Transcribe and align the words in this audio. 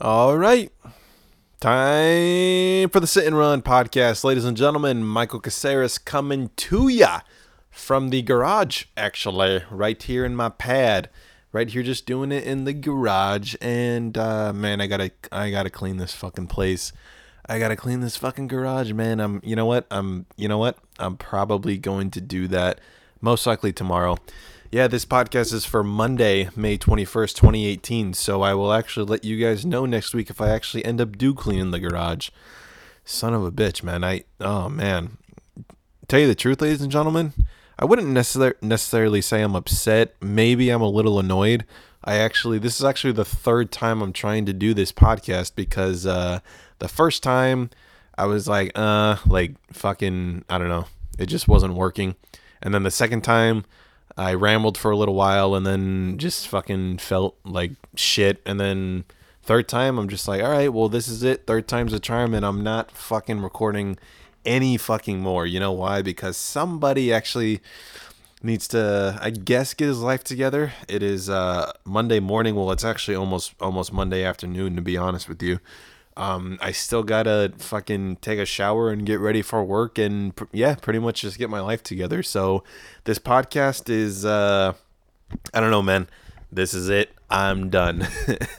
All 0.00 0.38
right. 0.38 0.72
Time 1.60 2.88
for 2.88 2.98
the 2.98 3.06
Sit 3.06 3.26
and 3.26 3.36
Run 3.36 3.60
podcast. 3.60 4.24
Ladies 4.24 4.46
and 4.46 4.56
gentlemen, 4.56 5.04
Michael 5.04 5.38
Caceres 5.38 5.98
coming 5.98 6.50
to 6.56 6.88
ya 6.88 7.20
from 7.70 8.08
the 8.08 8.22
garage, 8.22 8.86
actually, 8.96 9.62
right 9.70 10.02
here 10.02 10.24
in 10.24 10.34
my 10.34 10.48
pad. 10.48 11.10
Right 11.52 11.68
here, 11.68 11.82
just 11.82 12.06
doing 12.06 12.32
it 12.32 12.44
in 12.44 12.64
the 12.64 12.72
garage. 12.72 13.54
And 13.60 14.16
uh, 14.16 14.54
man, 14.54 14.80
I 14.80 14.86
gotta 14.86 15.12
I 15.30 15.50
gotta 15.50 15.68
clean 15.68 15.98
this 15.98 16.14
fucking 16.14 16.46
place. 16.46 16.94
I 17.44 17.58
gotta 17.58 17.76
clean 17.76 18.00
this 18.00 18.16
fucking 18.16 18.48
garage, 18.48 18.92
man. 18.92 19.20
I'm 19.20 19.42
you 19.44 19.54
know 19.54 19.66
what? 19.66 19.86
I'm 19.90 20.24
you 20.36 20.48
know 20.48 20.58
what? 20.58 20.78
I'm 20.98 21.18
probably 21.18 21.76
going 21.76 22.10
to 22.12 22.20
do 22.22 22.48
that 22.48 22.80
most 23.20 23.46
likely 23.46 23.74
tomorrow. 23.74 24.16
Yeah, 24.72 24.86
this 24.86 25.04
podcast 25.04 25.52
is 25.52 25.66
for 25.66 25.84
Monday, 25.84 26.48
May 26.56 26.78
21st, 26.78 27.34
2018. 27.34 28.14
So 28.14 28.40
I 28.40 28.54
will 28.54 28.72
actually 28.72 29.04
let 29.04 29.22
you 29.22 29.38
guys 29.38 29.66
know 29.66 29.84
next 29.84 30.14
week 30.14 30.30
if 30.30 30.40
I 30.40 30.48
actually 30.48 30.82
end 30.86 30.98
up 30.98 31.18
do 31.18 31.34
cleaning 31.34 31.72
the 31.72 31.78
garage. 31.78 32.30
Son 33.04 33.34
of 33.34 33.44
a 33.44 33.52
bitch, 33.52 33.82
man. 33.82 34.02
I, 34.02 34.24
oh 34.40 34.70
man. 34.70 35.18
Tell 36.08 36.20
you 36.20 36.26
the 36.26 36.34
truth, 36.34 36.62
ladies 36.62 36.80
and 36.80 36.90
gentlemen, 36.90 37.34
I 37.78 37.84
wouldn't 37.84 38.08
necessar- 38.08 38.54
necessarily 38.62 39.20
say 39.20 39.42
I'm 39.42 39.54
upset. 39.54 40.14
Maybe 40.22 40.70
I'm 40.70 40.80
a 40.80 40.88
little 40.88 41.18
annoyed. 41.18 41.66
I 42.02 42.16
actually, 42.16 42.58
this 42.58 42.78
is 42.80 42.84
actually 42.84 43.12
the 43.12 43.26
third 43.26 43.72
time 43.72 44.00
I'm 44.00 44.14
trying 44.14 44.46
to 44.46 44.54
do 44.54 44.72
this 44.72 44.90
podcast 44.90 45.54
because 45.54 46.06
uh, 46.06 46.40
the 46.78 46.88
first 46.88 47.22
time 47.22 47.68
I 48.16 48.24
was 48.24 48.48
like, 48.48 48.72
uh, 48.74 49.16
like 49.26 49.52
fucking, 49.70 50.46
I 50.48 50.56
don't 50.56 50.70
know. 50.70 50.86
It 51.18 51.26
just 51.26 51.46
wasn't 51.46 51.74
working. 51.74 52.14
And 52.62 52.72
then 52.72 52.84
the 52.84 52.90
second 52.90 53.20
time, 53.20 53.66
I 54.16 54.34
rambled 54.34 54.76
for 54.76 54.90
a 54.90 54.96
little 54.96 55.14
while 55.14 55.54
and 55.54 55.66
then 55.66 56.18
just 56.18 56.48
fucking 56.48 56.98
felt 56.98 57.36
like 57.44 57.72
shit. 57.94 58.42
And 58.44 58.60
then 58.60 59.04
third 59.42 59.68
time, 59.68 59.98
I'm 59.98 60.08
just 60.08 60.28
like, 60.28 60.42
all 60.42 60.50
right, 60.50 60.72
well, 60.72 60.88
this 60.88 61.08
is 61.08 61.22
it. 61.22 61.46
Third 61.46 61.66
time's 61.66 61.92
a 61.92 62.00
charm, 62.00 62.34
and 62.34 62.44
I'm 62.44 62.62
not 62.62 62.90
fucking 62.90 63.40
recording 63.40 63.98
any 64.44 64.76
fucking 64.76 65.20
more. 65.20 65.46
You 65.46 65.60
know 65.60 65.72
why? 65.72 66.02
Because 66.02 66.36
somebody 66.36 67.12
actually 67.12 67.60
needs 68.42 68.66
to, 68.68 69.18
I 69.20 69.30
guess, 69.30 69.72
get 69.74 69.86
his 69.86 70.00
life 70.00 70.24
together. 70.24 70.72
It 70.88 71.02
is 71.02 71.30
uh, 71.30 71.72
Monday 71.84 72.20
morning. 72.20 72.54
Well, 72.54 72.70
it's 72.72 72.84
actually 72.84 73.16
almost 73.16 73.54
almost 73.60 73.92
Monday 73.92 74.24
afternoon, 74.24 74.76
to 74.76 74.82
be 74.82 74.96
honest 74.96 75.28
with 75.28 75.42
you. 75.42 75.58
Um, 76.16 76.58
I 76.60 76.72
still 76.72 77.02
gotta 77.02 77.52
fucking 77.56 78.16
take 78.16 78.38
a 78.38 78.44
shower 78.44 78.90
and 78.90 79.06
get 79.06 79.18
ready 79.18 79.42
for 79.42 79.64
work, 79.64 79.98
and 79.98 80.34
pr- 80.36 80.44
yeah, 80.52 80.74
pretty 80.74 80.98
much 80.98 81.22
just 81.22 81.38
get 81.38 81.48
my 81.48 81.60
life 81.60 81.82
together. 81.82 82.22
So 82.22 82.64
this 83.04 83.18
podcast 83.18 83.88
is, 83.88 84.24
uh, 84.24 84.74
I 85.54 85.60
don't 85.60 85.70
know, 85.70 85.82
man. 85.82 86.08
This 86.50 86.74
is 86.74 86.90
it. 86.90 87.14
I'm 87.30 87.70
done. 87.70 88.06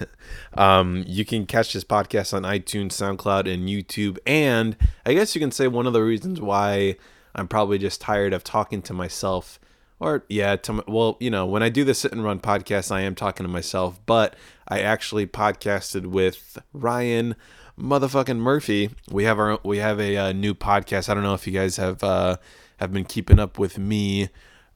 um, 0.55 1.03
you 1.05 1.25
can 1.25 1.45
catch 1.45 1.73
this 1.73 1.83
podcast 1.83 2.33
on 2.33 2.41
iTunes, 2.41 2.93
SoundCloud, 2.93 3.51
and 3.53 3.69
YouTube. 3.69 4.17
And 4.25 4.75
I 5.05 5.13
guess 5.13 5.35
you 5.35 5.41
can 5.41 5.51
say 5.51 5.67
one 5.67 5.85
of 5.85 5.93
the 5.93 6.01
reasons 6.01 6.41
why 6.41 6.95
I'm 7.35 7.47
probably 7.47 7.77
just 7.77 8.01
tired 8.01 8.33
of 8.33 8.43
talking 8.43 8.81
to 8.83 8.93
myself. 8.93 9.59
Or, 10.03 10.25
yeah, 10.27 10.57
to, 10.57 10.83
well, 10.85 11.15
you 11.21 11.29
know, 11.29 11.45
when 11.45 11.63
I 11.63 11.69
do 11.69 11.85
the 11.85 11.93
sit 11.93 12.11
and 12.11 12.23
run 12.25 12.39
podcast, 12.39 12.91
I 12.91 13.01
am 13.01 13.15
talking 13.15 13.45
to 13.45 13.51
myself, 13.51 14.01
but 14.05 14.35
I 14.67 14.81
actually 14.81 15.25
podcasted 15.27 16.07
with 16.07 16.57
Ryan 16.73 17.37
motherfucking 17.79 18.37
Murphy. 18.37 18.89
We 19.09 19.23
have 19.23 19.39
our 19.39 19.59
we 19.63 19.77
have 19.77 20.01
a, 20.01 20.17
uh 20.17 20.31
new 20.33 20.53
podcast. 20.53 21.07
I 21.07 21.13
don't 21.13 21.23
know 21.23 21.33
if 21.33 21.47
you 21.47 21.53
guys 21.53 21.77
have 21.77 22.03
uh, 22.03 22.35
have 22.77 22.91
been 22.91 23.05
keeping 23.05 23.39
up 23.39 23.57
with 23.57 23.77
me, 23.77 24.27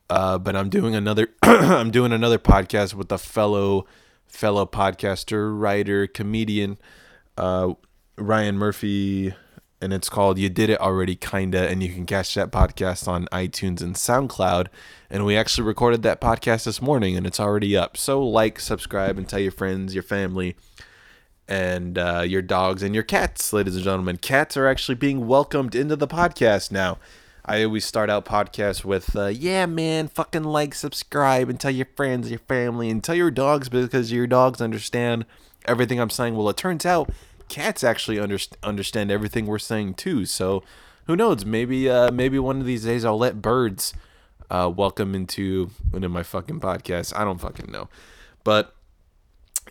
uh, 0.09 0.37
but 0.37 0.55
I'm 0.55 0.69
doing 0.69 0.95
another 0.95 1.27
I'm 1.43 1.91
doing 1.91 2.13
another 2.13 2.39
podcast 2.39 2.93
with 2.93 3.11
a 3.11 3.17
fellow 3.17 3.85
fellow 4.27 4.65
podcaster, 4.65 5.57
writer, 5.59 6.07
comedian, 6.07 6.77
uh, 7.37 7.73
Ryan 8.17 8.57
Murphy, 8.57 9.33
and 9.81 9.93
it's 9.93 10.09
called 10.09 10.37
"You 10.37 10.49
Did 10.49 10.69
It 10.69 10.79
Already," 10.79 11.15
kinda, 11.15 11.67
and 11.67 11.81
you 11.83 11.93
can 11.93 12.05
catch 12.05 12.33
that 12.35 12.51
podcast 12.51 13.07
on 13.07 13.27
iTunes 13.31 13.81
and 13.81 13.95
SoundCloud. 13.95 14.67
And 15.09 15.25
we 15.25 15.37
actually 15.37 15.65
recorded 15.65 16.03
that 16.03 16.21
podcast 16.21 16.65
this 16.65 16.81
morning, 16.81 17.15
and 17.15 17.25
it's 17.25 17.39
already 17.39 17.77
up. 17.77 17.97
So 17.97 18.21
like, 18.23 18.59
subscribe, 18.59 19.17
and 19.17 19.27
tell 19.27 19.39
your 19.39 19.51
friends, 19.51 19.93
your 19.93 20.03
family 20.03 20.55
and 21.47 21.97
uh, 21.97 22.23
your 22.27 22.41
dogs 22.41 22.83
and 22.83 22.93
your 22.93 23.03
cats, 23.03 23.53
ladies 23.53 23.75
and 23.75 23.83
gentlemen. 23.85 24.17
Cats 24.17 24.57
are 24.57 24.67
actually 24.67 24.95
being 24.95 25.27
welcomed 25.27 25.75
into 25.75 25.95
the 25.95 26.07
podcast 26.07 26.71
now. 26.71 26.97
I 27.45 27.63
always 27.63 27.85
start 27.85 28.09
out 28.09 28.25
podcasts 28.25 28.83
with, 28.83 29.15
uh, 29.15 29.27
"Yeah, 29.27 29.65
man, 29.65 30.09
fucking 30.09 30.43
like, 30.43 30.75
subscribe, 30.75 31.49
and 31.49 31.57
tell 31.57 31.71
your 31.71 31.87
friends, 31.95 32.29
your 32.29 32.39
family, 32.39 32.89
and 32.89 33.01
tell 33.01 33.15
your 33.15 33.31
dogs 33.31 33.69
because 33.69 34.11
your 34.11 34.27
dogs 34.27 34.59
understand 34.59 35.25
everything 35.65 35.99
I'm 35.99 36.09
saying." 36.09 36.35
Well, 36.35 36.49
it 36.49 36.57
turns 36.57 36.85
out 36.85 37.09
cats 37.49 37.83
actually 37.83 38.19
under- 38.19 38.37
understand 38.63 39.11
everything 39.11 39.45
we're 39.45 39.59
saying 39.59 39.95
too. 39.95 40.25
So, 40.25 40.63
who 41.05 41.15
knows? 41.15 41.45
Maybe, 41.45 41.89
uh, 41.89 42.11
maybe 42.11 42.39
one 42.39 42.59
of 42.59 42.65
these 42.65 42.83
days 42.83 43.05
I'll 43.05 43.17
let 43.17 43.41
birds 43.41 43.93
uh, 44.49 44.71
welcome 44.75 45.15
into 45.15 45.71
into 45.93 46.09
my 46.09 46.23
fucking 46.23 46.59
podcast. 46.59 47.15
I 47.15 47.23
don't 47.23 47.39
fucking 47.39 47.71
know, 47.71 47.89
but 48.43 48.73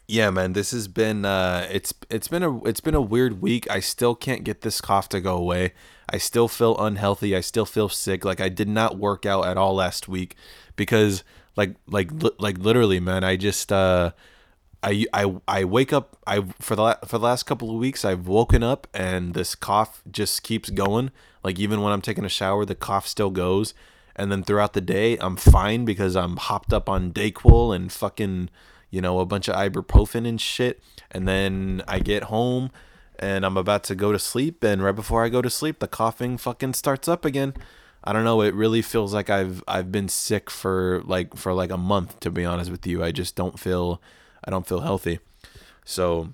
yeah 0.09 0.31
man 0.31 0.53
this 0.53 0.71
has 0.71 0.87
been 0.87 1.25
uh 1.25 1.67
it's 1.71 1.93
it's 2.11 2.29
been 2.29 2.43
a 2.43 2.65
it's 2.65 2.81
been 2.81 2.95
a 2.95 3.01
weird 3.01 3.41
week 3.41 3.69
i 3.71 3.81
still 3.81 4.15
can't 4.15 4.45
get 4.45 4.61
this 4.61 4.81
cough 4.81 5.09
to 5.09 5.21
go 5.21 5.37
away 5.37 5.73
i 6.09 6.17
still 6.17 6.47
feel 6.47 6.77
unhealthy 6.79 7.35
i 7.35 7.41
still 7.41 7.65
feel 7.65 7.89
sick 7.89 8.25
like 8.25 8.41
i 8.41 8.49
did 8.49 8.69
not 8.69 8.99
work 8.99 9.27
out 9.27 9.47
at 9.47 9.57
all 9.57 9.75
last 9.75 10.07
week 10.07 10.37
because 10.77 11.25
like 11.57 11.75
like 11.89 12.13
li- 12.13 12.31
like 12.39 12.59
literally 12.59 13.01
man 13.01 13.25
i 13.25 13.37
just 13.37 13.73
uh 13.73 14.11
I, 14.87 15.05
I 15.13 15.35
I 15.49 15.65
wake 15.65 15.93
up 15.93 16.17
I 16.27 16.45
for 16.61 16.77
the 16.77 16.99
for 17.05 17.19
the 17.19 17.25
last 17.25 17.43
couple 17.43 17.71
of 17.71 17.77
weeks 17.77 18.05
I've 18.05 18.29
woken 18.29 18.63
up 18.63 18.87
and 18.95 19.35
this 19.35 19.55
cough 19.55 20.03
just 20.11 20.43
keeps 20.43 20.71
going 20.71 21.11
like 21.43 21.59
even 21.59 21.83
when 21.83 21.93
I'm 21.93 22.03
taking 22.03 22.25
a 22.25 22.29
shower 22.29 22.65
the 22.65 22.77
cough 22.77 23.07
still 23.07 23.31
goes 23.31 23.75
and 24.15 24.31
then 24.31 24.45
throughout 24.45 24.75
the 24.75 24.81
day 24.81 25.19
I'm 25.19 25.37
fine 25.37 25.85
because 25.85 26.15
I'm 26.15 26.37
hopped 26.37 26.73
up 26.73 26.89
on 26.89 27.13
Dayquil 27.13 27.75
and 27.75 27.91
fucking 27.91 28.49
you 28.91 29.01
know, 29.01 29.21
a 29.21 29.27
bunch 29.27 29.49
of 29.49 29.57
ibuprofen 29.57 30.27
and 30.27 30.41
shit. 30.41 30.83
And 31.11 31.27
then 31.27 31.83
I 31.89 31.99
get 31.99 32.25
home 32.25 32.71
and 33.19 33.45
I'm 33.45 33.57
about 33.57 33.85
to 33.85 33.95
go 33.95 34.13
to 34.13 34.19
sleep. 34.19 34.63
And 34.63 34.83
right 34.83 34.95
before 34.95 35.25
I 35.25 35.29
go 35.29 35.43
to 35.43 35.51
sleep, 35.51 35.79
the 35.79 35.89
coughing 35.89 36.39
fucking 36.39 36.75
starts 36.75 37.09
up 37.09 37.25
again. 37.25 37.55
I 38.05 38.13
don't 38.13 38.25
know. 38.25 38.41
It 38.41 38.55
really 38.55 38.83
feels 38.83 39.13
like 39.13 39.29
I've 39.29 39.65
I've 39.67 39.91
been 39.91 40.09
sick 40.09 40.49
for 40.49 41.03
like 41.05 41.37
for 41.37 41.53
like 41.53 41.71
a 41.71 41.77
month. 41.77 42.21
To 42.21 42.31
be 42.31 42.45
honest 42.45 42.71
with 42.71 42.87
you, 42.87 43.03
I 43.03 43.11
just 43.11 43.35
don't 43.35 43.59
feel 43.59 44.01
I 44.47 44.51
don't 44.51 44.67
feel 44.67 44.81
healthy. 44.81 45.19
So 45.85 46.33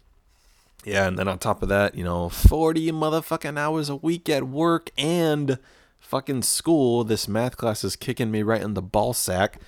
yeah, 0.84 1.06
and 1.06 1.18
then 1.18 1.28
on 1.28 1.38
top 1.38 1.62
of 1.62 1.68
that, 1.68 1.94
you 1.94 2.04
know, 2.04 2.28
forty 2.28 2.90
motherfucking 2.90 3.58
hours 3.58 3.88
a 3.88 3.96
week 3.96 4.28
at 4.28 4.48
work 4.48 4.90
and 4.98 5.58
fucking 6.00 6.42
school. 6.42 7.04
This 7.04 7.28
math 7.28 7.56
class 7.56 7.84
is 7.84 7.96
kicking 7.96 8.30
me 8.30 8.42
right 8.42 8.62
in 8.62 8.74
the 8.74 8.82
ball 8.82 9.12
sack. 9.12 9.60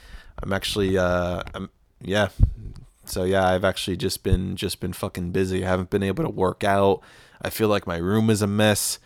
I'm 0.42 0.52
actually 0.52 0.98
uh 0.98 1.42
I'm 1.54 1.70
yeah 2.00 2.28
so 3.06 3.24
yeah 3.24 3.46
i've 3.48 3.64
actually 3.64 3.96
just 3.96 4.22
been 4.22 4.56
just 4.56 4.80
been 4.80 4.92
fucking 4.92 5.30
busy 5.30 5.64
i 5.64 5.68
haven't 5.68 5.90
been 5.90 6.02
able 6.02 6.24
to 6.24 6.30
work 6.30 6.64
out 6.64 7.00
i 7.42 7.50
feel 7.50 7.68
like 7.68 7.86
my 7.86 7.96
room 7.96 8.30
is 8.30 8.42
a 8.42 8.46
mess 8.46 8.98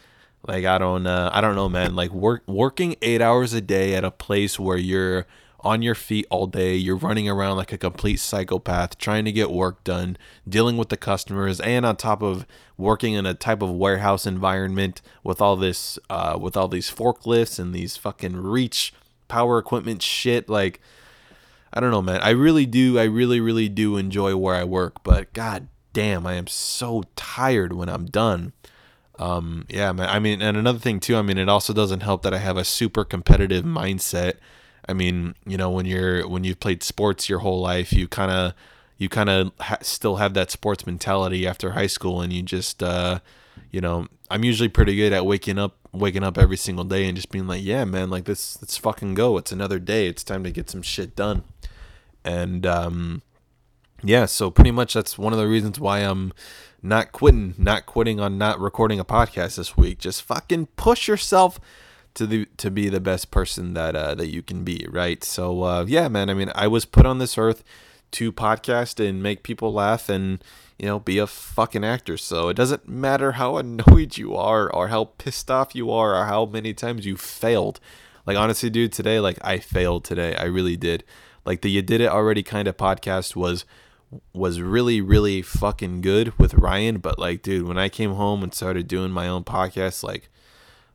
like 0.47 0.65
i 0.65 0.79
don't 0.79 1.07
uh, 1.07 1.31
i 1.33 1.41
don't 1.41 1.55
know 1.55 1.69
man 1.69 1.95
like 1.95 2.11
work 2.11 2.43
working 2.47 2.97
eight 3.03 3.21
hours 3.21 3.53
a 3.53 3.61
day 3.61 3.95
at 3.95 4.05
a 4.05 4.11
place 4.11 4.59
where 4.59 4.77
you're 4.77 5.27
on 5.61 5.83
your 5.83 5.95
feet 5.95 6.27
all 6.31 6.47
day 6.47 6.75
you're 6.75 6.97
running 6.97 7.29
around 7.29 7.57
like 7.57 7.73
a 7.73 7.79
complete 7.79 8.19
psychopath 8.19 8.97
trying 8.99 9.25
to 9.25 9.33
get 9.33 9.51
work 9.51 9.83
done 9.85 10.17
dealing 10.49 10.77
with 10.77 10.89
the 10.89 10.97
customers 10.97 11.61
and 11.61 11.85
on 11.85 11.97
top 11.97 12.23
of 12.23 12.47
working 12.77 13.15
in 13.15 13.27
a 13.27 13.35
type 13.35 13.61
of 13.61 13.71
warehouse 13.71 14.27
environment 14.27 15.03
with 15.25 15.41
all 15.41 15.57
this 15.57 15.99
uh, 16.09 16.39
with 16.41 16.57
all 16.57 16.69
these 16.69 16.91
forklifts 16.91 17.59
and 17.59 17.75
these 17.75 17.97
fucking 17.97 18.37
reach 18.37 18.93
power 19.27 19.59
equipment 19.59 20.03
shit 20.03 20.49
like 20.49 20.81
I 21.73 21.81
don't 21.81 21.91
know, 21.91 22.03
man. 22.03 22.21
I 22.23 22.31
really 22.31 22.67
do. 22.67 22.99
I 22.99 23.05
really, 23.05 23.41
really 23.41 23.69
do 23.69 23.99
enjoy 23.99 24.37
where 24.37 24.55
I 24.55 24.65
work, 24.65 25.03
but 25.03 25.33
god 25.33 25.69
damn, 25.93 26.27
I 26.27 26.35
am 26.35 26.47
so 26.47 27.05
tired 27.17 27.73
when 27.73 27.89
I'm 27.89 28.07
done. 28.07 28.53
Um, 29.19 29.67
yeah, 29.69 29.93
man. 29.93 30.09
I 30.09 30.19
mean, 30.19 30.41
and 30.41 30.57
another 30.57 30.79
thing 30.79 31.01
too. 31.01 31.17
I 31.17 31.23
mean, 31.23 31.39
it 31.39 31.49
also 31.49 31.73
doesn't 31.73 32.03
help 32.03 32.23
that 32.23 32.33
I 32.33 32.39
have 32.39 32.57
a 32.57 32.65
super 32.65 33.05
competitive 33.05 33.65
mindset. 33.65 34.35
I 34.89 34.95
mean, 34.95 35.35
you 35.47 35.57
know, 35.57 35.71
when 35.71 35.87
you're 35.87 36.27
when 36.29 36.45
you've 36.45 36.61
played 36.61 36.83
sports 36.83 37.29
your 37.29 37.41
whole 37.41 37.61
life, 37.61 37.93
you 37.93 38.09
kind 38.09 38.31
of 38.31 38.55
you 38.97 39.09
kind 39.09 39.29
of 39.29 39.53
ha- 39.61 39.79
still 39.83 40.17
have 40.17 40.35
that 40.35 40.51
sports 40.51 40.87
mentality 40.87 41.47
after 41.47 41.73
high 41.73 41.87
school, 41.87 42.21
and 42.21 42.33
you 42.33 42.43
just, 42.43 42.83
uh, 42.83 43.21
you 43.71 43.81
know, 43.81 44.09
I'm 44.31 44.45
usually 44.45 44.69
pretty 44.69 44.97
good 44.97 45.13
at 45.13 45.27
waking 45.27 45.59
up 45.59 45.77
waking 45.93 46.25
up 46.25 46.39
every 46.39 46.57
single 46.57 46.85
day 46.85 47.07
and 47.07 47.17
just 47.17 47.31
being 47.31 47.47
like, 47.47 47.63
yeah, 47.65 47.85
man, 47.85 48.11
like 48.11 48.25
this, 48.25 48.61
let's 48.61 48.77
fucking 48.77 49.15
go. 49.15 49.39
It's 49.39 49.53
another 49.53 49.79
day. 49.79 50.07
It's 50.07 50.23
time 50.23 50.45
to 50.45 50.51
get 50.51 50.69
some 50.71 50.83
shit 50.83 51.17
done 51.17 51.45
and 52.29 52.67
um, 52.67 53.23
yeah, 54.03 54.27
so 54.27 54.51
pretty 54.51 54.71
much 54.71 54.95
that's 54.95 55.19
one 55.19 55.33
of 55.33 55.39
the 55.39 55.49
reasons 55.49 55.81
why 55.81 56.01
I'm 56.01 56.33
not 56.83 57.13
quitting, 57.13 57.55
not 57.57 57.87
quitting 57.87 58.21
on 58.21 58.39
not 58.39 58.61
recording 58.61 59.01
a 59.01 59.05
podcast 59.05 59.57
this 59.57 59.77
week. 59.77 59.99
Just 59.99 60.23
fucking 60.23 60.67
push 60.77 61.09
yourself 61.09 61.59
to 62.15 62.27
the 62.27 62.47
to 62.57 62.71
be 62.71 62.89
the 62.89 63.01
best 63.01 63.31
person 63.31 63.75
that 63.75 63.95
uh, 63.95 64.15
that 64.15 64.29
you 64.29 64.43
can 64.43 64.65
be, 64.65 64.87
right? 64.91 65.23
So 65.23 65.63
uh, 65.63 65.85
yeah, 65.87 66.09
man. 66.09 66.31
I 66.31 66.35
mean, 66.35 66.51
I 66.55 66.67
was 66.67 66.85
put 66.85 67.07
on 67.07 67.19
this 67.19 67.39
earth 67.39 67.63
to 68.13 68.33
podcast 68.33 69.05
and 69.07 69.23
make 69.23 69.43
people 69.43 69.73
laugh 69.73 70.09
and 70.09 70.43
you 70.79 70.87
know 70.87 70.99
be 70.99 71.19
a 71.19 71.27
fucking 71.27 71.85
actor. 71.85 72.17
So 72.17 72.49
it 72.49 72.55
doesn't 72.55 72.89
matter 72.89 73.33
how 73.33 73.57
annoyed 73.59 74.17
you 74.17 74.35
are 74.35 74.73
or 74.73 74.89
how 74.89 75.05
pissed 75.19 75.51
off 75.51 75.75
you 75.75 75.91
are 75.91 76.15
or 76.15 76.25
how 76.27 76.47
many 76.47 76.75
times 76.75 77.07
you 77.07 77.17
failed. 77.17 77.81
Like 78.27 78.37
honestly, 78.37 78.71
dude, 78.71 78.93
today 78.93 79.21
like 79.21 79.39
I 79.43 79.59
failed 79.59 80.05
today. 80.05 80.35
I 80.35 80.45
really 80.45 80.77
did. 80.77 81.05
Like 81.45 81.63
the 81.63 81.71
you 81.71 81.83
did 81.83 82.01
it 82.01 82.11
already 82.11 82.43
kind 82.43 82.69
of 82.69 82.77
podcast 82.77 83.37
was 83.37 83.65
was 84.33 84.61
really 84.61 85.01
really 85.01 85.43
fucking 85.43 86.01
good 86.01 86.39
with 86.39 86.55
Ryan, 86.55 86.99
but 86.99 87.19
like 87.19 87.43
dude, 87.43 87.67
when 87.67 87.79
I 87.79 87.89
came 87.89 88.15
home 88.15 88.43
and 88.43 88.53
started 88.53 88.89
doing 88.89 89.11
my 89.11 89.29
own 89.29 89.45
podcast 89.45 90.03
like 90.03 90.29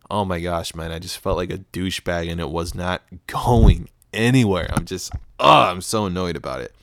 oh 0.10 0.26
my 0.26 0.40
gosh, 0.40 0.76
man, 0.76 0.92
I 0.92 1.00
just 1.00 1.18
felt 1.18 1.38
like 1.38 1.52
a 1.52 1.58
douchebag 1.58 2.30
and 2.32 2.40
it 2.40 2.50
was 2.50 2.76
not 2.76 3.02
going 3.28 3.90
anywhere. 4.14 4.68
I'm 4.72 4.86
just 4.86 5.12
oh, 5.40 5.64
I'm 5.64 5.82
so 5.82 6.06
annoyed 6.06 6.36
about 6.36 6.62
it. 6.62 6.74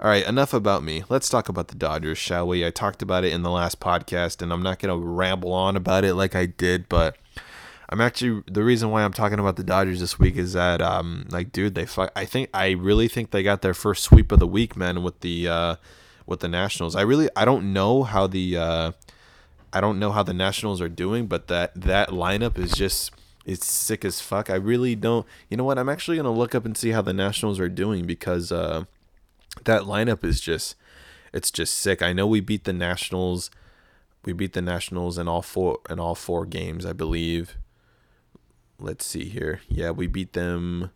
All 0.00 0.08
right, 0.08 0.24
enough 0.26 0.54
about 0.54 0.84
me. 0.84 1.02
Let's 1.08 1.28
talk 1.28 1.48
about 1.48 1.68
the 1.68 1.74
Dodgers, 1.74 2.18
shall 2.18 2.46
we? 2.46 2.64
I 2.64 2.70
talked 2.70 3.02
about 3.02 3.24
it 3.24 3.32
in 3.32 3.42
the 3.42 3.50
last 3.50 3.80
podcast 3.80 4.42
and 4.42 4.52
I'm 4.52 4.62
not 4.62 4.78
going 4.78 4.96
to 4.96 5.06
ramble 5.06 5.52
on 5.52 5.76
about 5.76 6.04
it 6.04 6.14
like 6.14 6.36
I 6.36 6.46
did, 6.46 6.88
but 6.88 7.16
I'm 7.88 8.00
actually 8.00 8.42
the 8.46 8.62
reason 8.62 8.90
why 8.90 9.02
I'm 9.02 9.12
talking 9.12 9.38
about 9.40 9.56
the 9.56 9.64
Dodgers 9.64 9.98
this 9.98 10.18
week 10.18 10.36
is 10.36 10.52
that 10.52 10.82
um 10.82 11.26
like 11.30 11.52
dude 11.52 11.74
they 11.74 11.86
fuck 11.86 12.12
I 12.14 12.26
think 12.26 12.50
I 12.52 12.70
really 12.70 13.08
think 13.08 13.30
they 13.30 13.42
got 13.42 13.62
their 13.62 13.74
first 13.74 14.04
sweep 14.04 14.30
of 14.30 14.38
the 14.38 14.46
week 14.46 14.76
man 14.76 15.02
with 15.02 15.20
the 15.20 15.48
uh 15.48 15.76
with 16.26 16.40
the 16.40 16.48
Nationals. 16.48 16.94
I 16.94 17.02
really 17.02 17.28
I 17.34 17.44
don't 17.44 17.72
know 17.72 18.02
how 18.02 18.26
the 18.26 18.56
uh 18.56 18.92
I 19.72 19.80
don't 19.80 19.98
know 19.98 20.12
how 20.12 20.22
the 20.22 20.34
Nationals 20.34 20.80
are 20.80 20.88
doing, 20.88 21.26
but 21.26 21.48
that 21.48 21.74
that 21.74 22.10
lineup 22.10 22.58
is 22.58 22.72
just 22.72 23.12
it's 23.44 23.66
sick 23.66 24.04
as 24.04 24.20
fuck. 24.20 24.50
I 24.50 24.54
really 24.54 24.94
don't. 24.94 25.26
You 25.48 25.56
know 25.56 25.64
what? 25.64 25.78
I'm 25.78 25.88
actually 25.88 26.16
gonna 26.16 26.32
look 26.32 26.54
up 26.54 26.64
and 26.64 26.76
see 26.76 26.90
how 26.90 27.02
the 27.02 27.12
Nationals 27.12 27.60
are 27.60 27.68
doing 27.68 28.06
because 28.06 28.52
uh, 28.52 28.84
that 29.64 29.82
lineup 29.82 30.24
is 30.24 30.40
just 30.40 30.76
it's 31.32 31.50
just 31.50 31.74
sick. 31.76 32.02
I 32.02 32.12
know 32.12 32.26
we 32.26 32.40
beat 32.40 32.64
the 32.64 32.72
Nationals. 32.72 33.50
We 34.24 34.32
beat 34.32 34.52
the 34.52 34.62
Nationals 34.62 35.18
in 35.18 35.28
all 35.28 35.42
four 35.42 35.78
in 35.88 35.98
all 35.98 36.14
four 36.14 36.46
games, 36.46 36.84
I 36.84 36.92
believe 36.92 37.56
let's 38.78 39.04
see 39.04 39.24
here. 39.24 39.60
Yeah, 39.68 39.90
we 39.90 40.06
beat 40.06 40.32
them. 40.32 40.90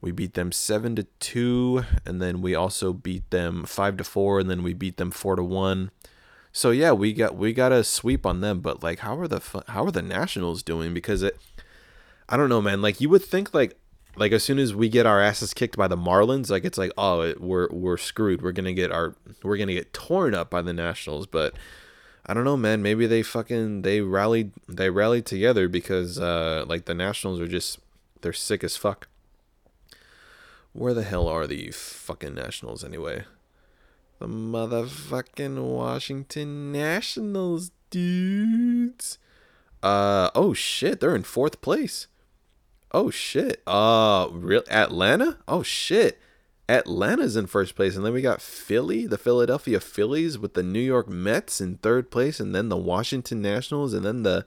We 0.00 0.12
beat 0.12 0.34
them 0.34 0.52
seven 0.52 0.94
to 0.96 1.04
two, 1.20 1.84
and 2.04 2.20
then 2.20 2.42
we 2.42 2.54
also 2.54 2.92
beat 2.92 3.30
them 3.30 3.64
five 3.64 3.96
to 3.96 4.04
four, 4.04 4.38
and 4.38 4.48
then 4.48 4.62
we 4.62 4.74
beat 4.74 4.98
them 4.98 5.10
four 5.10 5.36
to 5.36 5.42
one. 5.42 5.90
So 6.56 6.70
yeah, 6.70 6.92
we 6.92 7.12
got 7.12 7.36
we 7.36 7.52
got 7.52 7.70
a 7.70 7.84
sweep 7.84 8.24
on 8.24 8.40
them. 8.40 8.60
But 8.60 8.82
like, 8.82 9.00
how 9.00 9.18
are 9.18 9.28
the 9.28 9.42
how 9.68 9.84
are 9.84 9.90
the 9.90 10.00
Nationals 10.00 10.62
doing? 10.62 10.94
Because 10.94 11.22
it, 11.22 11.36
I 12.30 12.38
don't 12.38 12.48
know, 12.48 12.62
man. 12.62 12.80
Like 12.80 12.98
you 12.98 13.10
would 13.10 13.22
think 13.22 13.52
like 13.52 13.76
like 14.16 14.32
as 14.32 14.42
soon 14.42 14.58
as 14.58 14.74
we 14.74 14.88
get 14.88 15.04
our 15.04 15.20
asses 15.20 15.52
kicked 15.52 15.76
by 15.76 15.86
the 15.86 15.98
Marlins, 15.98 16.48
like 16.48 16.64
it's 16.64 16.78
like 16.78 16.92
oh 16.96 17.20
it, 17.20 17.42
we're 17.42 17.68
we're 17.70 17.98
screwed. 17.98 18.40
We're 18.40 18.52
gonna 18.52 18.72
get 18.72 18.90
our 18.90 19.14
we're 19.42 19.58
gonna 19.58 19.74
get 19.74 19.92
torn 19.92 20.34
up 20.34 20.48
by 20.48 20.62
the 20.62 20.72
Nationals, 20.72 21.26
but 21.26 21.52
I 22.24 22.32
don't 22.32 22.44
know, 22.44 22.56
man. 22.56 22.80
Maybe 22.80 23.06
they 23.06 23.22
fucking 23.22 23.82
they 23.82 24.00
rallied 24.00 24.52
they 24.66 24.88
rallied 24.88 25.26
together 25.26 25.68
because 25.68 26.18
uh 26.18 26.64
like 26.66 26.86
the 26.86 26.94
Nationals 26.94 27.38
are 27.38 27.48
just 27.48 27.80
they're 28.22 28.32
sick 28.32 28.64
as 28.64 28.78
fuck. 28.78 29.08
Where 30.72 30.94
the 30.94 31.02
hell 31.02 31.28
are 31.28 31.46
the 31.46 31.70
fucking 31.70 32.34
Nationals 32.34 32.82
anyway? 32.82 33.26
The 34.18 34.26
motherfucking 34.26 35.62
Washington 35.62 36.72
Nationals, 36.72 37.70
dudes. 37.90 39.18
Uh 39.82 40.30
oh 40.34 40.54
shit, 40.54 41.00
they're 41.00 41.14
in 41.14 41.22
fourth 41.22 41.60
place. 41.60 42.06
Oh 42.92 43.10
shit. 43.10 43.62
Uh 43.66 44.28
real 44.32 44.62
Atlanta? 44.70 45.38
Oh 45.46 45.62
shit. 45.62 46.18
Atlanta's 46.68 47.36
in 47.36 47.46
first 47.46 47.76
place, 47.76 47.94
and 47.94 48.04
then 48.04 48.12
we 48.12 48.22
got 48.22 48.42
Philly, 48.42 49.06
the 49.06 49.18
Philadelphia 49.18 49.78
Phillies, 49.78 50.36
with 50.36 50.54
the 50.54 50.64
New 50.64 50.80
York 50.80 51.08
Mets 51.08 51.60
in 51.60 51.76
third 51.76 52.10
place, 52.10 52.40
and 52.40 52.54
then 52.54 52.68
the 52.68 52.76
Washington 52.76 53.40
Nationals, 53.40 53.94
and 53.94 54.04
then 54.04 54.24
the. 54.24 54.46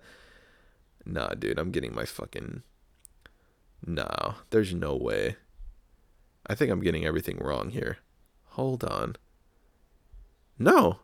Nah, 1.06 1.30
dude, 1.30 1.57
I'm 1.57 1.72
getting 1.72 1.95
my 1.95 2.04
fucking. 2.04 2.63
Nah, 3.86 4.33
there's 4.50 4.74
no 4.74 4.98
way. 4.98 5.38
I 6.45 6.56
think 6.56 6.72
I'm 6.72 6.81
getting 6.81 7.06
everything 7.06 7.38
wrong 7.38 7.69
here. 7.69 8.00
Hold 8.50 8.83
on. 8.83 9.15
No. 10.60 11.00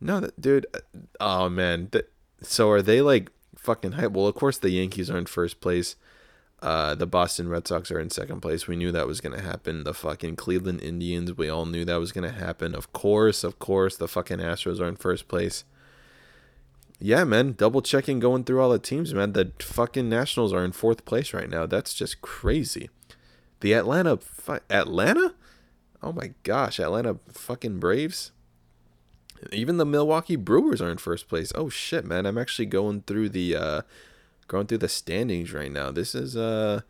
No, 0.00 0.30
dude. 0.40 0.66
Uh, 0.74 0.78
oh, 1.20 1.48
man. 1.48 1.90
So 2.42 2.70
are 2.70 2.82
they 2.82 3.02
like 3.02 3.30
fucking 3.56 3.92
hype? 3.92 4.12
Well, 4.12 4.26
of 4.26 4.34
course, 4.34 4.58
the 4.58 4.70
Yankees 4.70 5.10
are 5.10 5.18
in 5.18 5.26
first 5.26 5.60
place. 5.60 5.96
Uh, 6.62 6.94
the 6.94 7.06
Boston 7.06 7.48
Red 7.48 7.66
Sox 7.66 7.90
are 7.90 7.98
in 8.00 8.10
second 8.10 8.40
place. 8.40 8.66
We 8.66 8.76
knew 8.76 8.92
that 8.92 9.06
was 9.06 9.20
to 9.20 9.40
happen. 9.40 9.84
The 9.84 9.94
fucking 9.94 10.36
Cleveland 10.36 10.82
Indians, 10.82 11.36
we 11.36 11.48
all 11.48 11.64
knew 11.64 11.84
that 11.86 12.00
was 12.00 12.12
to 12.12 12.32
happen. 12.32 12.74
Of 12.74 12.92
course, 12.92 13.44
of 13.44 13.58
course, 13.58 13.96
the 13.96 14.08
fucking 14.08 14.38
Astros 14.38 14.80
are 14.80 14.88
in 14.88 14.96
first 14.96 15.26
place. 15.26 15.64
Yeah, 16.98 17.24
man, 17.24 17.52
double 17.52 17.80
checking 17.80 18.18
going 18.18 18.44
through 18.44 18.60
all 18.60 18.68
the 18.68 18.78
teams, 18.78 19.14
man. 19.14 19.32
The 19.32 19.52
fucking 19.58 20.10
Nationals 20.10 20.52
are 20.52 20.62
in 20.62 20.72
fourth 20.72 21.06
place 21.06 21.32
right 21.32 21.48
now. 21.48 21.64
That's 21.64 21.94
just 21.94 22.20
crazy. 22.20 22.90
The 23.60 23.72
Atlanta, 23.72 24.18
Atlanta? 24.68 25.34
Oh 26.02 26.12
my 26.12 26.32
gosh, 26.42 26.78
Atlanta 26.78 27.16
fucking 27.32 27.78
Braves. 27.78 28.32
Even 29.52 29.76
the 29.78 29.86
Milwaukee 29.86 30.36
Brewers 30.36 30.82
are 30.82 30.90
in 30.90 30.98
first 30.98 31.28
place. 31.28 31.52
Oh 31.54 31.68
shit, 31.68 32.04
man. 32.04 32.26
I'm 32.26 32.38
actually 32.38 32.66
going 32.66 33.02
through 33.02 33.30
the 33.30 33.56
uh 33.56 33.82
going 34.48 34.66
through 34.66 34.78
the 34.78 34.88
standings 34.88 35.52
right 35.52 35.72
now. 35.72 35.90
This 35.90 36.14
is 36.14 36.36
a 36.36 36.84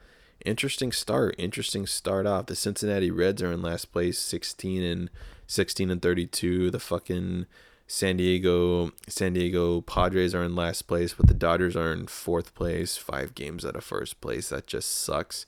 interesting 0.45 0.93
start. 0.93 1.35
Interesting 1.39 1.87
start 1.87 2.27
off. 2.27 2.47
The 2.47 2.57
Cincinnati 2.57 3.11
Reds 3.11 3.43
are 3.43 3.53
in 3.53 3.63
last 3.63 3.93
place, 3.93 4.19
16 4.19 4.83
and 4.83 5.11
16 5.47 5.91
and 5.91 6.03
32. 6.03 6.71
The 6.71 6.81
fucking 6.81 7.47
San 7.87 8.17
Diego 8.17 8.93
San 9.09 9.33
Diego 9.33 9.81
Padres 9.81 10.35
are 10.35 10.45
in 10.45 10.55
last 10.55 10.83
place, 10.83 11.15
but 11.15 11.27
the 11.27 11.35
Dodgers 11.35 11.77
are 11.77 11.93
in 11.93 12.07
fourth 12.07 12.55
place, 12.55 12.97
5 12.97 13.35
games 13.35 13.65
out 13.65 13.77
of 13.77 13.85
first 13.85 14.21
place. 14.21 14.49
That 14.49 14.67
just 14.67 14.91
sucks. 14.91 15.47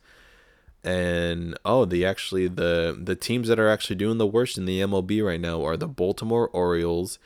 And 0.84 1.56
oh, 1.64 1.84
the 1.84 2.04
actually 2.04 2.48
the 2.48 2.98
the 3.00 3.14
teams 3.14 3.48
that 3.48 3.60
are 3.60 3.68
actually 3.68 3.96
doing 3.96 4.18
the 4.18 4.26
worst 4.26 4.58
in 4.58 4.64
the 4.64 4.80
MLB 4.80 5.24
right 5.24 5.40
now 5.40 5.64
are 5.64 5.76
the 5.76 5.86
Baltimore 5.86 6.48
Orioles 6.48 7.18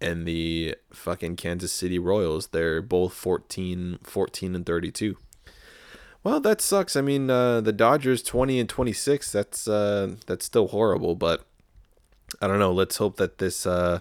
and 0.00 0.26
the 0.26 0.76
fucking 0.92 1.36
Kansas 1.36 1.72
City 1.72 1.98
Royals. 1.98 2.48
They're 2.48 2.82
both 2.82 3.12
14, 3.12 3.98
14 4.02 4.54
and 4.54 4.66
32. 4.66 5.16
Well, 6.24 6.40
that 6.40 6.60
sucks. 6.60 6.96
I 6.96 7.00
mean, 7.00 7.30
uh, 7.30 7.60
the 7.60 7.72
Dodgers 7.72 8.22
20 8.22 8.60
and 8.60 8.68
26. 8.68 9.30
That's 9.32 9.68
uh, 9.68 10.16
that's 10.26 10.44
still 10.44 10.68
horrible, 10.68 11.14
but 11.14 11.44
I 12.40 12.46
don't 12.46 12.58
know. 12.58 12.72
Let's 12.72 12.96
hope 12.96 13.16
that 13.16 13.38
this 13.38 13.66
uh, 13.66 14.00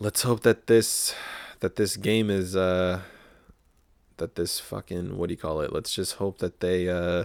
let's 0.00 0.22
hope 0.22 0.40
that 0.40 0.66
this 0.66 1.14
that 1.60 1.76
this 1.76 1.96
game 1.96 2.28
is 2.28 2.56
uh, 2.56 3.00
that 4.20 4.36
this 4.36 4.60
fucking 4.60 5.18
what 5.18 5.28
do 5.28 5.34
you 5.34 5.38
call 5.38 5.60
it? 5.60 5.72
Let's 5.72 5.92
just 5.92 6.14
hope 6.14 6.38
that 6.38 6.60
they 6.60 6.88
uh, 6.88 7.24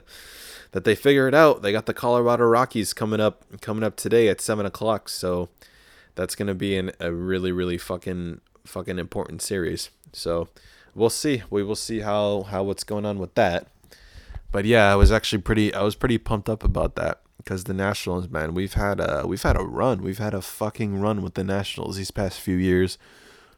that 0.71 0.83
they 0.83 0.95
figure 0.95 1.27
it 1.27 1.35
out. 1.35 1.61
They 1.61 1.71
got 1.71 1.85
the 1.85 1.93
Colorado 1.93 2.45
Rockies 2.45 2.93
coming 2.93 3.21
up 3.21 3.43
coming 3.61 3.83
up 3.83 3.95
today 3.95 4.27
at 4.27 4.41
seven 4.41 4.65
o'clock. 4.65 5.07
So 5.07 5.49
that's 6.15 6.35
to 6.35 6.55
be 6.55 6.75
an, 6.75 6.91
a 6.99 7.11
really 7.11 7.51
really 7.51 7.77
fucking 7.77 8.41
fucking 8.65 8.97
important 8.97 9.41
series. 9.43 9.91
So 10.11 10.49
we'll 10.95 11.09
see. 11.11 11.43
We 11.49 11.61
will 11.61 11.75
see 11.75 11.99
how 11.99 12.43
how 12.43 12.63
what's 12.63 12.83
going 12.83 13.05
on 13.05 13.19
with 13.19 13.35
that. 13.35 13.67
But 14.51 14.65
yeah, 14.65 14.91
I 14.91 14.95
was 14.95 15.11
actually 15.11 15.41
pretty 15.41 15.73
I 15.73 15.83
was 15.83 15.95
pretty 15.95 16.17
pumped 16.17 16.49
up 16.49 16.63
about 16.63 16.95
that 16.95 17.21
because 17.37 17.65
the 17.65 17.73
Nationals, 17.73 18.29
man, 18.29 18.53
we've 18.53 18.73
had 18.73 18.99
a 18.99 19.25
we've 19.27 19.43
had 19.43 19.55
a 19.55 19.63
run. 19.63 20.01
We've 20.01 20.17
had 20.17 20.33
a 20.33 20.41
fucking 20.41 20.99
run 20.99 21.21
with 21.21 21.35
the 21.35 21.43
Nationals 21.43 21.97
these 21.97 22.11
past 22.11 22.39
few 22.39 22.55
years. 22.55 22.97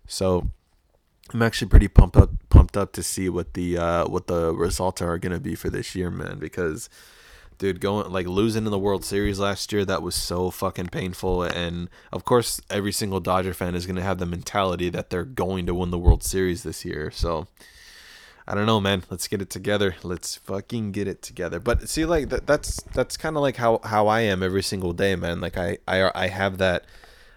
So 0.07 0.49
I'm 1.33 1.41
actually 1.41 1.69
pretty 1.69 1.87
pumped 1.87 2.15
up 2.15 2.31
pumped 2.49 2.77
up 2.77 2.93
to 2.93 3.03
see 3.03 3.29
what 3.29 3.53
the 3.53 3.77
uh, 3.77 4.07
what 4.07 4.27
the 4.27 4.53
results 4.53 5.01
are 5.01 5.19
to 5.33 5.39
be 5.39 5.55
for 5.55 5.69
this 5.69 5.95
year, 5.95 6.09
man, 6.09 6.39
because 6.39 6.89
dude 7.57 7.81
going 7.81 8.11
like 8.11 8.27
losing 8.27 8.65
in 8.65 8.71
the 8.71 8.79
world 8.79 9.03
series 9.03 9.39
last 9.39 9.71
year 9.73 9.83
that 9.83 10.03
was 10.03 10.15
so 10.15 10.51
fucking 10.51 10.87
painful 10.87 11.41
and 11.43 11.89
of 12.11 12.23
course 12.23 12.61
every 12.69 12.91
single 12.91 13.19
dodger 13.19 13.53
fan 13.53 13.73
is 13.73 13.85
to 13.95 14.01
have 14.01 14.19
the 14.19 14.25
mentality 14.25 14.89
that 14.89 15.09
they're 15.09 15.23
going 15.23 15.65
to 15.65 15.73
win 15.73 15.89
the 15.89 15.97
world 15.97 16.23
series 16.23 16.61
this 16.61 16.85
year 16.85 17.09
so 17.09 17.47
i 18.47 18.53
don't 18.53 18.65
know 18.65 18.79
man. 18.79 19.03
Let's 19.09 19.27
get 19.27 19.41
it 19.41 19.49
together. 19.49 19.95
Let's 20.03 20.37
fucking 20.37 20.91
get 20.91 21.07
it 21.07 21.21
together. 21.21 21.59
But 21.59 21.89
see 21.89 22.05
like 22.05 22.29
that, 22.29 22.47
that's 22.47 22.81
that's 22.93 23.17
kind 23.17 23.35
of 23.35 23.41
like 23.41 23.57
how 23.57 23.81
how 23.83 24.07
i 24.07 24.21
am 24.21 24.43
every 24.43 24.63
single 24.63 24.93
day 24.93 25.15
man. 25.15 25.41
Like 25.41 25.57
I, 25.57 25.79
I 25.87 26.11
i 26.13 26.27
have 26.27 26.59
that 26.59 26.85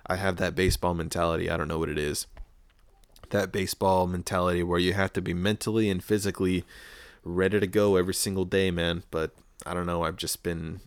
i 0.06 0.16
have 0.16 0.36
that 0.36 0.54
baseball 0.54 0.94
mentality. 0.94 1.50
I 1.50 1.56
don't 1.56 1.68
know 1.68 1.78
what 1.78 1.88
it 1.88 1.98
is 1.98 2.26
that 3.30 3.52
baseball 3.52 4.06
mentality 4.06 4.62
where 4.62 4.78
you 4.78 4.92
have 4.92 5.12
to 5.12 5.22
be 5.22 5.34
mentally 5.34 5.90
and 5.90 6.04
physically 6.04 6.64
ready 7.24 7.60
to 7.60 7.66
go 7.66 7.96
every 7.96 8.14
single 8.14 8.44
day 8.44 8.70
man 8.70 9.02
but 9.10 9.32
I 9.66 9.74
don't 9.74 9.86
know. 9.86 10.04
I've 10.04 10.16
just 10.16 10.42
been, 10.42 10.80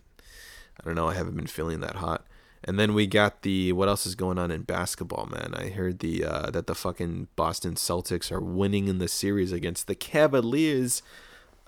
I 0.80 0.84
don't 0.84 0.96
know. 0.96 1.08
I 1.08 1.14
haven't 1.14 1.36
been 1.36 1.46
feeling 1.46 1.80
that 1.80 1.96
hot. 1.96 2.26
And 2.64 2.78
then 2.78 2.94
we 2.94 3.06
got 3.06 3.42
the 3.42 3.72
what 3.72 3.88
else 3.88 4.06
is 4.06 4.14
going 4.14 4.38
on 4.38 4.50
in 4.50 4.62
basketball, 4.62 5.26
man? 5.26 5.52
I 5.54 5.68
heard 5.68 5.98
the 5.98 6.24
uh, 6.24 6.50
that 6.50 6.66
the 6.66 6.74
fucking 6.74 7.28
Boston 7.36 7.74
Celtics 7.74 8.32
are 8.32 8.40
winning 8.40 8.88
in 8.88 8.98
the 8.98 9.08
series 9.08 9.52
against 9.52 9.86
the 9.86 9.94
Cavaliers, 9.94 11.02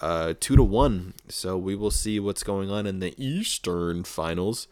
uh, 0.00 0.34
two 0.40 0.56
to 0.56 0.62
one. 0.62 1.12
So 1.28 1.58
we 1.58 1.76
will 1.76 1.90
see 1.90 2.18
what's 2.18 2.42
going 2.42 2.70
on 2.70 2.86
in 2.86 3.00
the 3.00 3.14
Eastern 3.22 4.04
Finals. 4.04 4.68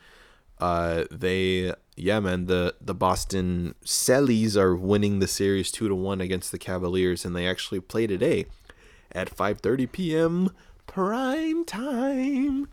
uh, 0.60 1.04
they 1.10 1.72
yeah 1.96 2.20
man 2.20 2.46
the 2.46 2.74
the 2.80 2.94
Boston 2.94 3.74
Celtics 3.84 4.56
are 4.56 4.74
winning 4.74 5.18
the 5.18 5.28
series 5.28 5.70
two 5.70 5.88
to 5.88 5.94
one 5.94 6.20
against 6.20 6.52
the 6.52 6.58
Cavaliers, 6.58 7.24
and 7.24 7.34
they 7.34 7.46
actually 7.46 7.80
play 7.80 8.06
today 8.06 8.46
at 9.12 9.34
5:30 9.34 9.90
p.m. 9.92 10.50
prime 10.86 11.64
time. 11.64 12.68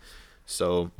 So 0.45 0.91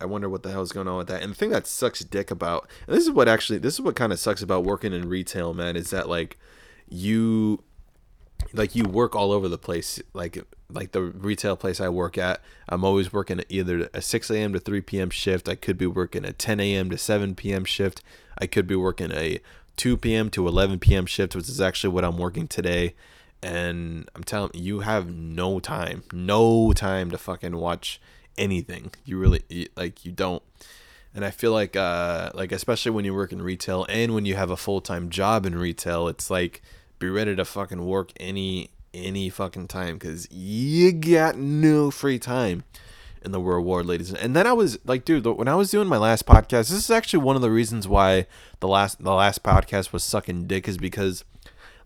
I 0.00 0.06
wonder 0.06 0.28
what 0.28 0.42
the 0.42 0.50
hell's 0.50 0.72
going 0.72 0.88
on 0.88 0.96
with 0.96 1.08
that. 1.08 1.22
And 1.22 1.32
the 1.32 1.36
thing 1.36 1.50
that 1.50 1.66
sucks 1.66 2.00
dick 2.00 2.30
about, 2.30 2.68
and 2.86 2.96
this 2.96 3.04
is 3.04 3.10
what 3.10 3.28
actually, 3.28 3.58
this 3.58 3.74
is 3.74 3.80
what 3.80 3.96
kind 3.96 4.12
of 4.12 4.18
sucks 4.18 4.42
about 4.42 4.64
working 4.64 4.92
in 4.92 5.08
retail, 5.08 5.52
man, 5.52 5.76
is 5.76 5.90
that 5.90 6.08
like 6.08 6.38
you, 6.88 7.62
like 8.52 8.74
you 8.74 8.84
work 8.84 9.14
all 9.14 9.32
over 9.32 9.48
the 9.48 9.58
place. 9.58 10.00
Like, 10.12 10.38
like 10.70 10.92
the 10.92 11.02
retail 11.02 11.56
place 11.56 11.80
I 11.80 11.88
work 11.88 12.18
at, 12.18 12.40
I'm 12.68 12.84
always 12.84 13.12
working 13.12 13.42
either 13.48 13.88
a 13.92 14.02
6 14.02 14.30
a.m. 14.30 14.52
to 14.52 14.58
3 14.60 14.80
p.m. 14.80 15.10
shift. 15.10 15.48
I 15.48 15.54
could 15.54 15.78
be 15.78 15.86
working 15.86 16.24
a 16.24 16.32
10 16.32 16.60
a.m. 16.60 16.90
to 16.90 16.98
7 16.98 17.34
p.m. 17.34 17.64
shift. 17.64 18.02
I 18.38 18.46
could 18.46 18.66
be 18.66 18.76
working 18.76 19.12
a 19.12 19.40
2 19.76 19.96
p.m. 19.96 20.30
to 20.30 20.46
11 20.46 20.78
p.m. 20.78 21.06
shift, 21.06 21.34
which 21.34 21.48
is 21.48 21.60
actually 21.60 21.90
what 21.90 22.04
I'm 22.04 22.18
working 22.18 22.48
today. 22.48 22.94
And 23.42 24.08
I'm 24.14 24.24
telling 24.24 24.50
you, 24.54 24.62
you 24.62 24.80
have 24.80 25.10
no 25.10 25.60
time, 25.60 26.02
no 26.12 26.72
time 26.72 27.10
to 27.10 27.18
fucking 27.18 27.56
watch 27.56 28.00
anything. 28.36 28.92
You 29.04 29.18
really 29.18 29.68
like 29.76 30.04
you 30.04 30.12
don't. 30.12 30.42
And 31.14 31.24
I 31.24 31.30
feel 31.30 31.52
like 31.52 31.76
uh 31.76 32.30
like 32.34 32.52
especially 32.52 32.92
when 32.92 33.04
you 33.04 33.14
work 33.14 33.32
in 33.32 33.42
retail 33.42 33.86
and 33.88 34.14
when 34.14 34.26
you 34.26 34.36
have 34.36 34.50
a 34.50 34.56
full-time 34.56 35.10
job 35.10 35.46
in 35.46 35.56
retail, 35.56 36.08
it's 36.08 36.30
like 36.30 36.62
be 37.00 37.08
ready 37.08 37.34
to 37.34 37.44
fucking 37.44 37.84
work 37.84 38.12
any 38.20 38.70
any 38.94 39.28
fucking 39.28 39.66
time 39.66 39.98
cuz 39.98 40.28
you 40.30 40.92
got 40.92 41.36
no 41.36 41.90
free 41.90 42.18
time 42.18 42.62
in 43.22 43.32
the 43.32 43.40
world, 43.40 43.86
ladies. 43.86 44.12
And 44.12 44.34
then 44.34 44.46
I 44.46 44.52
was 44.52 44.78
like, 44.84 45.04
dude, 45.04 45.26
when 45.26 45.48
I 45.48 45.54
was 45.54 45.70
doing 45.70 45.88
my 45.88 45.98
last 45.98 46.24
podcast, 46.24 46.70
this 46.70 46.72
is 46.72 46.90
actually 46.90 47.22
one 47.22 47.36
of 47.36 47.42
the 47.42 47.50
reasons 47.50 47.88
why 47.88 48.26
the 48.60 48.68
last 48.68 49.02
the 49.02 49.12
last 49.12 49.42
podcast 49.42 49.92
was 49.92 50.04
sucking 50.04 50.46
dick 50.46 50.68
is 50.68 50.78
because 50.78 51.24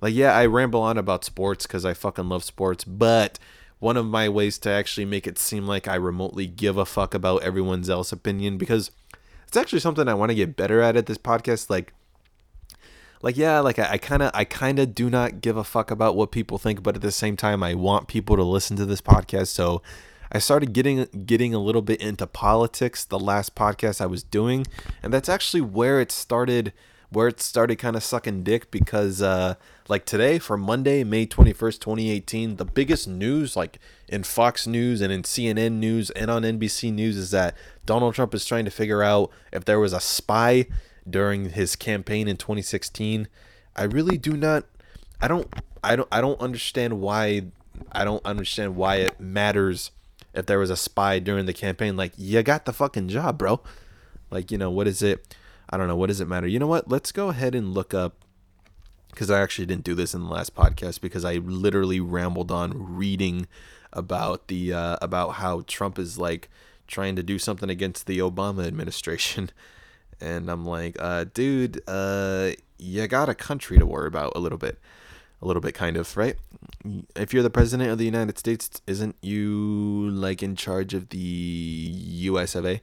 like 0.03 0.15
yeah, 0.15 0.37
I 0.37 0.45
ramble 0.45 0.83
on 0.83 0.99
about 0.99 1.25
sports 1.25 1.67
cuz 1.67 1.85
I 1.87 1.95
fucking 1.95 2.29
love 2.29 2.45
sports, 2.45 2.85
but 2.85 3.39
one 3.79 3.97
of 3.97 4.07
my 4.07 4.29
ways 4.29 4.59
to 4.59 4.71
actually 4.71 5.05
make 5.05 5.27
it 5.27 5.39
seem 5.39 5.67
like 5.67 5.87
I 5.87 5.97
remotely 5.97 6.47
give 6.47 6.79
a 6.79 6.87
fuck 6.87 7.15
about 7.15 7.43
everyone's 7.43 7.91
else 7.91 8.13
opinion 8.13 8.57
because 8.57 8.91
it's 9.47 9.57
actually 9.57 9.81
something 9.81 10.09
I 10.09 10.15
want 10.15 10.31
to 10.31 10.35
get 10.35 10.57
better 10.57 10.81
at 10.81 10.97
at 10.97 11.07
this 11.07 11.19
podcast. 11.19 11.71
Like, 11.71 11.93
like 13.25 13.39
yeah, 13.39 13.61
like 13.61 13.79
I 13.79 13.97
kind 13.97 14.23
of 14.23 14.31
I 14.35 14.45
kind 14.45 14.79
of 14.79 14.95
do 14.95 15.09
not 15.09 15.41
give 15.41 15.57
a 15.57 15.65
fuck 15.65 15.91
about 15.91 16.15
what 16.15 16.31
people 16.31 16.59
think, 16.59 16.83
but 16.83 16.95
at 16.95 17.01
the 17.01 17.11
same 17.11 17.39
time, 17.39 17.63
I 17.63 17.73
want 17.73 18.07
people 18.07 18.37
to 18.37 18.43
listen 18.43 18.77
to 18.77 18.85
this 18.85 19.01
podcast. 19.01 19.47
So 19.47 19.81
I 20.31 20.39
started 20.39 20.75
getting 20.75 21.07
getting 21.25 21.55
a 21.55 21.59
little 21.59 21.81
bit 21.81 22.03
into 22.03 22.27
politics 22.27 23.03
the 23.03 23.19
last 23.19 23.55
podcast 23.55 24.03
I 24.03 24.07
was 24.07 24.23
doing, 24.23 24.67
and 25.03 25.11
that's 25.11 25.31
actually 25.31 25.63
where 25.63 26.03
it 26.03 26.13
started 26.13 26.75
where 27.09 27.29
it 27.29 27.41
started 27.41 27.77
kind 27.77 27.97
of 27.97 28.05
sucking 28.05 28.43
dick 28.43 28.71
because 28.71 29.23
uh 29.23 29.55
like 29.89 30.05
today 30.05 30.39
for 30.39 30.59
Monday, 30.59 31.03
May 31.03 31.27
21st, 31.27 31.81
2018, 31.81 32.57
the 32.57 32.65
biggest 32.67 33.09
news 33.09 33.57
like 33.57 33.79
in 34.07 34.23
Fox 34.23 34.67
News 34.67 35.01
and 35.01 35.11
in 35.11 35.23
CNN 35.23 35.73
News 35.73 36.11
and 36.11 36.31
on 36.31 36.43
NBC 36.43 36.93
News 36.93 37.17
is 37.17 37.31
that 37.31 37.57
Donald 37.87 38.15
Trump 38.15 38.35
is 38.35 38.45
trying 38.45 38.67
to 38.67 38.71
figure 38.71 39.03
out 39.03 39.31
if 39.51 39.65
there 39.65 39.81
was 39.81 39.95
a 39.95 40.01
spy 40.01 40.67
during 41.09 41.51
his 41.51 41.77
campaign 41.77 42.29
in 42.29 42.37
2016. 42.37 43.29
I 43.77 43.83
really 43.85 44.17
do 44.17 44.37
not 44.37 44.65
I 45.21 45.29
don't 45.29 45.53
I 45.83 45.97
don't 45.97 46.09
I 46.11 46.21
don't 46.21 46.41
understand 46.41 47.01
why 47.01 47.43
I 47.93 48.05
don't 48.05 48.25
understand 48.25 48.77
why 48.77 48.97
it 48.97 49.19
matters 49.19 49.91
if 50.33 50.47
there 50.47 50.59
was 50.59 50.71
a 50.71 50.77
spy 50.77 51.19
during 51.19 51.47
the 51.47 51.53
campaign 51.53 51.97
like 51.97 52.13
you 52.17 52.43
got 52.43 52.65
the 52.65 52.73
fucking 52.73 53.09
job, 53.09 53.39
bro. 53.39 53.61
Like, 54.31 54.51
you 54.51 54.59
know, 54.59 54.71
what 54.71 54.89
is 54.89 55.03
it? 55.03 55.37
I 55.71 55.77
don't 55.77 55.89
know. 55.89 55.97
What 55.97 56.09
does 56.09 56.21
it 56.21 56.29
matter? 56.29 56.47
You 56.47 56.59
know 56.59 56.67
what? 56.67 56.89
Let's 56.89 57.13
go 57.13 57.29
ahead 57.29 57.55
and 57.55 57.73
look 57.73 57.95
up 57.95 58.15
because 59.11 59.31
I 59.31 59.41
actually 59.41 59.67
didn't 59.67 59.85
do 59.85 59.95
this 59.95 60.13
in 60.13 60.25
the 60.25 60.29
last 60.29 60.55
podcast 60.55 61.01
because 61.01 61.25
I 61.25 61.35
literally 61.35 62.01
rambled 62.01 62.51
on 62.51 62.97
reading 62.97 63.47
about 63.93 64.49
the 64.49 64.73
uh, 64.73 64.97
about 65.01 65.35
how 65.35 65.63
Trump 65.67 65.99
is 65.99 66.19
like 66.19 66.49
trying 66.87 67.17
to 67.17 67.23
do 67.23 67.39
something 67.39 67.71
against 67.71 68.07
the 68.07 68.19
Obama 68.19 68.67
administration, 68.67 69.51
and 70.21 70.51
I'm 70.51 70.65
like, 70.67 70.97
uh, 70.99 71.25
dude, 71.33 71.83
uh, 71.87 72.51
you 72.79 73.07
got 73.07 73.29
a 73.29 73.35
country 73.35 73.79
to 73.79 73.87
worry 73.87 74.09
about 74.09 74.33
a 74.35 74.39
little 74.39 74.59
bit, 74.59 74.79
a 75.41 75.47
little 75.47 75.63
bit, 75.63 75.75
kind 75.75 75.97
of, 75.97 76.17
right? 76.17 76.37
If 77.17 77.33
you're 77.33 77.43
the 77.43 77.51
president 77.51 77.91
of 77.91 77.99
the 77.99 78.05
United 78.05 78.39
States, 78.39 78.81
isn't 78.87 79.17
you 79.21 80.11
like 80.11 80.43
in 80.43 80.57
charge 80.57 80.95
of 80.95 81.11
the 81.11 81.19
U.S. 81.19 82.55
of 82.55 82.67
A? 82.67 82.81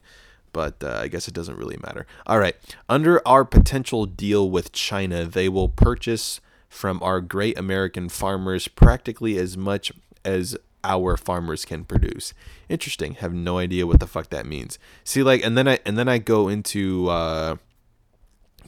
but 0.54 0.84
uh, 0.84 1.00
I 1.02 1.08
guess 1.08 1.28
it 1.28 1.34
doesn't 1.34 1.58
really 1.58 1.78
matter. 1.82 2.06
All 2.28 2.40
right. 2.40 2.56
Under 2.90 3.26
our 3.28 3.46
potential 3.46 4.06
deal 4.06 4.50
with 4.50 4.72
China, 4.72 5.26
they 5.26 5.50
will 5.50 5.70
purchase 5.70 6.42
from 6.70 7.02
our 7.04 7.22
great 7.22 7.58
American 7.58 8.10
farmers 8.10 8.68
practically 8.68 9.38
as 9.38 9.58
much 9.58 9.92
as 10.24 10.58
our 10.84 11.18
farmers 11.18 11.66
can 11.66 11.84
produce. 11.86 12.34
Interesting. 12.70 13.16
Have 13.16 13.34
no 13.34 13.58
idea 13.58 13.88
what 13.88 14.00
the 14.00 14.08
fuck 14.08 14.30
that 14.30 14.46
means. 14.46 14.80
See 15.04 15.24
like 15.24 15.44
and 15.44 15.58
then 15.58 15.68
I 15.68 15.80
and 15.86 15.98
then 15.98 16.08
I 16.08 16.18
go 16.18 16.48
into 16.48 17.10
uh 17.10 17.56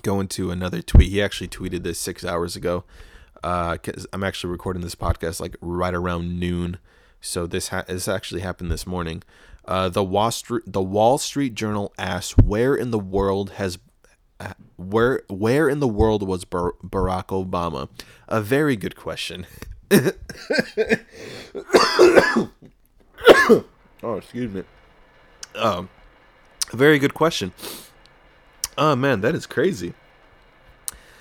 go 0.01 0.20
into 0.20 0.51
another 0.51 0.82
tweet. 0.82 1.10
He 1.10 1.22
actually 1.22 1.48
tweeted 1.48 1.84
this 1.84 2.00
6 2.00 2.25
hours 2.25 2.55
ago. 2.55 2.84
Uh 3.43 3.77
cuz 3.77 4.05
I'm 4.13 4.24
actually 4.24 4.51
recording 4.51 4.82
this 4.82 4.96
podcast 4.96 5.39
like 5.39 5.55
right 5.62 5.93
around 5.93 6.39
noon. 6.39 6.77
So 7.22 7.48
this 7.48 7.70
ha- 7.70 7.86
this 7.88 8.08
actually 8.08 8.41
happened 8.41 8.72
this 8.72 8.86
morning. 8.86 9.24
Uh, 9.65 9.88
the 9.88 10.03
Wall 10.03 10.29
Street 10.29 10.63
the 10.67 10.82
Wall 10.82 11.17
Street 11.17 11.55
Journal 11.55 11.93
asks 11.98 12.38
where 12.38 12.75
in 12.75 12.91
the 12.91 13.00
world 13.00 13.51
has 13.51 13.79
where 14.75 15.22
where 15.29 15.70
in 15.70 15.79
the 15.79 15.88
world 15.88 16.27
was 16.27 16.46
Bar- 16.46 16.75
Barack 16.84 17.27
Obama? 17.27 17.89
A 18.27 18.41
very 18.41 18.75
good 18.75 18.96
question. 18.96 19.46
oh, 24.04 24.18
excuse 24.18 24.52
me. 24.52 24.64
Um, 25.56 25.90
very 26.72 27.00
good 27.00 27.14
question. 27.14 27.54
Oh 28.78 28.96
man, 28.96 29.22
that 29.22 29.36
is 29.36 29.46
crazy. 29.46 29.94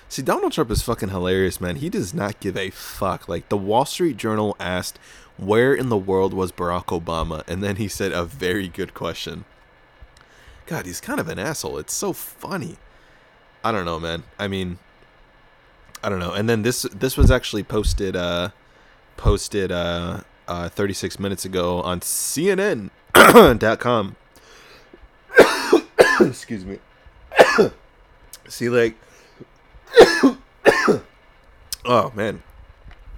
See, 0.09 0.21
Donald 0.21 0.53
Trump 0.53 0.71
is 0.71 0.81
fucking 0.81 1.09
hilarious, 1.09 1.59
man. 1.59 1.77
He 1.77 1.89
does 1.89 2.13
not 2.13 2.39
give 2.39 2.55
a 2.55 2.69
fuck. 2.69 3.27
Like 3.27 3.49
the 3.49 3.57
Wall 3.57 3.85
Street 3.85 4.17
Journal 4.17 4.55
asked 4.59 4.99
where 5.37 5.73
in 5.73 5.89
the 5.89 5.97
world 5.97 6.33
was 6.33 6.51
Barack 6.51 6.85
Obama? 6.85 7.43
And 7.47 7.63
then 7.63 7.77
he 7.77 7.87
said, 7.87 8.11
A 8.11 8.23
very 8.23 8.67
good 8.67 8.93
question. 8.93 9.45
God, 10.65 10.85
he's 10.85 11.01
kind 11.01 11.19
of 11.19 11.27
an 11.27 11.39
asshole. 11.39 11.77
It's 11.77 11.93
so 11.93 12.13
funny. 12.13 12.77
I 13.63 13.71
don't 13.71 13.85
know, 13.85 13.99
man. 13.99 14.23
I 14.39 14.47
mean, 14.47 14.79
I 16.03 16.09
don't 16.09 16.19
know. 16.19 16.33
And 16.33 16.49
then 16.49 16.61
this 16.61 16.83
this 16.83 17.17
was 17.17 17.31
actually 17.31 17.63
posted 17.63 18.15
uh 18.15 18.49
posted 19.17 19.71
uh, 19.71 20.21
uh 20.47 20.69
36 20.69 21.19
minutes 21.19 21.45
ago 21.45 21.81
on 21.81 21.99
CNN.com. 22.01 22.89
Excuse 26.19 26.65
me. 26.65 26.79
See, 28.47 28.69
like, 28.69 28.95
oh 31.85 32.11
man, 32.15 32.43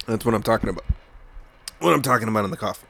that's 0.06 0.25
what 0.25 0.34
I'm 0.34 0.44
talking 0.44 0.70
about 0.70 0.86
what 1.80 1.94
I'm 1.94 2.02
talking 2.02 2.28
about 2.28 2.46
in 2.46 2.52
the 2.52 2.58
coffin. 2.58 2.88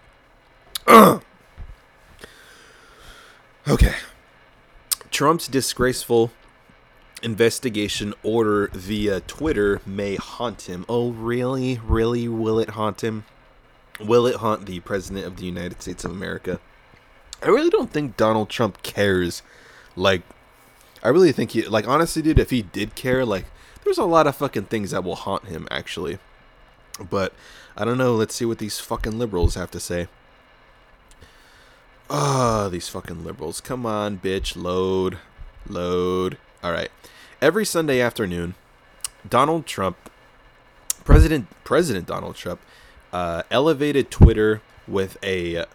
okay. 3.68 3.96
Trump's 5.12 5.48
disgraceful 5.48 6.32
investigation 7.26 8.14
order 8.24 8.70
via 8.72 9.20
Twitter 9.22 9.82
may 9.86 10.16
haunt 10.16 10.64
him. 10.70 10.86
Oh, 10.88 11.12
really? 11.12 11.80
Really? 11.84 12.28
Will 12.28 12.60
it 12.60 12.70
haunt 12.70 13.04
him? 13.04 13.26
Will 14.00 14.28
it 14.28 14.36
haunt 14.36 14.68
the 14.68 14.80
President 14.82 15.26
of 15.26 15.38
the 15.38 15.46
United 15.46 15.82
States 15.82 16.06
of 16.06 16.12
America? 16.12 16.60
I 17.42 17.48
really 17.48 17.72
don't 17.72 17.92
think 17.92 18.16
Donald 18.16 18.50
Trump 18.50 18.84
cares. 18.84 19.42
Like, 19.96 20.22
I 21.04 21.10
really 21.10 21.32
think 21.32 21.52
he, 21.52 21.64
like, 21.64 21.88
honestly, 21.88 22.22
dude, 22.22 22.40
if 22.40 22.52
he 22.52 22.62
did 22.62 22.96
care, 22.96 23.26
like, 23.26 23.46
there's 23.84 23.98
a 23.98 24.06
lot 24.06 24.28
of 24.28 24.36
fucking 24.36 24.66
things 24.66 24.92
that 24.92 25.04
will 25.04 25.16
haunt 25.16 25.46
him, 25.46 25.68
actually. 25.72 26.20
But 27.10 27.34
I 27.76 27.86
don't 27.86 27.98
know. 27.98 28.16
Let's 28.16 28.36
see 28.36 28.46
what 28.46 28.60
these 28.60 28.80
fucking 28.80 29.18
liberals 29.18 29.56
have 29.56 29.72
to 29.72 29.80
say. 29.80 30.08
Ah, 32.08 32.66
oh, 32.66 32.70
these 32.70 32.88
fucking 32.88 33.24
liberals. 33.24 33.62
Come 33.62 33.86
on, 33.86 34.20
bitch. 34.20 34.56
Load. 34.56 35.18
Load. 35.68 36.38
All 36.66 36.72
right. 36.72 36.90
Every 37.44 37.64
Sunday 37.64 38.02
afternoon, 38.02 38.56
Donald 39.30 39.68
Trump, 39.68 39.98
President 41.04 41.46
President 41.64 42.08
Donald 42.08 42.36
Trump, 42.36 42.60
uh, 43.14 43.44
elevated 43.52 44.10
Twitter 44.10 44.64
with 44.88 45.16
a 45.22 45.66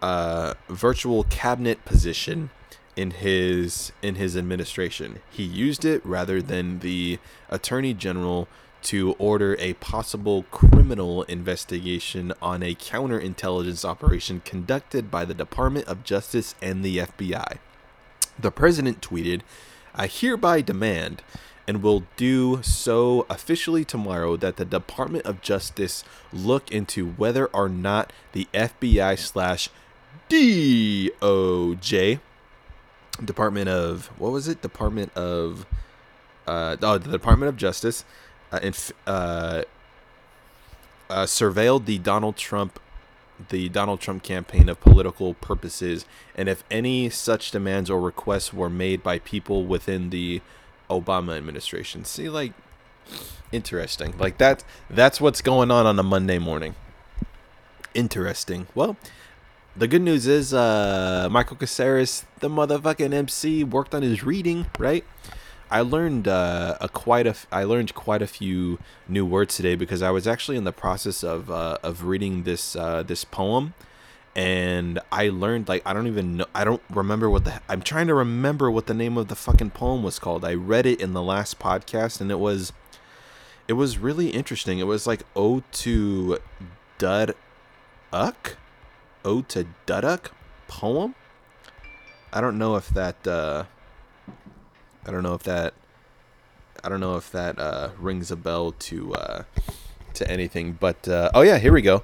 uh, 0.00 0.54
virtual 0.70 1.24
cabinet 1.24 1.84
position 1.84 2.48
in 2.96 3.10
his 3.10 3.92
in 4.00 4.14
his 4.14 4.34
administration. 4.34 5.18
He 5.30 5.42
used 5.42 5.84
it 5.84 6.00
rather 6.02 6.40
than 6.40 6.78
the 6.78 7.18
attorney 7.50 7.92
general 7.92 8.48
to 8.84 9.12
order 9.18 9.54
a 9.58 9.74
possible 9.74 10.44
criminal 10.44 11.24
investigation 11.24 12.32
on 12.40 12.62
a 12.62 12.74
counterintelligence 12.74 13.84
operation 13.84 14.40
conducted 14.46 15.10
by 15.10 15.26
the 15.26 15.34
Department 15.34 15.86
of 15.88 16.04
Justice 16.04 16.54
and 16.62 16.82
the 16.82 16.96
FBI. 16.96 17.58
The 18.38 18.50
president 18.50 19.02
tweeted, 19.02 19.42
I 19.94 20.06
hereby 20.06 20.60
demand 20.60 21.22
and 21.66 21.82
will 21.82 22.04
do 22.16 22.60
so 22.62 23.26
officially 23.30 23.84
tomorrow 23.84 24.36
that 24.36 24.56
the 24.56 24.64
Department 24.64 25.26
of 25.26 25.40
Justice 25.42 26.02
look 26.32 26.70
into 26.72 27.10
whether 27.10 27.46
or 27.46 27.68
not 27.68 28.12
the 28.32 28.48
FBI 28.52 29.18
slash 29.18 29.68
DOJ 30.28 32.20
Department 33.22 33.68
of 33.68 34.06
what 34.18 34.32
was 34.32 34.48
it? 34.48 34.62
Department 34.62 35.14
of 35.14 35.66
uh, 36.46 36.76
oh, 36.82 36.98
the 36.98 37.10
Department 37.10 37.48
of 37.48 37.56
Justice 37.56 38.04
uh, 38.50 38.58
inf- 38.62 38.92
uh, 39.06 39.62
uh, 41.08 41.24
surveilled 41.24 41.84
the 41.84 41.98
Donald 41.98 42.36
Trump 42.36 42.80
the 43.48 43.68
Donald 43.68 44.00
Trump 44.00 44.22
campaign 44.22 44.68
of 44.68 44.80
political 44.80 45.34
purposes, 45.34 46.04
and 46.34 46.48
if 46.48 46.64
any 46.70 47.10
such 47.10 47.50
demands 47.50 47.90
or 47.90 48.00
requests 48.00 48.52
were 48.52 48.70
made 48.70 49.02
by 49.02 49.18
people 49.18 49.64
within 49.64 50.10
the 50.10 50.40
Obama 50.90 51.36
administration. 51.36 52.04
See, 52.04 52.28
like, 52.28 52.52
interesting. 53.50 54.14
Like 54.18 54.38
that. 54.38 54.64
That's 54.90 55.20
what's 55.20 55.40
going 55.40 55.70
on 55.70 55.86
on 55.86 55.98
a 55.98 56.02
Monday 56.02 56.38
morning. 56.38 56.74
Interesting. 57.94 58.66
Well, 58.74 58.96
the 59.76 59.88
good 59.88 60.02
news 60.02 60.26
is, 60.26 60.52
uh, 60.52 61.28
Michael 61.30 61.56
Caceres, 61.56 62.24
the 62.40 62.48
motherfucking 62.48 63.12
MC, 63.12 63.64
worked 63.64 63.94
on 63.94 64.02
his 64.02 64.22
reading. 64.22 64.66
Right. 64.78 65.04
I 65.72 65.80
learned 65.80 66.28
uh, 66.28 66.76
a 66.82 66.88
quite 66.90 67.26
a 67.26 67.34
I 67.50 67.64
learned 67.64 67.94
quite 67.94 68.20
a 68.20 68.26
few 68.26 68.78
new 69.08 69.24
words 69.24 69.56
today 69.56 69.74
because 69.74 70.02
I 70.02 70.10
was 70.10 70.28
actually 70.28 70.58
in 70.58 70.64
the 70.64 70.72
process 70.72 71.24
of 71.24 71.50
uh, 71.50 71.78
of 71.82 72.04
reading 72.04 72.42
this 72.42 72.76
uh, 72.76 73.02
this 73.02 73.24
poem, 73.24 73.72
and 74.36 75.00
I 75.10 75.30
learned 75.30 75.70
like 75.70 75.80
I 75.86 75.94
don't 75.94 76.06
even 76.06 76.36
know 76.36 76.44
I 76.54 76.64
don't 76.64 76.82
remember 76.90 77.30
what 77.30 77.46
the 77.46 77.62
I'm 77.70 77.80
trying 77.80 78.06
to 78.08 78.14
remember 78.14 78.70
what 78.70 78.86
the 78.86 78.92
name 78.92 79.16
of 79.16 79.28
the 79.28 79.34
fucking 79.34 79.70
poem 79.70 80.02
was 80.02 80.18
called. 80.18 80.44
I 80.44 80.52
read 80.52 80.84
it 80.84 81.00
in 81.00 81.14
the 81.14 81.22
last 81.22 81.58
podcast 81.58 82.20
and 82.20 82.30
it 82.30 82.38
was 82.38 82.74
it 83.66 83.72
was 83.72 83.96
really 83.96 84.28
interesting. 84.28 84.78
It 84.78 84.86
was 84.86 85.06
like 85.06 85.22
Ode 85.34 85.64
to 85.72 86.36
Dud 86.98 87.34
Uck? 88.12 88.58
Ode 89.24 89.48
to 89.48 89.66
Duduk 89.86 90.32
poem? 90.68 91.14
I 92.30 92.42
don't 92.42 92.58
know 92.58 92.76
if 92.76 92.90
that 92.90 93.26
uh 93.26 93.64
I 95.06 95.10
don't 95.10 95.22
know 95.22 95.34
if 95.34 95.42
that 95.44 95.74
I 96.84 96.88
don't 96.88 97.00
know 97.00 97.16
if 97.16 97.30
that 97.32 97.58
uh, 97.58 97.90
rings 97.98 98.30
a 98.30 98.36
bell 98.36 98.72
to 98.72 99.14
uh, 99.14 99.42
to 100.14 100.30
anything, 100.30 100.76
but 100.78 101.06
uh, 101.08 101.30
oh 101.34 101.42
yeah, 101.42 101.58
here 101.58 101.72
we 101.72 101.82
go. 101.82 102.02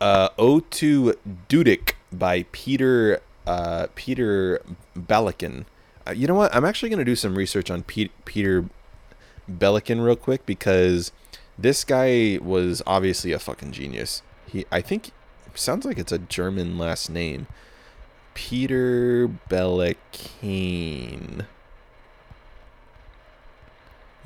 Uh, 0.00 0.28
Ode 0.38 0.70
to 0.72 1.14
Dudik 1.48 1.92
by 2.12 2.44
Peter 2.52 3.20
uh, 3.46 3.86
Peter 3.94 4.60
Belikin. 4.96 5.64
Uh, 6.06 6.12
you 6.12 6.26
know 6.26 6.34
what? 6.34 6.54
I'm 6.54 6.64
actually 6.64 6.88
gonna 6.88 7.04
do 7.04 7.16
some 7.16 7.36
research 7.36 7.70
on 7.70 7.82
Pe- 7.82 8.10
Peter 8.24 8.64
Belikin 9.50 10.04
real 10.04 10.16
quick 10.16 10.46
because 10.46 11.12
this 11.58 11.84
guy 11.84 12.38
was 12.42 12.82
obviously 12.86 13.32
a 13.32 13.38
fucking 13.38 13.72
genius. 13.72 14.22
He, 14.46 14.64
I 14.70 14.80
think, 14.80 15.10
sounds 15.54 15.84
like 15.84 15.98
it's 15.98 16.12
a 16.12 16.18
German 16.18 16.78
last 16.78 17.10
name. 17.10 17.46
Peter 18.34 19.28
Belikin. 19.48 21.46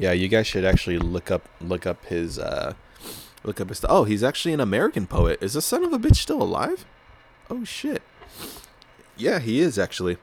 Yeah, 0.00 0.12
you 0.12 0.28
guys 0.28 0.46
should 0.46 0.64
actually 0.64 0.98
look 0.98 1.30
up 1.30 1.46
look 1.60 1.84
up 1.86 2.06
his 2.06 2.38
uh 2.38 2.72
look 3.44 3.60
up 3.60 3.68
his 3.68 3.84
Oh, 3.86 4.04
he's 4.04 4.22
actually 4.22 4.54
an 4.54 4.60
American 4.60 5.06
poet. 5.06 5.38
Is 5.42 5.52
the 5.52 5.60
son 5.60 5.84
of 5.84 5.92
a 5.92 5.98
bitch 5.98 6.16
still 6.16 6.42
alive? 6.42 6.86
Oh 7.50 7.64
shit. 7.64 8.02
Yeah, 9.18 9.40
he 9.40 9.60
is 9.60 9.78
actually. 9.78 10.16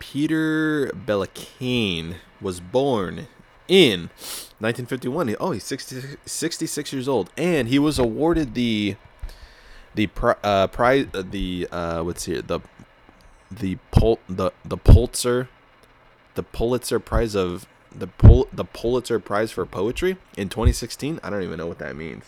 Peter 0.00 0.88
Bellakane 0.88 2.16
was 2.40 2.58
born 2.58 3.28
in 3.68 4.10
1951. 4.58 5.36
Oh, 5.38 5.52
he's 5.52 5.62
60, 5.62 6.16
66 6.24 6.92
years 6.92 7.06
old, 7.06 7.30
and 7.36 7.68
he 7.68 7.78
was 7.78 8.00
awarded 8.00 8.54
the 8.54 8.96
the 9.94 10.10
uh, 10.42 10.66
prize 10.66 11.06
uh, 11.14 11.22
the 11.22 11.68
uh, 11.70 12.02
what's 12.02 12.24
here 12.24 12.42
the 12.42 12.58
the 13.48 13.76
Pul- 13.92 14.18
the 14.28 14.50
the 14.64 14.76
Pulitzer 14.76 15.48
the 16.36 16.42
Pulitzer 16.42 17.00
Prize 17.00 17.34
of 17.34 17.66
the 17.94 18.06
Pul- 18.06 18.48
the 18.52 18.64
Pulitzer 18.64 19.18
Prize 19.18 19.50
for 19.50 19.66
Poetry 19.66 20.16
in 20.36 20.48
2016. 20.48 21.18
I 21.22 21.30
don't 21.30 21.42
even 21.42 21.58
know 21.58 21.66
what 21.66 21.78
that 21.78 21.96
means. 21.96 22.26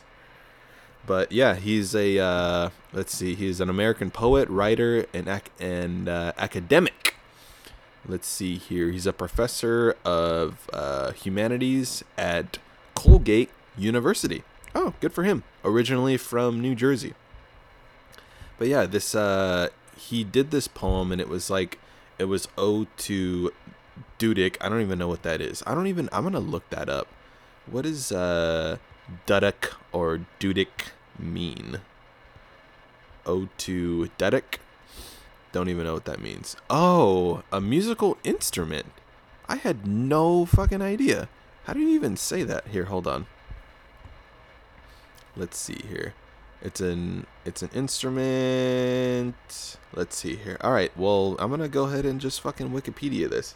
But 1.07 1.31
yeah, 1.33 1.55
he's 1.55 1.95
a 1.95 2.19
uh, 2.19 2.71
let's 2.93 3.15
see, 3.15 3.35
he's 3.35 3.61
an 3.61 3.71
American 3.71 4.11
poet, 4.11 4.49
writer, 4.49 5.07
and 5.15 5.29
ac- 5.29 5.53
and 5.61 6.09
uh, 6.09 6.33
academic. 6.37 7.15
Let's 8.07 8.27
see 8.27 8.57
here. 8.57 8.91
He's 8.91 9.07
a 9.07 9.13
professor 9.13 9.97
of 10.05 10.69
uh, 10.73 11.13
humanities 11.13 12.03
at 12.17 12.59
Colgate 12.95 13.51
University. 13.77 14.43
Oh, 14.75 14.95
good 15.01 15.13
for 15.13 15.25
him. 15.25 15.45
Originally 15.65 16.17
from 16.17 16.61
New 16.61 16.75
Jersey. 16.75 17.15
But 18.59 18.69
yeah, 18.69 18.87
this 18.87 19.15
uh, 19.15 19.69
he 19.97 20.25
did 20.25 20.51
this 20.51 20.69
poem, 20.69 21.13
and 21.13 21.21
it 21.21 21.29
was 21.29 21.51
like 21.51 21.79
it 22.19 22.25
was 22.25 22.49
ode 22.57 22.89
to 22.99 23.53
Dudik. 24.19 24.57
I 24.61 24.69
don't 24.69 24.81
even 24.81 24.99
know 24.99 25.09
what 25.09 25.23
that 25.23 25.41
is. 25.41 25.63
I 25.67 25.75
don't 25.75 25.87
even. 25.87 26.09
I'm 26.13 26.25
gonna 26.25 26.41
look 26.41 26.69
that 26.71 26.89
up. 26.89 27.09
What 27.67 27.83
does 27.83 28.13
uh, 28.13 28.79
Duduk 29.27 29.75
or 29.93 30.21
Dudik 30.41 30.93
mean? 31.19 31.81
Ode 33.27 33.51
to 33.59 34.11
Duduk. 34.19 34.59
Don't 35.53 35.69
even 35.69 35.85
know 35.85 35.95
what 35.95 36.05
that 36.05 36.21
means. 36.21 36.57
Oh, 36.69 37.43
a 37.53 37.61
musical 37.61 38.19
instrument. 38.25 38.93
I 39.49 39.57
had 39.57 39.87
no 39.87 40.45
fucking 40.45 40.83
idea. 40.83 41.29
How 41.65 41.73
do 41.73 41.81
you 41.81 41.89
even 41.91 42.17
say 42.17 42.45
that? 42.45 42.69
Here, 42.69 42.85
hold 42.85 43.07
on. 43.07 43.27
Let's 45.37 45.57
see 45.57 45.81
here. 45.89 46.15
It's 46.61 46.81
an 46.81 47.27
it's 47.45 47.63
an 47.63 47.71
instrument. 47.73 49.37
Let's 49.95 50.17
see 50.17 50.37
here. 50.37 50.59
All 50.61 50.73
right. 50.73 50.95
Well, 50.97 51.37
I'm 51.39 51.51
gonna 51.51 51.69
go 51.69 51.85
ahead 51.85 52.05
and 52.05 52.21
just 52.21 52.41
fucking 52.41 52.71
Wikipedia 52.71 53.31
this. 53.31 53.55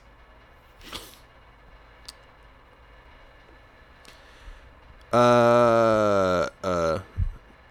Uh, 5.13 6.49
uh, 6.65 7.01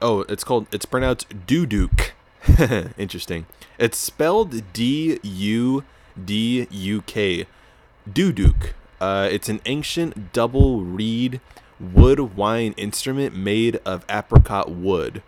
oh, 0.01 0.21
it's 0.29 0.43
called, 0.43 0.67
it's 0.71 0.85
pronounced 0.85 1.29
Duduk. 1.47 2.11
Interesting. 2.97 3.45
It's 3.79 3.97
spelled 3.97 4.73
D 4.73 5.19
U 5.23 5.83
D 6.23 6.67
U 6.69 7.01
K. 7.03 7.47
Duduk. 8.09 8.73
Uh, 8.99 9.27
it's 9.31 9.49
an 9.49 9.61
ancient 9.65 10.33
double 10.33 10.81
reed 10.81 11.41
woodwind 11.79 12.75
instrument 12.77 13.35
made 13.35 13.77
of 13.77 14.05
apricot 14.07 14.69
wood. 14.69 15.23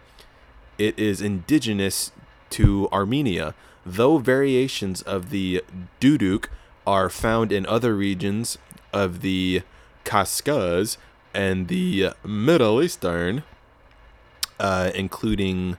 It 0.77 0.97
is 0.97 1.21
indigenous 1.21 2.11
to 2.51 2.87
Armenia, 2.91 3.55
though 3.85 4.19
variations 4.19 5.01
of 5.01 5.31
the 5.31 5.63
duduk 5.99 6.45
are 6.85 7.09
found 7.09 7.51
in 7.51 7.65
other 7.65 7.95
regions 7.95 8.57
of 8.91 9.21
the 9.21 9.63
Kafkas 10.05 10.97
and 11.33 11.67
the 11.67 12.11
Middle 12.23 12.81
Eastern, 12.81 13.43
uh, 14.59 14.91
including 14.93 15.77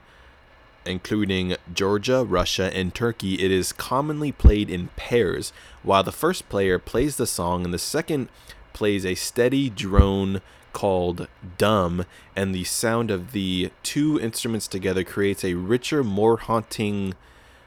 including 0.85 1.55
Georgia, 1.73 2.23
Russia, 2.23 2.71
and 2.75 2.93
Turkey, 2.93 3.43
it 3.43 3.49
is 3.49 3.73
commonly 3.73 4.31
played 4.31 4.69
in 4.69 4.89
pairs, 4.95 5.51
while 5.81 6.03
the 6.03 6.11
first 6.11 6.47
player 6.47 6.77
plays 6.77 7.17
the 7.17 7.25
song 7.25 7.65
and 7.65 7.73
the 7.73 7.79
second 7.79 8.29
plays 8.71 9.03
a 9.03 9.15
steady 9.15 9.67
drone 9.67 10.41
called 10.73 11.27
dum, 11.57 12.05
and 12.35 12.53
the 12.53 12.65
sound 12.65 13.09
of 13.09 13.31
the 13.31 13.71
two 13.81 14.19
instruments 14.19 14.67
together 14.67 15.03
creates 15.03 15.43
a 15.43 15.55
richer, 15.55 16.03
more 16.03 16.37
haunting 16.37 17.15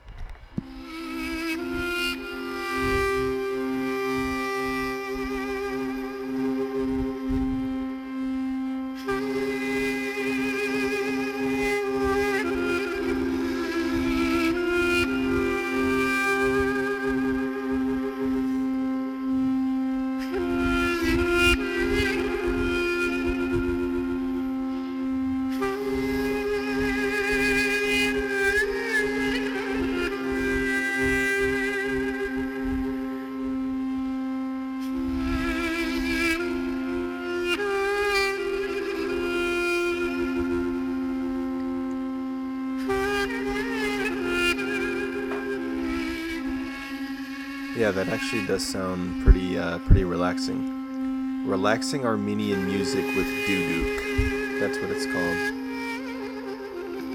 Yeah, 47.83 47.91
that 47.91 48.07
actually 48.07 48.45
does 48.45 48.65
sound 48.65 49.25
pretty 49.25 49.59
uh, 49.59 49.77
pretty 49.79 50.05
relaxing. 50.05 51.45
Relaxing 51.45 52.05
Armenian 52.05 52.65
music 52.65 53.03
with 53.13 53.27
Duduk. 53.45 54.61
That's 54.61 54.77
what 54.77 54.89
it's 54.89 55.05
called. 55.05 55.53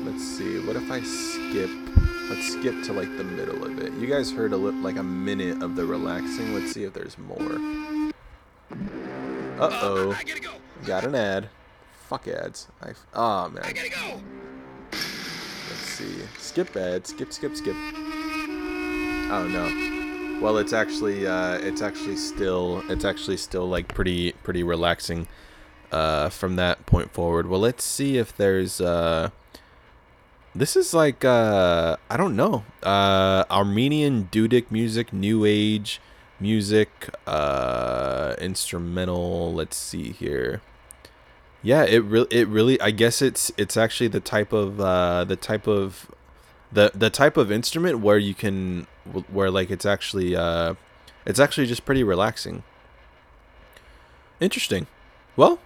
Let's 0.05 0.23
see. 0.23 0.61
What 0.67 0.77
if 0.77 0.91
I 0.91 1.01
skip? 1.01 1.71
Let's 2.29 2.53
skip 2.53 2.85
to 2.85 2.93
like 2.93 3.09
the 3.17 3.25
middle 3.25 3.65
of 3.65 3.79
it. 3.79 3.95
You 3.95 4.09
guys 4.09 4.31
heard 4.31 4.53
a 4.53 4.59
li- 4.59 4.79
like 4.83 4.97
a 4.97 5.03
minute 5.03 5.63
of 5.63 5.75
the 5.75 5.87
relaxing. 5.87 6.53
Let's 6.53 6.73
see 6.73 6.85
if 6.85 6.93
there's 6.93 7.17
more. 7.17 7.59
Uh 9.59 9.71
oh. 9.73 10.15
Got 10.85 11.05
an 11.05 11.15
ad. 11.15 11.49
Fuck 12.09 12.29
ads. 12.29 12.69
I. 12.83 12.93
Oh 13.15 13.49
man. 13.49 13.65
Let's 14.93 14.99
see. 15.79 16.15
Skip 16.37 16.77
ad. 16.77 17.07
Skip. 17.07 17.33
Skip. 17.33 17.57
Skip. 17.57 17.75
Oh 19.31 19.49
no. 19.51 19.98
Well, 20.41 20.59
it's 20.59 20.73
actually 20.73 21.27
uh, 21.27 21.59
it's 21.59 21.83
actually 21.83 22.17
still 22.17 22.85
it's 22.89 23.05
actually 23.05 23.39
still 23.39 23.69
like 23.69 23.89
pretty 23.89 24.33
pretty 24.45 24.63
relaxing 24.63 25.27
uh, 25.91 26.29
from 26.29 26.55
that 26.57 26.87
point 26.87 27.11
forward. 27.11 27.49
Well, 27.49 27.59
let's 27.59 27.83
see 27.83 28.19
if 28.19 28.37
there's 28.37 28.81
uh, 28.81 29.31
this 30.55 30.77
is 30.77 30.95
like 30.95 31.25
uh, 31.25 31.97
I 32.09 32.17
don't 32.17 32.37
know 32.37 32.65
uh, 32.85 33.45
Armenian 33.51 34.29
Dudic 34.31 34.71
music, 34.71 35.13
New 35.13 35.45
Age 35.45 36.01
music, 36.39 37.11
uh, 37.27 38.37
instrumental. 38.41 39.53
Let's 39.53 39.77
see 39.77 40.13
here. 40.13 40.63
Yeah, 41.65 41.83
it 41.83 42.05
really 42.05 42.29
it 42.31 42.47
really 42.47 42.81
I 42.81 42.93
guess 42.93 43.21
it's 43.21 43.51
it's 43.57 43.77
actually 43.77 44.09
the 44.09 44.21
type 44.21 44.53
of 44.53 44.81
uh, 44.81 45.25
the 45.25 45.35
type 45.37 45.67
of 45.67 46.09
the 46.71 46.93
the 46.95 47.11
type 47.11 47.37
of 47.37 47.51
instrument 47.51 47.99
where 47.99 48.19
you 48.19 48.35
can 48.35 48.87
where 49.31 49.51
like 49.51 49.71
it's 49.71 49.87
actually 49.87 50.37
uh 50.37 50.75
it's 51.27 51.39
actually 51.39 51.67
just 51.67 51.85
pretty 51.85 52.03
relaxing. 52.03 52.63
Interesting. 54.41 54.87
Well 55.37 55.59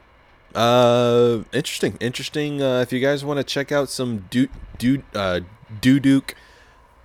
uh 0.55 1.45
interesting 1.55 1.97
interesting 1.99 2.61
uh 2.61 2.81
if 2.81 2.93
you 2.93 3.01
guys 3.01 3.25
want 3.25 3.39
to 3.39 3.45
check 3.45 3.73
out 3.73 3.89
some 3.89 4.27
do 4.29 4.49
do 4.77 5.03
uh 5.15 5.41
duduk 5.81 6.35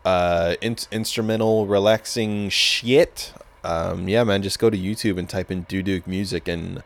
uh 0.04 0.56
in- 0.60 0.76
instrumental 0.92 1.66
relaxing 1.66 2.50
shit 2.50 3.32
um 3.64 4.10
yeah 4.10 4.22
man 4.26 4.42
just 4.42 4.60
go 4.60 4.70
to 4.70 4.78
youtube 4.78 5.18
and 5.18 5.30
type 5.30 5.50
in 5.50 5.64
duduk 5.64 6.06
music 6.06 6.50
and 6.50 6.84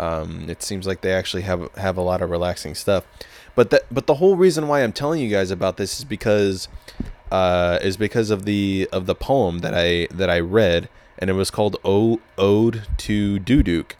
um 0.00 0.48
it 0.48 0.62
seems 0.62 0.86
like 0.86 1.02
they 1.02 1.12
actually 1.12 1.42
have 1.42 1.72
have 1.76 1.96
a 1.96 2.00
lot 2.00 2.22
of 2.22 2.30
relaxing 2.30 2.74
stuff. 2.74 3.04
But 3.54 3.70
that 3.70 3.82
but 3.90 4.06
the 4.06 4.14
whole 4.14 4.36
reason 4.36 4.66
why 4.66 4.82
I'm 4.82 4.92
telling 4.92 5.20
you 5.20 5.28
guys 5.28 5.50
about 5.50 5.76
this 5.76 5.98
is 5.98 6.04
because 6.04 6.68
uh, 7.30 7.78
is 7.82 7.96
because 7.96 8.30
of 8.30 8.44
the 8.44 8.88
of 8.92 9.06
the 9.06 9.14
poem 9.14 9.58
that 9.60 9.74
I 9.74 10.08
that 10.10 10.30
I 10.30 10.40
read, 10.40 10.88
and 11.18 11.30
it 11.30 11.34
was 11.34 11.50
called 11.50 11.76
o- 11.84 12.20
"Ode 12.36 12.82
to 12.98 13.38
Duduk," 13.38 13.92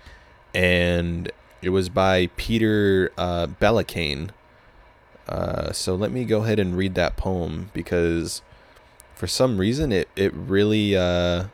and 0.54 1.30
it 1.62 1.70
was 1.70 1.88
by 1.88 2.28
Peter 2.36 3.12
uh, 3.16 3.46
Bellacane. 3.46 4.30
Uh, 5.28 5.72
so 5.72 5.94
let 5.94 6.10
me 6.10 6.24
go 6.24 6.42
ahead 6.42 6.58
and 6.58 6.76
read 6.76 6.94
that 6.96 7.16
poem 7.16 7.70
because 7.72 8.42
for 9.14 9.26
some 9.26 9.58
reason 9.58 9.92
it 9.92 10.08
it 10.16 10.32
really 10.34 10.96
uh, 10.96 11.44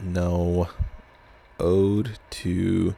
no 0.00 0.68
ode 1.58 2.18
to 2.30 2.94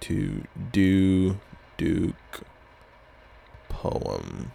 to 0.00 0.44
do 0.70 1.40
Duke 1.76 2.44
poem. 3.68 4.52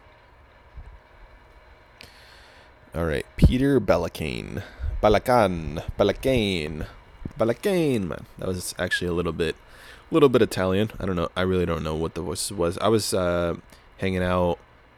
All 2.95 3.05
right, 3.05 3.25
Peter 3.37 3.79
Bellacane, 3.79 4.63
Balacan, 5.01 5.83
Balakane, 5.97 6.87
Bellacane. 7.37 8.07
Man, 8.07 8.25
that 8.39 8.47
was 8.47 8.73
actually 8.79 9.07
a 9.07 9.13
little 9.13 9.31
bit, 9.31 9.55
a 10.09 10.13
little 10.13 10.29
bit 10.29 10.41
Italian. 10.41 10.89
I 10.99 11.05
don't 11.05 11.15
know. 11.15 11.29
I 11.35 11.41
really 11.41 11.67
don't 11.67 11.83
know 11.83 11.95
what 11.95 12.15
the 12.15 12.21
voice 12.21 12.51
was. 12.51 12.77
I 12.79 12.87
was 12.87 13.13
uh, 13.13 13.57
hanging 13.99 14.23
out 14.23 14.57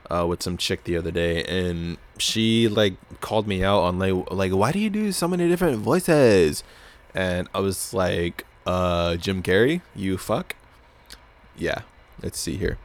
uh, 0.09 0.25
with 0.27 0.41
some 0.41 0.55
chick 0.55 0.85
the 0.85 0.95
other 0.95 1.11
day, 1.11 1.43
and 1.43 1.97
she 2.17 2.69
like 2.69 2.93
called 3.19 3.47
me 3.47 3.63
out 3.63 3.79
on 3.79 3.99
like 3.99 4.31
like 4.31 4.53
why 4.53 4.71
do 4.71 4.79
you 4.79 4.89
do 4.89 5.11
so 5.11 5.27
many 5.27 5.49
different 5.49 5.79
voices? 5.79 6.63
And 7.13 7.49
I 7.53 7.59
was 7.59 7.93
like, 7.93 8.45
uh, 8.65 9.17
Jim 9.17 9.43
Carrey, 9.43 9.81
you 9.93 10.17
fuck. 10.17 10.55
Yeah, 11.57 11.81
let's 12.23 12.39
see 12.39 12.57
here. 12.57 12.77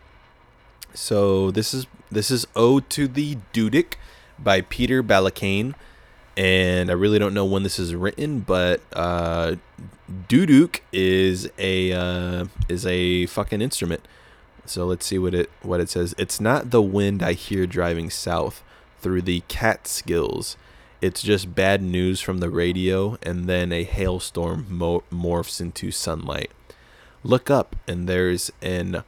So 0.94 1.50
this 1.50 1.74
is 1.74 1.86
this 2.10 2.30
is 2.30 2.46
Ode 2.56 2.88
to 2.90 3.08
the 3.08 3.38
Dudic 3.52 3.94
by 4.38 4.60
Peter 4.62 5.02
Balakane. 5.02 5.74
and 6.36 6.90
I 6.90 6.92
really 6.92 7.18
don't 7.18 7.34
know 7.34 7.46
when 7.46 7.62
this 7.62 7.78
is 7.78 7.94
written, 7.94 8.40
but 8.40 8.80
uh, 8.92 9.56
Duduk 10.28 10.80
is 10.92 11.48
a 11.58 11.92
uh, 11.92 12.46
is 12.68 12.84
a 12.86 13.26
fucking 13.26 13.62
instrument. 13.62 14.06
So 14.66 14.84
let's 14.84 15.06
see 15.06 15.18
what 15.18 15.34
it 15.34 15.50
what 15.62 15.80
it 15.80 15.88
says. 15.88 16.14
It's 16.18 16.40
not 16.40 16.70
the 16.70 16.82
wind 16.82 17.22
I 17.22 17.32
hear 17.32 17.66
driving 17.66 18.10
south 18.10 18.62
through 19.00 19.22
the 19.22 19.40
Catskills. 19.48 20.56
It's 21.00 21.22
just 21.22 21.54
bad 21.54 21.82
news 21.82 22.20
from 22.20 22.38
the 22.38 22.50
radio, 22.50 23.18
and 23.22 23.46
then 23.46 23.72
a 23.72 23.84
hailstorm 23.84 24.66
mo- 24.68 25.04
morphs 25.12 25.60
into 25.60 25.90
sunlight. 25.90 26.50
Look 27.22 27.50
up, 27.50 27.76
and 27.88 28.08
there's 28.08 28.50
an. 28.60 29.04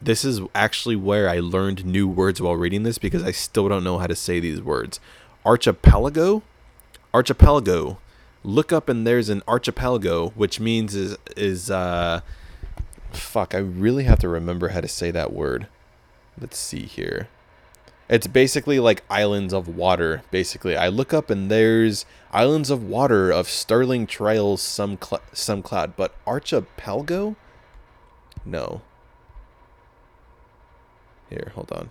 This 0.00 0.24
is 0.24 0.40
actually 0.54 0.96
where 0.96 1.28
I 1.28 1.38
learned 1.38 1.84
new 1.84 2.06
words 2.06 2.40
while 2.40 2.56
reading 2.56 2.82
this 2.82 2.98
because 2.98 3.22
I 3.22 3.32
still 3.32 3.68
don't 3.68 3.84
know 3.84 3.98
how 3.98 4.06
to 4.06 4.14
say 4.14 4.40
these 4.40 4.60
words. 4.60 5.00
Archipelago, 5.44 6.42
archipelago. 7.14 7.98
Look 8.44 8.72
up, 8.72 8.88
and 8.88 9.06
there's 9.06 9.28
an 9.28 9.42
archipelago, 9.48 10.30
which 10.30 10.60
means 10.60 10.94
is 10.94 11.16
is 11.36 11.70
uh. 11.70 12.20
Fuck, 13.12 13.54
I 13.54 13.58
really 13.58 14.04
have 14.04 14.18
to 14.18 14.28
remember 14.28 14.68
how 14.68 14.80
to 14.82 14.88
say 14.88 15.10
that 15.10 15.32
word. 15.32 15.68
Let's 16.38 16.58
see 16.58 16.82
here. 16.82 17.28
It's 18.08 18.26
basically 18.26 18.78
like 18.78 19.02
islands 19.10 19.52
of 19.54 19.66
water. 19.66 20.22
Basically, 20.30 20.76
I 20.76 20.88
look 20.88 21.14
up 21.14 21.30
and 21.30 21.50
there's 21.50 22.04
islands 22.30 22.70
of 22.70 22.84
water 22.84 23.30
of 23.32 23.48
Sterling 23.48 24.06
Trails, 24.06 24.60
some 24.60 24.98
cl- 25.02 25.22
some 25.32 25.62
cloud, 25.62 25.96
but 25.96 26.14
archipelago. 26.26 27.34
No. 28.44 28.82
Here, 31.30 31.52
hold 31.54 31.72
on. 31.72 31.90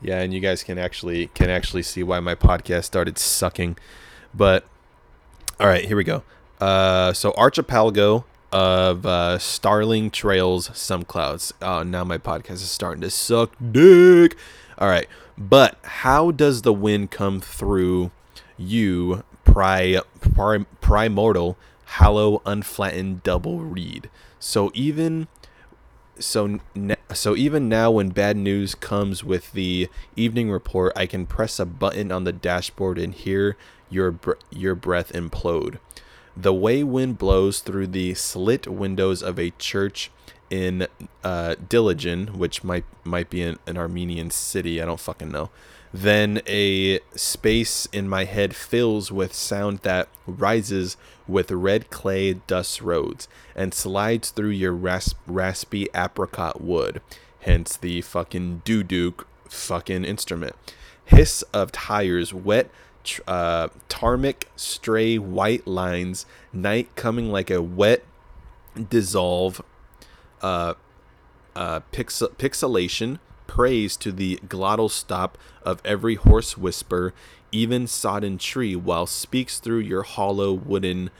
Yeah, 0.00 0.20
and 0.20 0.34
you 0.34 0.40
guys 0.40 0.62
can 0.64 0.78
actually 0.78 1.28
can 1.28 1.48
actually 1.48 1.82
see 1.82 2.02
why 2.02 2.18
my 2.20 2.34
podcast 2.34 2.84
started 2.84 3.18
sucking, 3.18 3.76
but 4.34 4.64
All 5.60 5.68
right, 5.68 5.84
here 5.84 5.96
we 5.96 6.02
go. 6.04 6.24
Uh, 6.60 7.12
so 7.12 7.32
archipelago 7.34 8.24
of 8.50 9.06
uh, 9.06 9.38
Starling 9.38 10.10
Trails, 10.10 10.70
some 10.76 11.04
clouds. 11.04 11.54
Uh, 11.62 11.84
now 11.84 12.02
my 12.04 12.18
podcast 12.18 12.52
is 12.54 12.70
starting 12.70 13.00
to 13.02 13.10
suck 13.10 13.54
dick. 13.70 14.36
All 14.78 14.88
right, 14.88 15.06
but 15.38 15.78
how 15.84 16.32
does 16.32 16.62
the 16.62 16.72
wind 16.72 17.12
come 17.12 17.40
through 17.40 18.10
you, 18.56 19.22
pri, 19.44 20.00
pri 20.20 20.64
primordial, 20.80 21.56
hollow, 21.84 22.42
unflattened 22.44 23.22
double 23.22 23.60
reed? 23.60 24.10
So 24.40 24.72
even 24.74 25.28
so 26.18 26.58
so 27.12 27.36
even 27.36 27.68
now 27.68 27.90
when 27.90 28.10
bad 28.10 28.36
news 28.36 28.74
comes 28.74 29.24
with 29.24 29.52
the 29.52 29.88
evening 30.16 30.50
report 30.50 30.92
i 30.94 31.06
can 31.06 31.26
press 31.26 31.58
a 31.58 31.66
button 31.66 32.12
on 32.12 32.24
the 32.24 32.32
dashboard 32.32 32.98
and 32.98 33.14
hear 33.14 33.56
your 33.90 34.18
your 34.50 34.74
breath 34.74 35.12
implode 35.12 35.78
the 36.36 36.52
way 36.52 36.82
wind 36.82 37.18
blows 37.18 37.60
through 37.60 37.86
the 37.86 38.14
slit 38.14 38.66
windows 38.66 39.22
of 39.22 39.38
a 39.38 39.50
church 39.58 40.10
in 40.52 40.86
uh, 41.24 41.54
Dilijan, 41.66 42.36
which 42.36 42.62
might 42.62 42.84
might 43.04 43.30
be 43.30 43.40
an 43.42 43.58
Armenian 43.66 44.30
city, 44.30 44.82
I 44.82 44.84
don't 44.84 45.00
fucking 45.00 45.30
know. 45.30 45.48
Then 45.92 46.40
a 46.46 47.00
space 47.14 47.86
in 47.92 48.08
my 48.08 48.24
head 48.24 48.56
fills 48.56 49.12
with 49.12 49.34
sound 49.34 49.80
that 49.80 50.08
rises 50.26 50.96
with 51.28 51.50
red 51.50 51.90
clay 51.90 52.34
dust 52.34 52.80
roads 52.80 53.28
and 53.54 53.74
slides 53.74 54.30
through 54.30 54.50
your 54.50 54.72
rasp, 54.72 55.18
raspy 55.26 55.88
apricot 55.94 56.62
wood, 56.62 57.02
hence 57.40 57.76
the 57.76 58.00
fucking 58.00 58.62
doo 58.64 59.14
fucking 59.48 60.04
instrument. 60.04 60.56
Hiss 61.04 61.42
of 61.52 61.72
tires, 61.72 62.32
wet 62.32 62.70
uh, 63.26 63.68
tarmac 63.88 64.48
stray 64.56 65.18
white 65.18 65.66
lines, 65.66 66.24
night 66.52 66.94
coming 66.96 67.30
like 67.30 67.50
a 67.50 67.60
wet 67.60 68.04
dissolve, 68.88 69.60
uh, 70.40 70.74
uh, 71.54 71.80
pix- 71.90 72.22
pixelation, 72.38 73.18
praise 73.52 73.98
to 73.98 74.10
the 74.10 74.40
glottal 74.48 74.90
stop 74.90 75.36
of 75.62 75.82
every 75.84 76.14
hoarse 76.14 76.56
whisper, 76.56 77.12
even 77.52 77.86
sodden 77.86 78.38
tree, 78.38 78.74
while 78.74 79.06
speaks 79.06 79.58
through 79.58 79.80
your 79.80 80.04
hollow 80.04 80.54
wooden, 80.54 81.10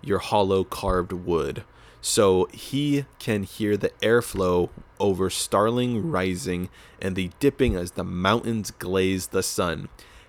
your 0.00 0.20
hollow 0.20 0.62
carved 0.62 1.12
wood. 1.12 1.64
So 2.00 2.46
he 2.52 3.06
can 3.18 3.42
hear 3.42 3.76
the 3.76 3.88
airflow 4.02 4.68
over 5.00 5.28
starling 5.30 6.08
rising 6.08 6.68
and 7.02 7.16
the 7.16 7.32
dipping 7.40 7.74
as 7.74 7.90
the 7.90 8.04
mountains 8.04 8.70
glaze 8.70 9.26
the 9.26 9.42
sun. 9.42 9.88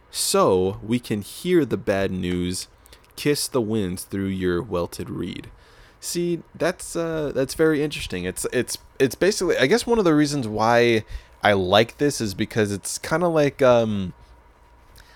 So 0.10 0.80
we 0.82 0.98
can 0.98 1.22
hear 1.22 1.64
the 1.64 1.78
bad 1.78 2.10
news 2.10 2.70
kiss 3.16 3.48
the 3.48 3.62
winds 3.62 4.04
through 4.04 4.30
your 4.30 4.64
welted 4.64 5.12
reed. 5.12 5.52
See 6.00 6.42
that's 6.56 6.96
uh 6.96 7.32
that's 7.36 7.54
very 7.54 7.84
interesting. 7.84 8.24
It's 8.24 8.48
it's 8.52 8.80
it's 9.02 9.16
basically 9.16 9.58
i 9.58 9.66
guess 9.66 9.86
one 9.86 9.98
of 9.98 10.06
the 10.06 10.14
reasons 10.14 10.48
why 10.48 11.04
i 11.44 11.54
like 11.54 11.98
this 11.98 12.22
is 12.22 12.34
because 12.34 12.72
it's 12.72 12.98
kind 12.98 13.24
of 13.24 13.34
like 13.34 13.62
um 13.62 14.14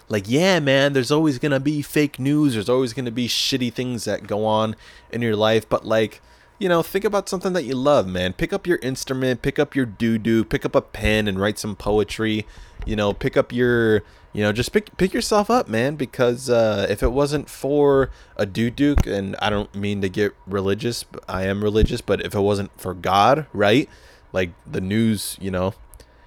like 0.08 0.26
yeah 0.28 0.60
man 0.60 0.94
there's 0.94 1.12
always 1.12 1.40
gonna 1.40 1.60
be 1.60 1.82
fake 1.82 2.20
news 2.20 2.54
there's 2.54 2.70
always 2.70 2.94
gonna 2.94 3.12
be 3.12 3.28
shitty 3.28 3.72
things 3.72 4.06
that 4.06 4.28
go 4.28 4.46
on 4.46 4.76
in 5.12 5.22
your 5.22 5.36
life 5.36 5.68
but 5.68 5.86
like 5.86 6.22
you 6.60 6.70
know 6.70 6.82
think 6.82 7.04
about 7.04 7.28
something 7.28 7.54
that 7.54 7.64
you 7.64 7.76
love 7.76 8.08
man 8.08 8.34
pick 8.34 8.54
up 8.54 8.68
your 8.68 8.78
instrument 8.78 9.42
pick 9.42 9.60
up 9.60 9.76
your 9.76 9.86
doo-doo 9.86 10.44
pick 10.44 10.66
up 10.66 10.76
a 10.76 10.82
pen 10.82 11.28
and 11.28 11.40
write 11.40 11.60
some 11.60 11.76
poetry 11.76 12.46
you 12.86 12.96
know 12.96 13.14
pick 13.14 13.36
up 13.36 13.52
your 13.52 14.04
you 14.36 14.42
know, 14.42 14.52
just 14.52 14.74
pick 14.74 14.96
pick 14.98 15.14
yourself 15.14 15.50
up, 15.50 15.70
man. 15.70 15.96
Because 15.96 16.50
uh, 16.50 16.86
if 16.90 17.02
it 17.02 17.14
wasn't 17.14 17.50
for 17.50 18.10
a 18.36 18.46
doo-doo 18.46 18.98
and 19.08 19.38
I 19.38 19.50
don't 19.50 19.74
mean 19.74 20.02
to 20.02 20.10
get 20.10 20.36
religious, 20.46 21.06
I 21.30 21.46
am 21.46 21.64
religious, 21.64 22.02
but 22.02 22.20
if 22.26 22.36
it 22.36 22.42
wasn't 22.42 22.78
for 22.78 22.94
God, 22.94 23.48
right? 23.54 23.90
Like 24.34 24.52
the 24.70 24.82
news, 24.82 25.38
you 25.40 25.52
know, 25.52 25.74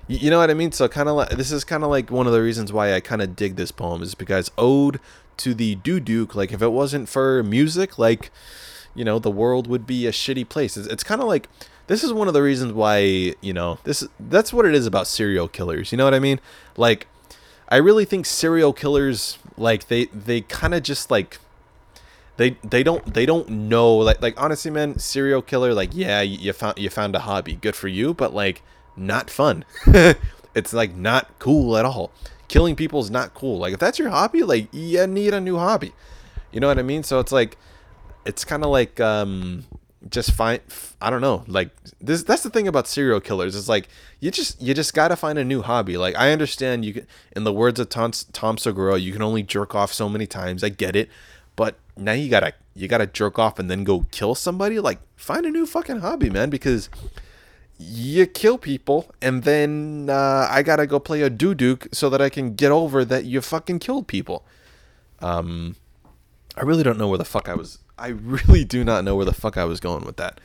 you, 0.09 0.31
know 0.31 0.39
what 0.39 0.51
I 0.51 0.55
mean. 0.55 0.73
So 0.73 0.89
kind 0.89 1.09
of 1.09 1.17
like 1.17 1.31
this 1.31 1.53
is 1.53 1.65
kind 1.65 1.85
of 1.85 1.91
like 1.91 2.11
one 2.11 2.27
of 2.27 2.33
the 2.33 2.43
reasons 2.43 2.73
why 2.73 2.95
I 2.95 3.01
kind 3.01 3.23
of 3.23 3.37
dig 3.37 3.57
this 3.57 3.71
poem 3.71 4.03
is 4.03 4.15
because 4.15 4.51
ode 4.59 5.01
to 5.39 5.55
the 5.55 5.77
duke. 5.77 6.35
Like 6.35 6.53
if 6.53 6.63
it 6.63 6.69
wasn't 6.69 7.09
for 7.09 7.43
music, 7.43 7.99
like 7.99 8.31
you 8.95 9.05
know, 9.05 9.19
the 9.19 9.31
world 9.31 9.67
would 9.69 9.87
be 9.87 10.07
a 10.07 10.11
shitty 10.11 10.49
place. 10.49 10.77
It's, 10.77 10.89
it's 10.89 11.05
kind 11.05 11.21
of 11.21 11.29
like 11.29 11.49
this 11.87 12.03
is 12.03 12.13
one 12.13 12.29
of 12.29 12.35
the 12.35 12.43
reasons 12.43 12.73
why 12.73 13.35
you 13.41 13.53
know 13.53 13.79
this 13.85 14.07
that's 14.19 14.53
what 14.53 14.67
it 14.67 14.75
is 14.75 14.87
about 14.87 15.07
serial 15.07 15.49
killers. 15.49 15.93
You 15.93 15.99
know 15.99 16.05
what 16.05 16.15
I 16.15 16.19
mean? 16.19 16.41
Like 16.77 17.07
I 17.69 17.77
really 17.77 18.05
think 18.05 18.27
serial 18.27 18.73
killers 18.73 19.39
like 19.57 19.89
they 19.89 20.07
they 20.07 20.41
kind 20.41 20.75
of 20.75 20.83
just 20.83 21.11
like 21.11 21.39
they 22.39 22.57
they 22.63 22.83
don't 22.83 23.13
they 23.13 23.27
don't 23.27 23.49
know 23.49 23.95
like 23.97 24.23
like 24.23 24.41
honestly 24.41 24.71
man 24.71 24.99
serial 24.99 25.43
killer 25.43 25.75
like 25.75 25.91
yeah 25.93 26.21
you, 26.21 26.39
you 26.39 26.53
found 26.53 26.79
you 26.79 26.89
found 26.89 27.15
a 27.15 27.21
hobby 27.21 27.57
good 27.57 27.75
for 27.77 27.89
you 27.89 28.15
but 28.15 28.33
like 28.33 28.63
not 28.99 29.31
fun. 29.31 29.65
It's 30.59 30.73
like 30.73 30.95
not 30.95 31.39
cool 31.39 31.77
at 31.77 31.85
all. 31.85 32.11
Killing 32.49 32.75
people 32.75 32.99
is 33.01 33.11
not 33.11 33.33
cool. 33.33 33.59
Like 33.59 33.75
if 33.75 33.81
that's 33.81 33.99
your 33.99 34.09
hobby 34.09 34.43
like 34.43 34.69
you 34.73 35.07
need 35.07 35.33
a 35.33 35.41
new 35.41 35.57
hobby. 35.57 35.93
You 36.51 36.61
know 36.61 36.67
what 36.67 36.79
i 36.79 36.83
mean? 36.83 37.03
So 37.05 37.21
it's 37.21 37.31
like 37.31 37.57
it's 38.25 38.45
kind 38.45 38.65
of 38.65 38.71
like 38.71 38.99
um 38.99 39.65
just 40.09 40.33
find 40.33 40.61
I 41.01 41.11
don't 41.11 41.21
know. 41.21 41.45
Like 41.47 41.71
this 42.01 42.25
that's 42.25 42.43
the 42.43 42.51
thing 42.51 42.67
about 42.67 42.89
serial 42.89 43.21
killers. 43.21 43.55
It's 43.55 43.69
like 43.69 43.89
you 44.19 44.33
just 44.33 44.61
you 44.61 44.75
just 44.75 44.95
got 44.95 45.09
to 45.09 45.17
find 45.17 45.39
a 45.39 45.45
new 45.45 45.63
hobby. 45.63 45.97
Like 45.97 46.17
I 46.17 46.33
understand 46.33 46.85
you 46.85 46.95
can 46.95 47.07
in 47.37 47.45
the 47.45 47.53
words 47.53 47.79
of 47.79 47.89
Tom, 47.89 48.11
Tom 48.33 48.59
Segura 48.59 48.99
you 48.99 49.13
can 49.13 49.23
only 49.23 49.45
jerk 49.45 49.77
off 49.77 49.93
so 49.93 50.09
many 50.09 50.27
times. 50.27 50.65
I 50.65 50.71
get 50.71 50.97
it. 50.97 51.09
But 51.55 51.77
now 51.97 52.13
you 52.13 52.29
got 52.31 52.41
to 52.41 52.53
you 52.75 52.89
got 52.89 52.99
to 52.99 53.07
jerk 53.07 53.39
off 53.39 53.59
and 53.59 53.71
then 53.71 53.85
go 53.85 54.07
kill 54.11 54.35
somebody. 54.35 54.81
Like 54.81 54.99
find 55.15 55.47
a 55.47 55.51
new 55.51 55.67
fucking 55.67 56.01
hobby 56.01 56.31
man 56.31 56.51
because 56.51 56.89
you 57.79 58.27
kill 58.27 58.59
people 58.59 59.11
and 59.23 59.45
then 59.45 60.09
uh, 60.11 60.47
I 60.51 60.63
got 60.63 60.77
to 60.77 60.87
go 60.87 60.99
play 60.99 61.23
a 61.23 61.31
doo-doo 61.31 61.79
so 61.93 62.11
that 62.11 62.21
I 62.21 62.29
can 62.29 62.55
get 62.55 62.73
over 62.73 63.05
that 63.05 63.25
you 63.25 63.41
fucking 63.41 63.79
killed 63.79 64.09
people 64.09 64.45
um 65.21 65.77
I 66.57 66.63
really 66.63 66.83
don't 66.83 66.99
know 66.99 67.09
where 67.09 67.19
the 67.19 67.25
fuck 67.25 67.49
I 67.49 67.55
was 67.55 67.79
I 67.99 68.09
really 68.09 68.65
do 68.65 68.85
not 68.85 69.05
know 69.05 69.17
where 69.17 69.25
the 69.25 69.33
fuck 69.33 69.57
I 69.57 69.65
was 69.65 69.81
going 69.81 70.05
with 70.05 70.17
that. 70.17 70.41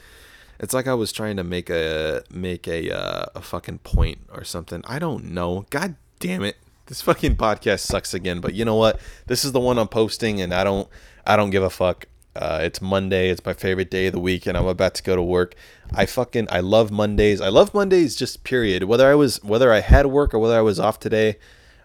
It's 0.60 0.74
like 0.74 0.88
I 0.88 0.93
was 0.93 1.12
trying 1.12 1.38
to 1.38 1.43
make 1.43 1.69
a 1.69 2.24
make 2.32 2.67
a 2.67 2.91
uh, 2.91 3.26
a 3.36 3.41
fucking 3.41 3.80
point 3.80 4.19
or 4.34 4.43
something. 4.43 4.84
I 4.88 5.00
don't 5.00 5.26
know. 5.26 5.65
God 5.69 5.96
damn 6.19 6.43
it. 6.43 6.58
This 6.88 7.02
fucking 7.02 7.38
podcast 7.38 7.80
sucks 7.80 8.13
again, 8.13 8.39
but 8.39 8.54
you 8.54 8.65
know 8.65 8.76
what? 8.76 9.00
This 9.28 9.46
is 9.46 9.52
the 9.52 9.60
one 9.60 9.78
I'm 9.78 9.88
posting 9.88 10.41
and 10.41 10.54
I 10.54 10.63
don't 10.63 10.88
I 11.26 11.36
don't 11.36 11.50
give 11.50 11.63
a 11.63 11.69
fuck. 11.69 12.06
Uh, 12.36 12.60
it's 12.63 12.82
Monday. 12.82 13.30
It's 13.30 13.46
my 13.46 13.54
favorite 13.54 13.91
day 13.91 14.08
of 14.08 14.13
the 14.13 14.19
week, 14.19 14.48
and 14.48 14.58
I'm 14.58 14.65
about 14.65 14.96
to 14.96 15.04
go 15.04 15.15
to 15.15 15.22
work. 15.22 15.54
I 15.93 16.06
fucking 16.06 16.48
I 16.50 16.62
love 16.62 16.91
Mondays. 16.91 17.39
I 17.39 17.50
love 17.50 17.74
Mondays 17.74 18.15
just 18.15 18.43
period. 18.43 18.86
Whether 18.86 19.08
I 19.08 19.15
was 19.15 19.43
whether 19.43 19.72
I 19.72 19.82
had 19.82 20.08
work 20.08 20.34
or 20.34 20.39
whether 20.39 20.58
I 20.58 20.62
was 20.62 20.80
off 20.80 21.00
today, 21.00 21.38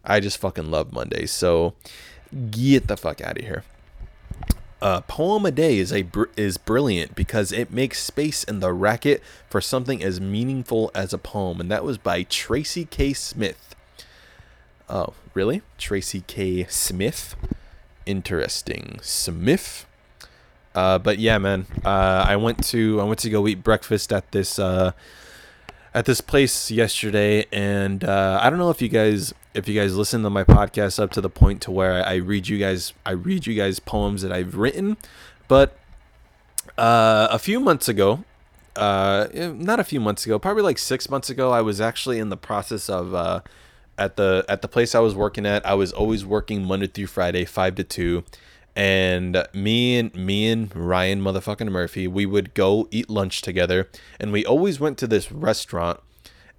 I 0.04 0.20
just 0.20 0.38
fucking 0.38 0.70
love 0.70 0.92
Mondays. 0.92 1.32
So 1.32 1.74
get 2.50 2.87
the 2.87 2.96
fuck 2.96 3.20
out 3.20 3.38
of 3.38 3.44
here. 3.44 3.64
Uh, 4.80 5.00
poem 5.02 5.44
a 5.44 5.50
day 5.50 5.78
is 5.78 5.92
a 5.92 6.02
br- 6.02 6.30
is 6.37 6.56
brilliant 6.56 7.14
because 7.14 7.50
it 7.50 7.72
makes 7.72 8.02
space 8.02 8.44
in 8.44 8.61
the 8.61 8.72
racket 8.72 9.22
for 9.50 9.61
something 9.61 10.02
as 10.02 10.20
meaningful 10.20 10.90
as 10.94 11.12
a 11.12 11.18
poem, 11.18 11.61
and 11.61 11.70
that 11.70 11.84
was 11.84 11.98
by 11.98 12.22
Tracy 12.22 12.84
K. 12.84 13.12
Smith. 13.12 13.74
Oh, 14.88 15.14
really? 15.34 15.62
Tracy 15.78 16.22
K. 16.26 16.64
Smith. 16.68 17.34
Interesting. 18.06 19.00
Smith. 19.02 19.84
Uh, 20.78 20.96
but 20.96 21.18
yeah, 21.18 21.38
man. 21.38 21.66
Uh, 21.84 22.24
I 22.28 22.36
went 22.36 22.62
to 22.66 23.00
I 23.00 23.04
went 23.04 23.18
to 23.20 23.30
go 23.30 23.48
eat 23.48 23.64
breakfast 23.64 24.12
at 24.12 24.30
this 24.30 24.60
uh, 24.60 24.92
at 25.92 26.04
this 26.04 26.20
place 26.20 26.70
yesterday, 26.70 27.46
and 27.50 28.04
uh, 28.04 28.38
I 28.40 28.48
don't 28.48 28.60
know 28.60 28.70
if 28.70 28.80
you 28.80 28.88
guys 28.88 29.34
if 29.54 29.66
you 29.66 29.74
guys 29.74 29.96
listen 29.96 30.22
to 30.22 30.30
my 30.30 30.44
podcast 30.44 31.02
up 31.02 31.10
to 31.12 31.20
the 31.20 31.28
point 31.28 31.62
to 31.62 31.72
where 31.72 31.94
I, 31.94 32.12
I 32.12 32.14
read 32.16 32.46
you 32.46 32.58
guys 32.58 32.92
I 33.04 33.10
read 33.10 33.44
you 33.44 33.56
guys 33.56 33.80
poems 33.80 34.22
that 34.22 34.30
I've 34.30 34.54
written, 34.54 34.96
but 35.48 35.76
uh, 36.76 37.26
a 37.28 37.40
few 37.40 37.58
months 37.58 37.88
ago, 37.88 38.22
eh, 38.76 39.50
not 39.56 39.80
a 39.80 39.84
few 39.84 39.98
months 39.98 40.26
ago, 40.26 40.38
probably 40.38 40.62
like 40.62 40.78
six 40.78 41.10
months 41.10 41.28
ago, 41.28 41.50
I 41.50 41.60
was 41.60 41.80
actually 41.80 42.20
in 42.20 42.28
the 42.28 42.36
process 42.36 42.88
of 42.88 43.42
at 43.98 44.14
the 44.14 44.44
at 44.48 44.62
the 44.62 44.68
place 44.68 44.94
I 44.94 45.00
was 45.00 45.16
working 45.16 45.44
at. 45.44 45.66
I 45.66 45.74
was 45.74 45.92
always 45.92 46.24
working 46.24 46.64
Monday 46.64 46.86
through 46.86 47.08
Friday, 47.08 47.44
five 47.46 47.74
to 47.74 47.82
two, 47.82 48.22
and 48.78 49.44
me 49.52 49.98
and 49.98 50.14
me 50.14 50.48
and 50.48 50.74
Ryan 50.74 51.20
motherfucking 51.20 51.68
Murphy, 51.68 52.06
we 52.06 52.24
would 52.26 52.54
go 52.54 52.86
eat 52.92 53.10
lunch 53.10 53.42
together, 53.42 53.88
and 54.20 54.30
we 54.30 54.46
always 54.46 54.78
went 54.78 54.98
to 54.98 55.08
this 55.08 55.32
restaurant 55.32 55.98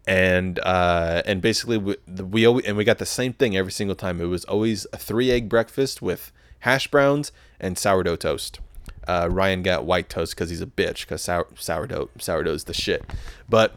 and 0.06 0.60
uh, 0.60 1.22
and 1.26 1.42
basically 1.42 1.78
we, 1.78 1.96
we 2.08 2.46
always, 2.46 2.66
and 2.66 2.76
we 2.76 2.84
got 2.84 2.98
the 2.98 3.06
same 3.06 3.32
thing 3.32 3.56
every 3.56 3.72
single 3.72 3.96
time. 3.96 4.20
It 4.20 4.26
was 4.26 4.44
always 4.46 4.86
a 4.92 4.98
three 4.98 5.32
egg 5.32 5.48
breakfast 5.48 6.02
with 6.02 6.34
hash 6.60 6.90
browns 6.90 7.32
and 7.58 7.78
sourdough 7.78 8.18
toast. 8.18 8.60
Uh, 9.08 9.30
Ryan 9.32 9.64
got 9.64 9.86
white 9.86 10.10
toast 10.10 10.36
because 10.36 10.50
he's 10.50 10.62
a 10.62 10.66
bitch 10.66 11.02
because 11.02 11.22
sour, 11.22 11.48
sourdough 11.56 12.10
sourdough's 12.20 12.66
the 12.66 12.74
shit. 12.74 13.06
But 13.48 13.76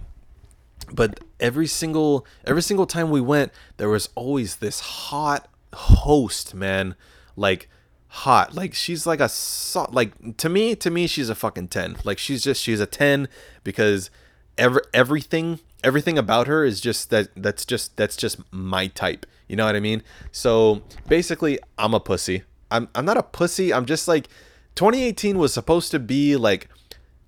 but 0.93 1.21
every 1.39 1.69
single 1.69 2.27
every 2.45 2.63
single 2.63 2.87
time 2.87 3.11
we 3.11 3.21
went, 3.21 3.53
there 3.77 3.89
was 3.89 4.09
always 4.17 4.57
this 4.57 4.81
hot 4.81 5.49
host, 5.73 6.57
man. 6.57 6.97
Like 7.37 7.69
hot. 8.13 8.55
Like 8.55 8.75
she's 8.75 9.07
like 9.07 9.21
a 9.21 9.29
so, 9.29 9.89
like 9.91 10.37
to 10.37 10.49
me 10.49 10.75
to 10.77 10.91
me 10.91 11.07
she's 11.07 11.31
a 11.31 11.35
fucking 11.35 11.69
10. 11.69 11.97
Like 12.05 12.19
she's 12.19 12.43
just 12.43 12.63
she's 12.63 12.81
a 12.81 12.87
10 12.87 13.27
because 13.65 14.11
every 14.59 14.83
everything 14.93 15.61
everything 15.83 16.19
about 16.19 16.47
her 16.47 16.65
is 16.65 16.81
just 16.81 17.09
that 17.11 17.29
that's 17.35 17.65
just 17.65 17.97
that's 17.97 18.17
just 18.17 18.41
my 18.53 18.89
type. 18.89 19.25
You 19.49 19.57
know 19.57 19.65
what 19.65 19.77
I 19.77 19.81
mean? 19.81 20.03
So 20.31 20.83
basically 21.09 21.59
I'm 21.79 21.95
a 21.95 22.01
pussy. 22.01 22.43
I'm 22.71 22.89
I'm 22.95 23.07
not 23.07 23.17
a 23.17 23.23
pussy. 23.23 23.73
I'm 23.73 23.87
just 23.87 24.07
like 24.07 24.29
2018 24.75 25.39
was 25.39 25.55
supposed 25.55 25.91
to 25.93 25.99
be 25.99 26.37
like 26.37 26.69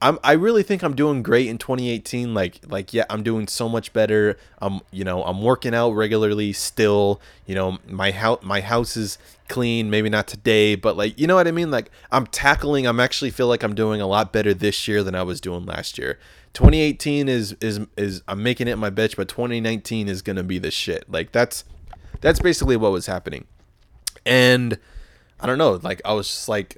I'm 0.04 0.18
I 0.22 0.32
really 0.32 0.62
think 0.62 0.82
I'm 0.82 0.94
doing 0.94 1.22
great 1.22 1.48
in 1.48 1.56
2018. 1.56 2.34
Like 2.34 2.60
like 2.68 2.92
yeah, 2.92 3.06
I'm 3.08 3.22
doing 3.22 3.48
so 3.48 3.70
much 3.70 3.94
better. 3.94 4.36
I'm 4.58 4.82
you 4.90 5.02
know 5.02 5.24
I'm 5.24 5.40
working 5.40 5.74
out 5.74 5.92
regularly 5.92 6.52
still. 6.52 7.22
You 7.46 7.54
know 7.54 7.78
my 7.88 8.10
house 8.10 8.40
my 8.42 8.60
house 8.60 8.98
is 8.98 9.16
clean. 9.48 9.88
Maybe 9.88 10.10
not 10.10 10.28
today, 10.28 10.74
but 10.74 10.98
like 10.98 11.18
you 11.18 11.26
know 11.26 11.36
what 11.36 11.48
I 11.48 11.52
mean. 11.52 11.70
Like 11.70 11.90
I'm 12.12 12.26
tackling. 12.26 12.86
I'm 12.86 13.00
actually 13.00 13.30
feel 13.30 13.46
like 13.46 13.62
I'm 13.62 13.74
doing 13.74 14.02
a 14.02 14.06
lot 14.06 14.30
better 14.30 14.52
this 14.52 14.86
year 14.86 15.02
than 15.02 15.14
I 15.14 15.22
was 15.22 15.40
doing 15.40 15.64
last 15.64 15.96
year. 15.96 16.18
2018 16.52 17.26
is 17.30 17.56
is 17.62 17.80
is 17.96 18.22
I'm 18.28 18.42
making 18.42 18.68
it 18.68 18.76
my 18.76 18.90
bitch, 18.90 19.16
but 19.16 19.26
2019 19.30 20.08
is 20.10 20.20
gonna 20.20 20.42
be 20.44 20.58
the 20.58 20.70
shit. 20.70 21.10
Like 21.10 21.32
that's 21.32 21.64
that's 22.20 22.40
basically 22.40 22.76
what 22.76 22.92
was 22.92 23.06
happening, 23.06 23.46
and 24.26 24.78
I 25.40 25.46
don't 25.46 25.56
know. 25.56 25.80
Like 25.82 26.02
I 26.04 26.12
was 26.12 26.28
just 26.28 26.46
like 26.46 26.76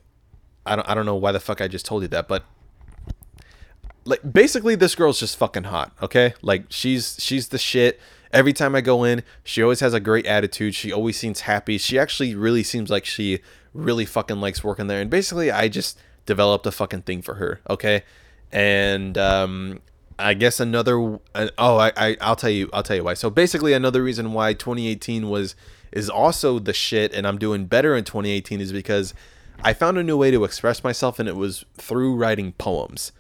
I 0.65 0.77
don't 0.77 0.89
I 0.89 0.95
don't 0.95 1.07
know 1.07 1.17
why 1.17 1.33
the 1.33 1.41
fuck 1.41 1.61
I 1.61 1.67
just 1.67 1.87
told 1.87 2.03
you 2.03 2.09
that, 2.09 2.29
but 2.29 2.45
like 4.07 4.21
basically 4.33 4.75
this 4.75 4.95
girl's 4.95 5.21
just 5.21 5.37
fucking 5.37 5.64
hot 5.64 5.92
okay? 6.03 6.35
Like 6.42 6.64
she's 6.69 7.16
she's 7.19 7.49
the 7.49 7.59
shit. 7.59 8.01
Every 8.33 8.53
time 8.53 8.75
i 8.75 8.81
go 8.81 9.05
in 9.05 9.23
she 9.45 9.62
always 9.62 9.81
has 9.81 9.95
a 9.95 10.01
great 10.01 10.27
attitude. 10.27 10.75
She 10.75 10.92
always 10.92 11.16
seems 11.19 11.42
happy. 11.42 11.79
She 11.79 11.99
actually 11.99 12.35
really 12.35 12.62
seems 12.62 12.90
like 12.90 13.05
she 13.05 13.40
really 13.75 14.05
fucking 14.05 14.40
likes 14.40 14.64
working 14.64 14.87
there. 14.87 15.01
And 15.01 15.11
basically 15.11 15.51
i 15.51 15.69
just 15.69 15.99
developed 16.25 16.66
a 16.66 16.73
fucking 16.73 17.03
thing 17.03 17.23
for 17.23 17.35
her 17.35 17.61
okay? 17.69 18.03
And 18.53 19.19
um 19.19 19.81
i 20.19 20.33
guess 20.33 20.61
another 20.61 21.19
uh, 21.35 21.49
oh 21.59 21.77
I, 21.77 21.92
I 21.95 22.16
i'll 22.23 22.37
tell 22.37 22.51
you 22.51 22.71
i'll 22.73 22.83
tell 22.83 22.97
you 22.97 23.05
why. 23.05 23.14
So 23.14 23.29
basically 23.29 23.73
another 23.73 24.03
reason 24.03 24.33
why 24.33 24.55
2018 24.55 25.29
was 25.29 25.55
is 25.92 26.09
also 26.09 26.59
the 26.59 26.73
shit 26.73 27.12
and 27.12 27.27
i'm 27.27 27.38
doing 27.38 27.66
better 27.66 27.97
in 27.97 28.05
2018 28.05 28.61
is 28.61 28.73
because 28.73 29.14
i 29.62 29.73
found 29.73 29.99
a 29.99 30.03
new 30.03 30.16
way 30.16 30.31
to 30.31 30.45
express 30.45 30.83
myself 30.83 31.19
and 31.19 31.29
it 31.29 31.37
was 31.37 31.64
through 31.77 32.14
writing 32.16 32.53
poems 32.53 33.12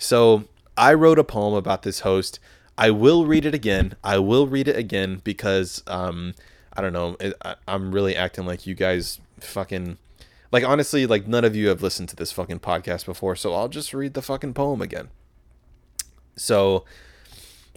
so 0.00 0.44
I 0.78 0.94
wrote 0.94 1.18
a 1.18 1.24
poem 1.24 1.54
about 1.54 1.82
this 1.82 2.00
host. 2.00 2.40
I 2.78 2.90
will 2.90 3.26
read 3.26 3.44
it 3.44 3.54
again. 3.54 3.94
I 4.02 4.18
will 4.18 4.46
read 4.46 4.66
it 4.66 4.76
again 4.76 5.20
because 5.22 5.84
um, 5.86 6.34
I 6.72 6.80
don't 6.80 6.94
know. 6.94 7.18
I, 7.44 7.56
I'm 7.68 7.92
really 7.92 8.16
acting 8.16 8.46
like 8.46 8.66
you 8.66 8.74
guys 8.74 9.20
fucking 9.40 9.98
like 10.50 10.64
honestly 10.64 11.06
like 11.06 11.28
none 11.28 11.44
of 11.44 11.54
you 11.54 11.68
have 11.68 11.82
listened 11.82 12.08
to 12.08 12.16
this 12.16 12.32
fucking 12.32 12.60
podcast 12.60 13.04
before. 13.04 13.36
So 13.36 13.54
I'll 13.54 13.68
just 13.68 13.92
read 13.92 14.14
the 14.14 14.22
fucking 14.22 14.54
poem 14.54 14.80
again. 14.80 15.10
So 16.34 16.86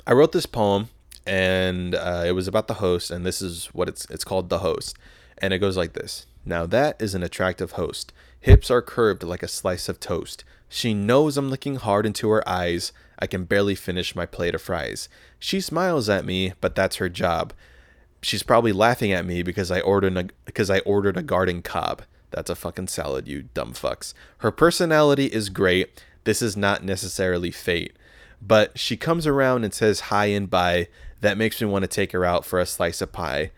I 0.08 0.14
wrote 0.14 0.32
this 0.32 0.46
poem 0.46 0.88
and 1.28 1.94
uh, 1.94 2.24
it 2.26 2.32
was 2.32 2.48
about 2.48 2.70
the 2.70 2.76
host 2.76 3.12
and 3.12 3.26
this 3.26 3.42
is 3.42 3.66
what 3.74 3.90
it's 3.90 4.06
it's 4.10 4.24
called 4.24 4.50
the 4.50 4.60
host 4.60 4.98
and 5.38 5.54
it 5.54 5.60
goes 5.60 5.78
like 5.78 5.94
this 5.94 6.26
now 6.46 6.66
that 6.66 7.02
is 7.02 7.16
an 7.16 7.24
attractive 7.24 7.74
host 7.74 8.14
hips 8.40 8.70
are 8.70 8.82
curved 8.82 9.24
like 9.24 9.44
a 9.44 9.48
slice 9.48 9.88
of 9.88 10.00
toast 10.00 10.44
she 10.74 10.96
knows 10.96 11.38
I'm 11.38 11.52
looking 11.52 11.76
hard 11.76 12.04
into 12.04 12.30
her 12.32 12.50
eyes. 12.50 12.94
I 13.20 13.28
can 13.28 13.44
barely 13.44 13.76
finish 13.76 14.16
my 14.16 14.26
plate 14.26 14.56
of 14.56 14.62
fries. 14.64 15.08
She 15.38 15.62
smiles 15.62 16.10
at 16.10 16.26
me, 16.26 16.54
but 16.62 16.74
that's 16.74 16.96
her 16.96 17.10
job. 17.10 17.54
She's 18.24 18.42
probably 18.42 18.72
laughing 18.72 19.12
at 19.12 19.24
me 19.24 19.44
because 19.44 19.70
I 19.70 19.82
ordered 19.82 20.18
a, 20.18 20.30
because 20.46 20.72
I 20.72 20.80
ordered 20.80 21.16
a 21.16 21.22
garden 21.22 21.62
cob. 21.62 22.02
That's 22.32 22.50
a 22.50 22.56
fucking 22.56 22.88
salad, 22.88 23.28
you 23.28 23.44
dumb 23.54 23.74
fucks. 23.74 24.16
Her 24.40 24.50
personality 24.50 25.28
is 25.28 25.50
great. 25.50 26.04
This 26.24 26.42
is 26.42 26.58
not 26.58 26.84
necessarily 26.84 27.52
fate. 27.52 27.96
But 28.42 28.80
she 28.80 28.98
comes 28.98 29.28
around 29.28 29.64
and 29.66 29.76
says 29.76 30.10
hi 30.10 30.26
and 30.26 30.50
bye. 30.50 30.88
That 31.22 31.38
makes 31.38 31.62
me 31.62 31.68
want 31.68 31.84
to 31.84 31.88
take 31.88 32.14
her 32.14 32.26
out 32.26 32.46
for 32.46 32.60
a 32.60 32.66
slice 32.66 33.00
of 33.00 33.12
pie. 33.12 33.52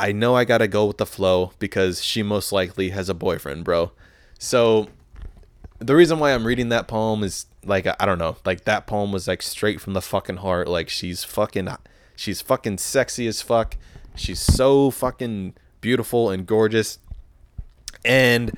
I 0.00 0.12
know 0.12 0.34
I 0.34 0.44
gotta 0.46 0.66
go 0.66 0.86
with 0.86 0.96
the 0.96 1.04
flow 1.04 1.52
because 1.58 2.02
she 2.02 2.22
most 2.22 2.52
likely 2.52 2.88
has 2.88 3.10
a 3.10 3.14
boyfriend, 3.14 3.64
bro. 3.64 3.92
So 4.38 4.88
the 5.78 5.94
reason 5.94 6.18
why 6.18 6.32
I'm 6.32 6.46
reading 6.46 6.70
that 6.70 6.88
poem 6.88 7.22
is 7.22 7.44
like 7.66 7.86
I 7.86 8.06
don't 8.06 8.18
know, 8.18 8.38
like 8.46 8.64
that 8.64 8.86
poem 8.86 9.12
was 9.12 9.28
like 9.28 9.42
straight 9.42 9.78
from 9.78 9.92
the 9.92 10.00
fucking 10.00 10.38
heart. 10.38 10.68
Like 10.68 10.88
she's 10.88 11.22
fucking, 11.24 11.68
she's 12.16 12.40
fucking 12.40 12.78
sexy 12.78 13.26
as 13.26 13.42
fuck. 13.42 13.76
She's 14.14 14.40
so 14.40 14.90
fucking 14.90 15.54
beautiful 15.82 16.30
and 16.30 16.46
gorgeous. 16.46 16.98
And 18.02 18.52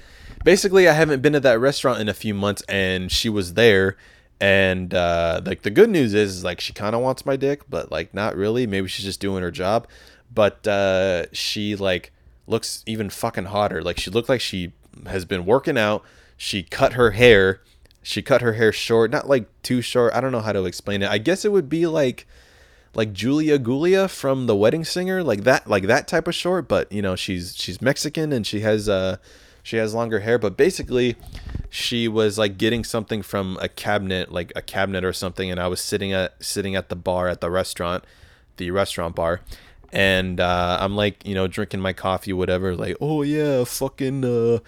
basically, 0.44 0.88
I 0.88 0.92
haven't 0.92 1.22
been 1.22 1.33
to 1.33 1.40
that 1.40 1.59
restaurant 1.59 2.00
in 2.00 2.09
a 2.09 2.14
few 2.14 2.35
months, 2.35 2.62
and 2.68 3.11
she 3.11 3.28
was 3.28 3.55
there. 3.55 3.96
And 4.40 4.92
uh, 4.94 5.40
like 5.44 5.62
the 5.62 5.70
good 5.70 5.90
news 5.90 6.14
is, 6.14 6.38
is 6.38 6.44
like 6.44 6.61
she 6.61 6.72
kind 6.72 6.94
of 6.94 7.00
wants 7.00 7.26
my 7.26 7.37
dick, 7.37 7.62
but 7.68 7.90
like 7.90 8.12
not 8.14 8.37
really. 8.37 8.66
Maybe 8.66 8.88
she's 8.88 9.05
just 9.05 9.20
doing 9.20 9.42
her 9.42 9.50
job. 9.50 9.88
But 10.32 10.66
uh, 10.66 11.26
she 11.32 11.76
like 11.76 12.12
looks 12.46 12.82
even 12.86 13.10
fucking 13.10 13.46
hotter. 13.46 13.82
Like 13.82 13.98
she 13.98 14.10
looked 14.10 14.28
like 14.28 14.40
she 14.40 14.72
has 15.06 15.24
been 15.24 15.44
working 15.44 15.78
out 15.78 16.04
she 16.42 16.64
cut 16.64 16.94
her 16.94 17.12
hair. 17.12 17.60
She 18.02 18.20
cut 18.20 18.42
her 18.42 18.54
hair 18.54 18.72
short, 18.72 19.12
not 19.12 19.28
like 19.28 19.46
too 19.62 19.80
short. 19.80 20.12
I 20.12 20.20
don't 20.20 20.32
know 20.32 20.40
how 20.40 20.52
to 20.52 20.64
explain 20.64 21.00
it. 21.00 21.08
I 21.08 21.18
guess 21.18 21.44
it 21.44 21.52
would 21.52 21.68
be 21.68 21.86
like 21.86 22.26
like 22.96 23.12
Julia 23.12 23.60
Gulia 23.60 24.10
from 24.10 24.48
The 24.48 24.56
Wedding 24.56 24.84
Singer, 24.84 25.22
like 25.22 25.44
that 25.44 25.68
like 25.68 25.84
that 25.84 26.08
type 26.08 26.26
of 26.26 26.34
short, 26.34 26.66
but 26.66 26.90
you 26.90 27.00
know, 27.00 27.14
she's 27.14 27.54
she's 27.54 27.80
Mexican 27.80 28.32
and 28.32 28.44
she 28.44 28.58
has 28.58 28.88
uh 28.88 29.18
she 29.62 29.76
has 29.76 29.94
longer 29.94 30.18
hair, 30.18 30.36
but 30.36 30.56
basically 30.56 31.14
she 31.70 32.08
was 32.08 32.38
like 32.38 32.58
getting 32.58 32.82
something 32.82 33.22
from 33.22 33.56
a 33.62 33.68
cabinet, 33.68 34.32
like 34.32 34.52
a 34.56 34.62
cabinet 34.62 35.04
or 35.04 35.12
something, 35.12 35.48
and 35.48 35.60
I 35.60 35.68
was 35.68 35.80
sitting 35.80 36.12
at 36.12 36.42
sitting 36.42 36.74
at 36.74 36.88
the 36.88 36.96
bar 36.96 37.28
at 37.28 37.40
the 37.40 37.52
restaurant, 37.52 38.02
the 38.56 38.72
restaurant 38.72 39.14
bar, 39.14 39.42
and 39.92 40.40
uh, 40.40 40.78
I'm 40.81 40.96
like, 40.96 41.26
you 41.26 41.35
know, 41.35 41.46
drinking 41.46 41.81
my 41.81 41.92
coffee, 41.92 42.33
whatever. 42.33 42.74
Like, 42.74 42.96
oh 43.00 43.22
yeah, 43.22 43.64
fucking, 43.64 44.24
uh, 44.24 44.59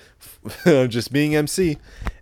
just 0.87 1.13
being 1.13 1.35
MC. 1.35 1.79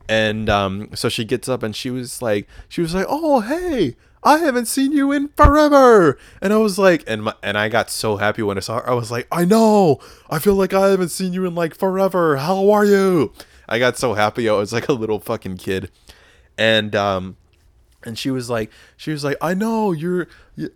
And 0.08 0.48
um, 0.48 0.90
so 0.94 1.08
she 1.08 1.24
gets 1.24 1.48
up 1.48 1.62
and 1.62 1.74
she 1.74 1.90
was 1.90 2.22
like, 2.22 2.48
she 2.68 2.80
was 2.80 2.94
like, 2.94 3.06
oh 3.08 3.40
hey, 3.40 3.96
I 4.22 4.38
haven't 4.38 4.66
seen 4.66 4.92
you 4.92 5.10
in 5.10 5.28
forever. 5.36 6.18
And 6.40 6.52
I 6.52 6.56
was 6.56 6.78
like, 6.78 7.02
and 7.06 7.24
my, 7.24 7.34
and 7.42 7.58
I 7.58 7.68
got 7.68 7.90
so 7.90 8.16
happy 8.18 8.42
when 8.42 8.56
I 8.56 8.60
saw 8.60 8.76
her. 8.76 8.88
I 8.88 8.94
was 8.94 9.10
like, 9.10 9.26
I 9.32 9.44
know, 9.44 9.98
I 10.30 10.38
feel 10.38 10.54
like 10.54 10.72
I 10.72 10.90
haven't 10.90 11.08
seen 11.08 11.32
you 11.32 11.44
in 11.44 11.54
like 11.54 11.74
forever. 11.74 12.36
How 12.36 12.70
are 12.70 12.84
you? 12.84 13.32
I 13.68 13.78
got 13.78 13.96
so 13.96 14.14
happy. 14.14 14.48
I 14.48 14.52
was 14.52 14.72
like 14.72 14.88
a 14.88 14.92
little 14.92 15.18
fucking 15.18 15.56
kid. 15.56 15.90
And 16.58 16.94
um, 16.94 17.36
and 18.04 18.18
she 18.18 18.30
was 18.30 18.50
like 18.50 18.70
she 18.96 19.10
was 19.10 19.24
like 19.24 19.36
i 19.40 19.54
know 19.54 19.92
you're 19.92 20.28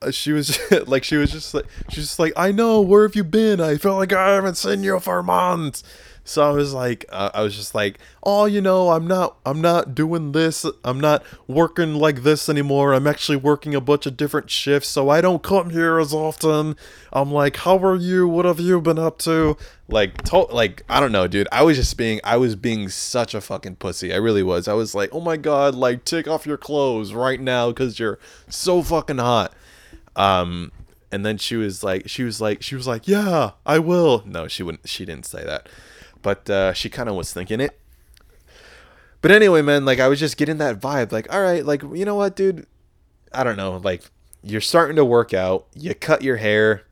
uh, 0.02 0.10
she 0.10 0.32
was 0.32 0.58
like 0.86 1.04
she 1.04 1.16
was 1.16 1.30
just 1.30 1.54
like 1.54 1.66
she's 1.90 2.04
just 2.04 2.18
like 2.18 2.32
i 2.36 2.50
know 2.50 2.80
where 2.80 3.02
have 3.02 3.14
you 3.16 3.24
been? 3.24 3.60
I 3.60 3.76
felt 3.76 3.98
like 3.98 4.12
i 4.12 4.34
haven't 4.34 4.56
seen 4.56 4.82
you 4.82 4.98
for 5.00 5.22
months 5.22 5.82
so 6.28 6.42
I 6.42 6.50
was 6.50 6.74
like, 6.74 7.04
uh, 7.10 7.30
I 7.32 7.42
was 7.42 7.54
just 7.54 7.72
like, 7.72 8.00
oh, 8.24 8.46
you 8.46 8.60
know, 8.60 8.90
I'm 8.90 9.06
not, 9.06 9.36
I'm 9.46 9.60
not 9.60 9.94
doing 9.94 10.32
this. 10.32 10.66
I'm 10.84 10.98
not 10.98 11.22
working 11.46 11.94
like 11.94 12.24
this 12.24 12.48
anymore. 12.48 12.94
I'm 12.94 13.06
actually 13.06 13.36
working 13.36 13.76
a 13.76 13.80
bunch 13.80 14.06
of 14.06 14.16
different 14.16 14.50
shifts, 14.50 14.88
so 14.88 15.08
I 15.08 15.20
don't 15.20 15.44
come 15.44 15.70
here 15.70 16.00
as 16.00 16.12
often. 16.12 16.74
I'm 17.12 17.30
like, 17.30 17.58
how 17.58 17.78
are 17.78 17.94
you? 17.94 18.26
What 18.26 18.44
have 18.44 18.58
you 18.58 18.80
been 18.80 18.98
up 18.98 19.18
to? 19.18 19.56
Like, 19.86 20.20
to- 20.24 20.52
like 20.52 20.82
I 20.88 20.98
don't 20.98 21.12
know, 21.12 21.28
dude. 21.28 21.46
I 21.52 21.62
was 21.62 21.76
just 21.76 21.96
being, 21.96 22.20
I 22.24 22.36
was 22.38 22.56
being 22.56 22.88
such 22.88 23.32
a 23.32 23.40
fucking 23.40 23.76
pussy. 23.76 24.12
I 24.12 24.16
really 24.16 24.42
was. 24.42 24.66
I 24.66 24.74
was 24.74 24.96
like, 24.96 25.10
oh 25.12 25.20
my 25.20 25.36
god, 25.36 25.76
like 25.76 26.04
take 26.04 26.26
off 26.26 26.44
your 26.44 26.58
clothes 26.58 27.14
right 27.14 27.40
now 27.40 27.68
because 27.68 28.00
you're 28.00 28.18
so 28.48 28.82
fucking 28.82 29.18
hot. 29.18 29.54
Um, 30.16 30.72
and 31.12 31.24
then 31.24 31.38
she 31.38 31.54
was 31.54 31.84
like, 31.84 32.08
she 32.08 32.24
was 32.24 32.40
like, 32.40 32.62
she 32.62 32.74
was 32.74 32.88
like, 32.88 33.06
yeah, 33.06 33.52
I 33.64 33.78
will. 33.78 34.24
No, 34.26 34.48
she 34.48 34.64
wouldn't. 34.64 34.88
She 34.88 35.04
didn't 35.04 35.26
say 35.26 35.44
that 35.44 35.68
but 36.26 36.50
uh, 36.50 36.72
she 36.72 36.90
kind 36.90 37.08
of 37.08 37.14
was 37.14 37.32
thinking 37.32 37.60
it. 37.60 37.78
But 39.22 39.30
anyway, 39.30 39.62
man, 39.62 39.84
like 39.84 40.00
I 40.00 40.08
was 40.08 40.18
just 40.18 40.36
getting 40.36 40.58
that 40.58 40.80
vibe, 40.80 41.12
like, 41.12 41.32
all 41.32 41.40
right, 41.40 41.64
like 41.64 41.82
you 41.82 42.04
know 42.04 42.16
what, 42.16 42.34
dude, 42.34 42.66
I 43.32 43.44
don't 43.44 43.56
know, 43.56 43.76
like 43.76 44.02
you're 44.42 44.60
starting 44.60 44.96
to 44.96 45.04
work 45.04 45.32
out, 45.32 45.68
you 45.72 45.94
cut 45.94 46.22
your 46.22 46.38
hair. 46.38 46.82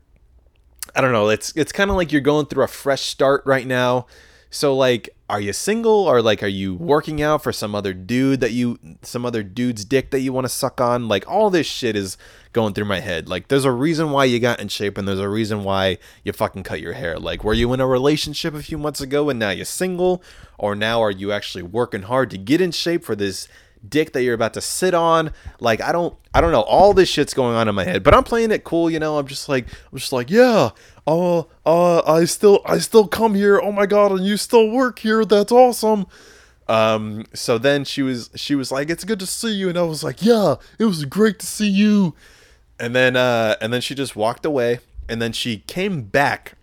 I 0.94 1.00
don't 1.00 1.10
know, 1.10 1.30
it's 1.30 1.52
it's 1.56 1.72
kind 1.72 1.90
of 1.90 1.96
like 1.96 2.12
you're 2.12 2.20
going 2.20 2.46
through 2.46 2.62
a 2.62 2.68
fresh 2.68 3.02
start 3.06 3.42
right 3.44 3.66
now. 3.66 4.06
So 4.54 4.76
like, 4.76 5.10
are 5.28 5.40
you 5.40 5.52
single 5.52 6.06
or 6.06 6.22
like 6.22 6.40
are 6.40 6.46
you 6.46 6.76
working 6.76 7.20
out 7.20 7.42
for 7.42 7.52
some 7.52 7.74
other 7.74 7.92
dude 7.92 8.38
that 8.38 8.52
you 8.52 8.78
some 9.02 9.26
other 9.26 9.42
dude's 9.42 9.84
dick 9.84 10.12
that 10.12 10.20
you 10.20 10.32
want 10.32 10.44
to 10.44 10.48
suck 10.48 10.80
on? 10.80 11.08
Like 11.08 11.28
all 11.28 11.50
this 11.50 11.66
shit 11.66 11.96
is 11.96 12.16
going 12.52 12.72
through 12.72 12.84
my 12.84 13.00
head. 13.00 13.28
Like 13.28 13.48
there's 13.48 13.64
a 13.64 13.72
reason 13.72 14.12
why 14.12 14.26
you 14.26 14.38
got 14.38 14.60
in 14.60 14.68
shape 14.68 14.96
and 14.96 15.08
there's 15.08 15.18
a 15.18 15.28
reason 15.28 15.64
why 15.64 15.98
you 16.22 16.32
fucking 16.32 16.62
cut 16.62 16.80
your 16.80 16.92
hair. 16.92 17.18
Like 17.18 17.42
were 17.42 17.52
you 17.52 17.72
in 17.72 17.80
a 17.80 17.86
relationship 17.86 18.54
a 18.54 18.62
few 18.62 18.78
months 18.78 19.00
ago 19.00 19.28
and 19.28 19.40
now 19.40 19.50
you're 19.50 19.64
single 19.64 20.22
or 20.56 20.76
now 20.76 21.02
are 21.02 21.10
you 21.10 21.32
actually 21.32 21.64
working 21.64 22.02
hard 22.02 22.30
to 22.30 22.38
get 22.38 22.60
in 22.60 22.70
shape 22.70 23.02
for 23.02 23.16
this 23.16 23.48
dick 23.88 24.12
that 24.12 24.22
you're 24.22 24.34
about 24.34 24.54
to 24.54 24.60
sit 24.60 24.94
on. 24.94 25.32
Like 25.60 25.80
I 25.80 25.92
don't 25.92 26.16
I 26.32 26.40
don't 26.40 26.52
know. 26.52 26.62
All 26.62 26.94
this 26.94 27.08
shit's 27.08 27.34
going 27.34 27.56
on 27.56 27.68
in 27.68 27.74
my 27.74 27.84
head, 27.84 28.02
but 28.02 28.14
I'm 28.14 28.24
playing 28.24 28.50
it 28.50 28.64
cool, 28.64 28.90
you 28.90 28.98
know. 28.98 29.18
I'm 29.18 29.26
just 29.26 29.48
like 29.48 29.66
I'm 29.92 29.98
just 29.98 30.12
like, 30.12 30.30
yeah, 30.30 30.70
oh, 31.06 31.48
uh, 31.64 32.00
I 32.00 32.24
still, 32.24 32.60
I 32.64 32.78
still 32.78 33.06
come 33.06 33.34
here. 33.34 33.60
Oh 33.60 33.72
my 33.72 33.86
god, 33.86 34.12
and 34.12 34.24
you 34.24 34.36
still 34.36 34.70
work 34.70 35.00
here? 35.00 35.24
That's 35.24 35.52
awesome. 35.52 36.06
Um, 36.66 37.26
so 37.34 37.58
then 37.58 37.84
she 37.84 38.02
was, 38.02 38.30
she 38.34 38.54
was 38.54 38.72
like, 38.72 38.88
it's 38.88 39.04
good 39.04 39.20
to 39.20 39.26
see 39.26 39.52
you, 39.52 39.68
and 39.68 39.78
I 39.78 39.82
was 39.82 40.02
like, 40.02 40.22
yeah, 40.22 40.56
it 40.78 40.84
was 40.84 41.04
great 41.04 41.38
to 41.40 41.46
see 41.46 41.68
you. 41.68 42.14
And 42.80 42.94
then, 42.94 43.16
uh, 43.16 43.56
and 43.60 43.72
then 43.72 43.80
she 43.80 43.94
just 43.94 44.16
walked 44.16 44.46
away, 44.46 44.80
and 45.08 45.20
then 45.20 45.32
she 45.32 45.58
came 45.58 46.02
back. 46.02 46.54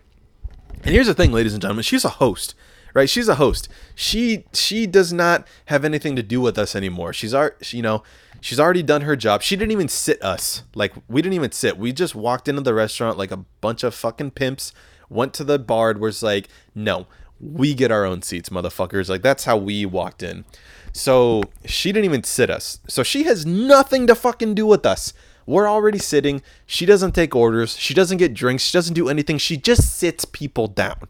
And 0.82 0.92
here's 0.92 1.06
the 1.06 1.14
thing, 1.14 1.32
ladies 1.32 1.52
and 1.52 1.62
gentlemen, 1.62 1.84
she's 1.84 2.04
a 2.04 2.10
host 2.10 2.54
right 2.94 3.08
she's 3.08 3.28
a 3.28 3.36
host 3.36 3.68
she 3.94 4.44
she 4.52 4.86
does 4.86 5.12
not 5.12 5.46
have 5.66 5.84
anything 5.84 6.16
to 6.16 6.22
do 6.22 6.40
with 6.40 6.58
us 6.58 6.74
anymore 6.76 7.12
she's 7.12 7.34
our 7.34 7.56
you 7.70 7.82
know 7.82 8.02
she's 8.42 8.60
already 8.60 8.82
done 8.82 9.02
her 9.02 9.16
job. 9.16 9.40
She 9.40 9.56
didn't 9.56 9.72
even 9.72 9.88
sit 9.88 10.22
us. 10.22 10.64
Like 10.74 10.92
we 11.08 11.22
didn't 11.22 11.34
even 11.34 11.52
sit. 11.52 11.78
We 11.78 11.92
just 11.92 12.14
walked 12.14 12.48
into 12.48 12.60
the 12.60 12.74
restaurant 12.74 13.16
like 13.16 13.30
a 13.30 13.38
bunch 13.62 13.82
of 13.82 13.94
fucking 13.94 14.32
pimps 14.32 14.74
went 15.08 15.32
to 15.34 15.44
the 15.44 15.58
bar 15.58 15.92
was 15.92 16.22
like 16.22 16.48
no 16.74 17.06
we 17.42 17.74
get 17.74 17.90
our 17.90 18.04
own 18.04 18.22
seats 18.22 18.50
motherfuckers. 18.50 19.08
Like 19.08 19.22
that's 19.22 19.44
how 19.44 19.56
we 19.56 19.84
walked 19.84 20.22
in. 20.22 20.44
So 20.92 21.42
she 21.64 21.90
didn't 21.90 22.04
even 22.04 22.22
sit 22.22 22.50
us. 22.50 22.78
So 22.86 23.02
she 23.02 23.24
has 23.24 23.44
nothing 23.44 24.06
to 24.06 24.14
fucking 24.14 24.54
do 24.54 24.66
with 24.66 24.86
us. 24.86 25.12
We're 25.44 25.68
already 25.68 25.98
sitting. 25.98 26.40
She 26.66 26.86
doesn't 26.86 27.16
take 27.16 27.34
orders. 27.34 27.76
She 27.76 27.94
doesn't 27.94 28.18
get 28.18 28.32
drinks. 28.32 28.62
She 28.62 28.76
doesn't 28.76 28.94
do 28.94 29.08
anything. 29.08 29.38
She 29.38 29.56
just 29.56 29.98
sits 29.98 30.24
people 30.24 30.68
down. 30.68 31.08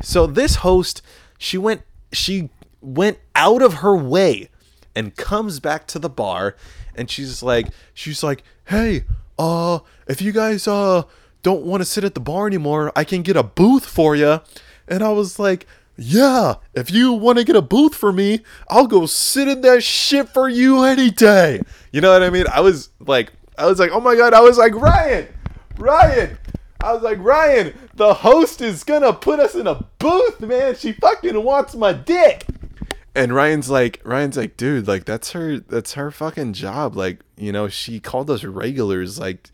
So 0.00 0.26
this 0.28 0.56
host, 0.56 1.02
she 1.38 1.58
went 1.58 1.82
she 2.12 2.50
went 2.80 3.18
out 3.34 3.62
of 3.62 3.74
her 3.74 3.96
way 3.96 4.48
and 4.94 5.16
comes 5.16 5.60
back 5.60 5.86
to 5.88 5.98
the 5.98 6.08
bar 6.08 6.56
and 6.94 7.10
she's 7.10 7.42
like 7.42 7.68
she's 7.92 8.22
like, 8.22 8.42
"Hey, 8.66 9.04
uh 9.38 9.80
if 10.06 10.22
you 10.22 10.32
guys 10.32 10.66
uh 10.68 11.02
don't 11.42 11.62
want 11.62 11.80
to 11.80 11.84
sit 11.84 12.04
at 12.04 12.14
the 12.14 12.20
bar 12.20 12.46
anymore, 12.46 12.92
I 12.96 13.04
can 13.04 13.22
get 13.22 13.36
a 13.36 13.42
booth 13.42 13.84
for 13.86 14.14
you." 14.16 14.40
And 14.86 15.02
I 15.02 15.10
was 15.10 15.38
like, 15.38 15.66
"Yeah, 15.96 16.56
if 16.74 16.90
you 16.90 17.12
want 17.12 17.38
to 17.38 17.44
get 17.44 17.56
a 17.56 17.62
booth 17.62 17.94
for 17.94 18.12
me, 18.12 18.40
I'll 18.68 18.86
go 18.86 19.06
sit 19.06 19.48
in 19.48 19.60
that 19.62 19.82
shit 19.82 20.28
for 20.28 20.48
you 20.48 20.82
any 20.84 21.10
day." 21.10 21.60
You 21.92 22.00
know 22.00 22.12
what 22.12 22.22
I 22.22 22.30
mean? 22.30 22.46
I 22.52 22.60
was 22.60 22.90
like 23.00 23.32
I 23.58 23.66
was 23.66 23.78
like, 23.78 23.90
"Oh 23.92 24.00
my 24.00 24.16
god, 24.16 24.34
I 24.34 24.40
was 24.40 24.58
like, 24.58 24.74
"Ryan, 24.74 25.28
Ryan, 25.78 26.38
I 26.84 26.92
was 26.92 27.02
like, 27.02 27.18
Ryan, 27.18 27.72
the 27.94 28.12
host 28.12 28.60
is 28.60 28.84
gonna 28.84 29.14
put 29.14 29.40
us 29.40 29.54
in 29.54 29.66
a 29.66 29.86
booth, 29.98 30.40
man. 30.40 30.74
She 30.76 30.92
fucking 30.92 31.42
wants 31.42 31.74
my 31.74 31.94
dick. 31.94 32.44
And 33.14 33.32
Ryan's 33.32 33.70
like, 33.70 34.00
Ryan's 34.04 34.36
like, 34.36 34.56
dude, 34.56 34.88
like 34.88 35.04
that's 35.04 35.32
her, 35.32 35.58
that's 35.60 35.94
her 35.94 36.10
fucking 36.10 36.52
job. 36.52 36.96
Like, 36.96 37.20
you 37.36 37.52
know, 37.52 37.68
she 37.68 38.00
called 38.00 38.30
us 38.30 38.42
regulars. 38.44 39.18
Like, 39.18 39.50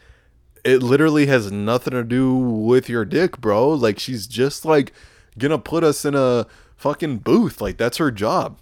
it 0.64 0.82
literally 0.82 1.26
has 1.26 1.52
nothing 1.52 1.92
to 1.92 2.04
do 2.04 2.34
with 2.34 2.88
your 2.88 3.04
dick, 3.04 3.38
bro. 3.38 3.68
Like, 3.70 3.98
she's 3.98 4.26
just 4.26 4.64
like 4.64 4.92
gonna 5.38 5.58
put 5.58 5.84
us 5.84 6.04
in 6.04 6.14
a 6.14 6.46
fucking 6.76 7.18
booth. 7.18 7.60
Like, 7.60 7.76
that's 7.76 7.98
her 7.98 8.10
job. 8.10 8.58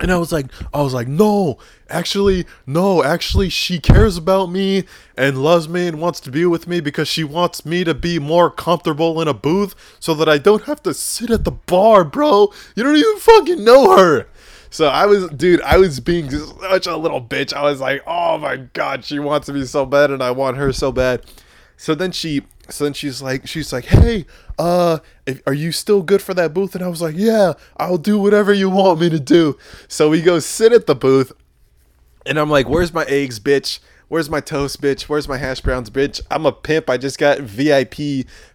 And 0.00 0.10
I 0.10 0.16
was 0.16 0.32
like, 0.32 0.46
I 0.74 0.82
was 0.82 0.94
like, 0.94 1.06
no, 1.06 1.58
actually, 1.88 2.46
no, 2.66 3.04
actually, 3.04 3.48
she 3.48 3.78
cares 3.78 4.16
about 4.16 4.50
me 4.50 4.84
and 5.16 5.42
loves 5.42 5.68
me 5.68 5.86
and 5.86 6.00
wants 6.00 6.18
to 6.20 6.30
be 6.30 6.44
with 6.44 6.66
me 6.66 6.80
because 6.80 7.06
she 7.06 7.22
wants 7.22 7.64
me 7.64 7.84
to 7.84 7.94
be 7.94 8.18
more 8.18 8.50
comfortable 8.50 9.20
in 9.20 9.28
a 9.28 9.34
booth 9.34 9.74
so 10.00 10.14
that 10.14 10.28
I 10.28 10.38
don't 10.38 10.64
have 10.64 10.82
to 10.84 10.94
sit 10.94 11.30
at 11.30 11.44
the 11.44 11.52
bar, 11.52 12.04
bro. 12.04 12.52
You 12.74 12.82
don't 12.82 12.96
even 12.96 13.18
fucking 13.18 13.64
know 13.64 13.96
her. 13.96 14.26
So 14.70 14.86
I 14.86 15.04
was, 15.04 15.28
dude, 15.28 15.60
I 15.60 15.76
was 15.76 16.00
being 16.00 16.30
such 16.30 16.86
a 16.86 16.96
little 16.96 17.20
bitch. 17.20 17.52
I 17.52 17.62
was 17.62 17.80
like, 17.80 18.02
oh 18.06 18.38
my 18.38 18.56
god, 18.56 19.04
she 19.04 19.18
wants 19.18 19.48
me 19.50 19.66
so 19.66 19.84
bad 19.84 20.10
and 20.10 20.22
I 20.22 20.30
want 20.30 20.56
her 20.56 20.72
so 20.72 20.90
bad. 20.90 21.22
So 21.76 21.94
then 21.94 22.10
she 22.10 22.42
so 22.68 22.84
then 22.84 22.92
she's 22.92 23.20
like 23.20 23.46
she's 23.46 23.72
like 23.72 23.86
hey 23.86 24.24
uh 24.58 24.98
are 25.46 25.54
you 25.54 25.72
still 25.72 26.02
good 26.02 26.22
for 26.22 26.34
that 26.34 26.54
booth? 26.54 26.74
And 26.74 26.84
i 26.84 26.88
was 26.88 27.02
like 27.02 27.16
yeah 27.16 27.54
i'll 27.76 27.98
do 27.98 28.18
whatever 28.18 28.52
you 28.52 28.70
want 28.70 29.00
me 29.00 29.10
to 29.10 29.20
do. 29.20 29.58
So 29.88 30.08
we 30.08 30.22
go 30.22 30.38
sit 30.38 30.72
at 30.72 30.86
the 30.86 30.94
booth 30.94 31.32
and 32.26 32.38
i'm 32.38 32.50
like 32.50 32.68
where's 32.68 32.92
my 32.92 33.04
eggs 33.04 33.40
bitch? 33.40 33.80
Where's 34.08 34.28
my 34.28 34.40
toast 34.40 34.82
bitch? 34.82 35.02
Where's 35.04 35.26
my 35.26 35.38
hash 35.38 35.62
browns 35.62 35.88
bitch? 35.88 36.20
I'm 36.30 36.44
a 36.44 36.52
pimp. 36.52 36.90
I 36.90 36.98
just 36.98 37.18
got 37.18 37.38
vip 37.38 37.94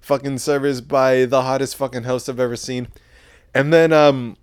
fucking 0.02 0.38
service 0.38 0.82
by 0.82 1.26
the 1.26 1.42
hottest 1.42 1.76
fucking 1.76 2.04
host 2.04 2.30
i've 2.30 2.40
ever 2.40 2.56
seen. 2.56 2.88
And 3.54 3.74
then 3.74 3.92
um 3.92 4.38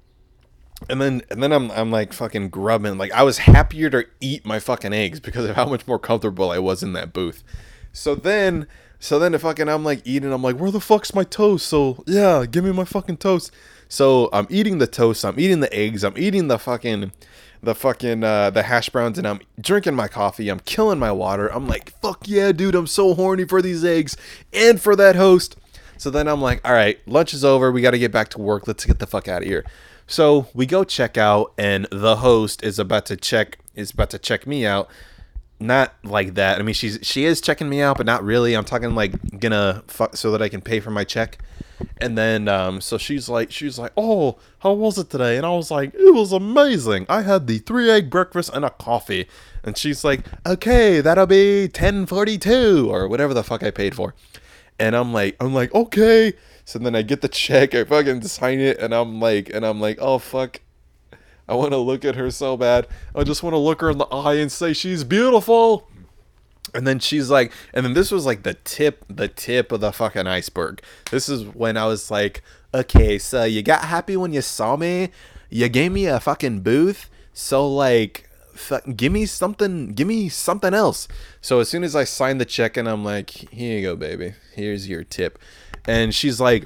and 0.88 1.00
then 1.00 1.22
and 1.30 1.42
then 1.42 1.52
I'm 1.52 1.70
I'm 1.70 1.90
like 1.90 2.12
fucking 2.12 2.48
grubbing. 2.48 2.98
Like 2.98 3.12
I 3.12 3.22
was 3.22 3.38
happier 3.38 3.90
to 3.90 4.04
eat 4.20 4.44
my 4.44 4.58
fucking 4.58 4.92
eggs 4.92 5.20
because 5.20 5.48
of 5.48 5.56
how 5.56 5.66
much 5.66 5.86
more 5.86 5.98
comfortable 5.98 6.50
I 6.50 6.58
was 6.58 6.82
in 6.82 6.92
that 6.94 7.12
booth. 7.12 7.42
So 7.92 8.14
then 8.14 8.66
so 8.98 9.18
then 9.18 9.34
if 9.34 9.42
fucking 9.42 9.68
I'm 9.68 9.84
like 9.84 10.02
eating, 10.04 10.32
I'm 10.32 10.42
like, 10.42 10.56
where 10.56 10.70
the 10.70 10.80
fuck's 10.80 11.14
my 11.14 11.24
toast? 11.24 11.66
So 11.66 12.02
yeah, 12.06 12.44
give 12.46 12.64
me 12.64 12.72
my 12.72 12.84
fucking 12.84 13.18
toast. 13.18 13.50
So 13.88 14.28
I'm 14.32 14.46
eating 14.50 14.78
the 14.78 14.86
toast, 14.86 15.24
I'm 15.24 15.38
eating 15.38 15.60
the 15.60 15.72
eggs, 15.72 16.04
I'm 16.04 16.16
eating 16.16 16.48
the 16.48 16.58
fucking 16.58 17.12
the 17.62 17.74
fucking 17.74 18.22
uh, 18.22 18.50
the 18.50 18.62
hash 18.62 18.90
browns 18.90 19.18
and 19.18 19.26
I'm 19.26 19.40
drinking 19.60 19.94
my 19.94 20.08
coffee, 20.08 20.48
I'm 20.48 20.60
killing 20.60 20.98
my 20.98 21.12
water. 21.12 21.48
I'm 21.48 21.66
like, 21.66 21.98
fuck 22.00 22.26
yeah, 22.26 22.52
dude, 22.52 22.74
I'm 22.74 22.86
so 22.86 23.14
horny 23.14 23.44
for 23.44 23.62
these 23.62 23.84
eggs 23.84 24.16
and 24.52 24.80
for 24.80 24.96
that 24.96 25.16
host. 25.16 25.56
So 25.96 26.10
then 26.10 26.28
I'm 26.28 26.40
like, 26.40 26.66
all 26.66 26.74
right, 26.74 26.98
lunch 27.06 27.34
is 27.34 27.44
over, 27.44 27.70
we 27.70 27.82
got 27.82 27.92
to 27.92 27.98
get 27.98 28.12
back 28.12 28.28
to 28.30 28.40
work. 28.40 28.66
Let's 28.66 28.84
get 28.84 28.98
the 28.98 29.06
fuck 29.06 29.28
out 29.28 29.42
of 29.42 29.48
here. 29.48 29.64
So 30.06 30.48
we 30.52 30.66
go 30.66 30.84
check 30.84 31.16
out 31.16 31.52
and 31.56 31.86
the 31.90 32.16
host 32.16 32.62
is 32.62 32.78
about 32.78 33.06
to 33.06 33.16
check 33.16 33.58
is 33.74 33.90
about 33.90 34.10
to 34.10 34.18
check 34.18 34.46
me 34.46 34.66
out 34.66 34.88
not 35.60 35.94
like 36.02 36.34
that. 36.34 36.58
I 36.58 36.62
mean, 36.62 36.74
she's 36.74 36.98
she 37.02 37.24
is 37.24 37.40
checking 37.40 37.68
me 37.68 37.80
out, 37.80 37.96
but 37.96 38.06
not 38.06 38.24
really. 38.24 38.54
I'm 38.54 38.64
talking 38.64 38.94
like 38.94 39.40
gonna 39.40 39.82
fuck 39.86 40.16
so 40.16 40.30
that 40.32 40.42
I 40.42 40.48
can 40.48 40.60
pay 40.60 40.80
for 40.80 40.90
my 40.90 41.04
check. 41.04 41.38
And 41.98 42.16
then 42.16 42.48
um, 42.48 42.80
so 42.80 42.98
she's 42.98 43.28
like 43.28 43.50
she's 43.50 43.78
like, 43.78 43.92
"Oh, 43.96 44.38
how 44.60 44.72
was 44.72 44.98
it 44.98 45.10
today?" 45.10 45.36
And 45.36 45.46
I 45.46 45.50
was 45.50 45.70
like, 45.70 45.94
"It 45.94 46.14
was 46.14 46.32
amazing. 46.32 47.06
I 47.08 47.22
had 47.22 47.46
the 47.46 47.58
three 47.58 47.90
egg 47.90 48.10
breakfast 48.10 48.50
and 48.52 48.64
a 48.64 48.70
coffee." 48.70 49.28
And 49.62 49.76
she's 49.76 50.04
like, 50.04 50.20
"Okay, 50.46 51.00
that'll 51.00 51.26
be 51.26 51.68
10.42 51.72 52.88
or 52.88 53.08
whatever 53.08 53.32
the 53.34 53.42
fuck 53.44 53.62
I 53.62 53.70
paid 53.70 53.94
for." 53.94 54.14
And 54.78 54.94
I'm 54.96 55.12
like, 55.12 55.36
I'm 55.40 55.54
like, 55.54 55.74
"Okay." 55.74 56.34
So 56.64 56.78
then 56.78 56.94
I 56.94 57.02
get 57.02 57.20
the 57.20 57.28
check, 57.44 57.74
I 57.74 57.84
fucking 57.84 58.22
sign 58.22 58.60
it, 58.60 58.78
and 58.78 58.94
I'm 58.94 59.20
like, 59.20 59.50
and 59.50 59.64
I'm 59.64 59.80
like, 59.80 59.98
"Oh 60.00 60.18
fuck." 60.18 60.60
I 61.48 61.54
want 61.54 61.72
to 61.72 61.78
look 61.78 62.04
at 62.04 62.16
her 62.16 62.30
so 62.30 62.56
bad. 62.56 62.86
I 63.14 63.24
just 63.24 63.42
want 63.42 63.54
to 63.54 63.58
look 63.58 63.80
her 63.80 63.90
in 63.90 63.98
the 63.98 64.06
eye 64.06 64.34
and 64.34 64.50
say 64.50 64.72
she's 64.72 65.04
beautiful. 65.04 65.88
And 66.72 66.86
then 66.86 66.98
she's 66.98 67.30
like, 67.30 67.52
and 67.72 67.84
then 67.84 67.94
this 67.94 68.10
was 68.10 68.26
like 68.26 68.42
the 68.42 68.54
tip, 68.54 69.04
the 69.08 69.28
tip 69.28 69.70
of 69.70 69.80
the 69.80 69.92
fucking 69.92 70.26
iceberg. 70.26 70.82
This 71.10 71.28
is 71.28 71.44
when 71.44 71.76
I 71.76 71.86
was 71.86 72.10
like, 72.10 72.42
okay, 72.72 73.18
so 73.18 73.44
you 73.44 73.62
got 73.62 73.84
happy 73.84 74.16
when 74.16 74.32
you 74.32 74.40
saw 74.40 74.76
me. 74.76 75.10
You 75.50 75.68
gave 75.68 75.92
me 75.92 76.06
a 76.06 76.18
fucking 76.18 76.60
booth. 76.60 77.10
So 77.32 77.68
like, 77.68 78.28
give 78.96 79.12
me 79.12 79.26
something, 79.26 79.92
give 79.92 80.08
me 80.08 80.28
something 80.28 80.72
else. 80.74 81.06
So 81.40 81.60
as 81.60 81.68
soon 81.68 81.84
as 81.84 81.94
I 81.94 82.04
signed 82.04 82.40
the 82.40 82.44
check 82.44 82.76
and 82.76 82.88
I'm 82.88 83.04
like, 83.04 83.30
here 83.30 83.78
you 83.78 83.82
go, 83.82 83.96
baby. 83.96 84.34
Here's 84.54 84.88
your 84.88 85.04
tip. 85.04 85.38
And 85.86 86.14
she's 86.14 86.40
like, 86.40 86.64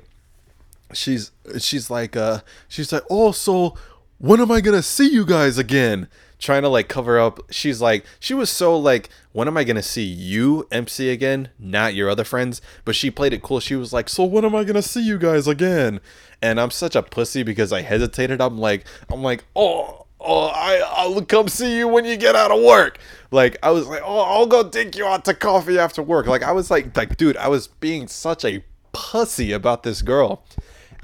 she's 0.92 1.32
she's 1.58 1.90
like, 1.90 2.16
uh, 2.16 2.40
she's 2.68 2.92
like, 2.92 3.04
oh, 3.10 3.32
so 3.32 3.74
when 4.18 4.40
am 4.40 4.50
I 4.50 4.60
gonna 4.60 4.82
see 4.82 5.08
you 5.08 5.24
guys 5.24 5.58
again? 5.58 6.08
Trying 6.38 6.62
to 6.62 6.68
like 6.68 6.88
cover 6.88 7.18
up. 7.18 7.40
She's 7.50 7.80
like, 7.80 8.04
she 8.20 8.34
was 8.34 8.50
so 8.50 8.76
like, 8.76 9.08
when 9.32 9.48
am 9.48 9.56
I 9.56 9.64
gonna 9.64 9.82
see 9.82 10.04
you 10.04 10.66
MC 10.70 11.10
again? 11.10 11.50
Not 11.58 11.94
your 11.94 12.10
other 12.10 12.24
friends. 12.24 12.60
But 12.84 12.94
she 12.94 13.10
played 13.10 13.32
it 13.32 13.42
cool. 13.42 13.60
She 13.60 13.76
was 13.76 13.92
like, 13.92 14.08
so 14.08 14.24
when 14.24 14.44
am 14.44 14.54
I 14.54 14.64
gonna 14.64 14.82
see 14.82 15.02
you 15.02 15.18
guys 15.18 15.46
again? 15.46 16.00
And 16.42 16.60
I'm 16.60 16.70
such 16.70 16.94
a 16.94 17.02
pussy 17.02 17.42
because 17.42 17.72
I 17.72 17.82
hesitated. 17.82 18.40
I'm 18.40 18.58
like, 18.58 18.86
I'm 19.10 19.22
like, 19.22 19.44
oh, 19.56 20.06
oh, 20.20 20.46
I, 20.48 20.82
I'll 20.84 21.22
come 21.22 21.48
see 21.48 21.76
you 21.76 21.88
when 21.88 22.04
you 22.04 22.16
get 22.16 22.36
out 22.36 22.50
of 22.50 22.62
work. 22.62 22.98
Like 23.30 23.56
I 23.62 23.70
was 23.70 23.86
like, 23.86 24.02
oh, 24.04 24.20
I'll 24.20 24.46
go 24.46 24.68
take 24.68 24.96
you 24.96 25.06
out 25.06 25.24
to 25.26 25.34
coffee 25.34 25.78
after 25.78 26.02
work. 26.02 26.26
Like 26.26 26.42
I 26.42 26.52
was 26.52 26.70
like, 26.70 26.96
like, 26.96 27.16
dude, 27.16 27.36
I 27.36 27.48
was 27.48 27.68
being 27.68 28.08
such 28.08 28.44
a 28.44 28.64
pussy 28.92 29.52
about 29.52 29.84
this 29.84 30.02
girl 30.02 30.44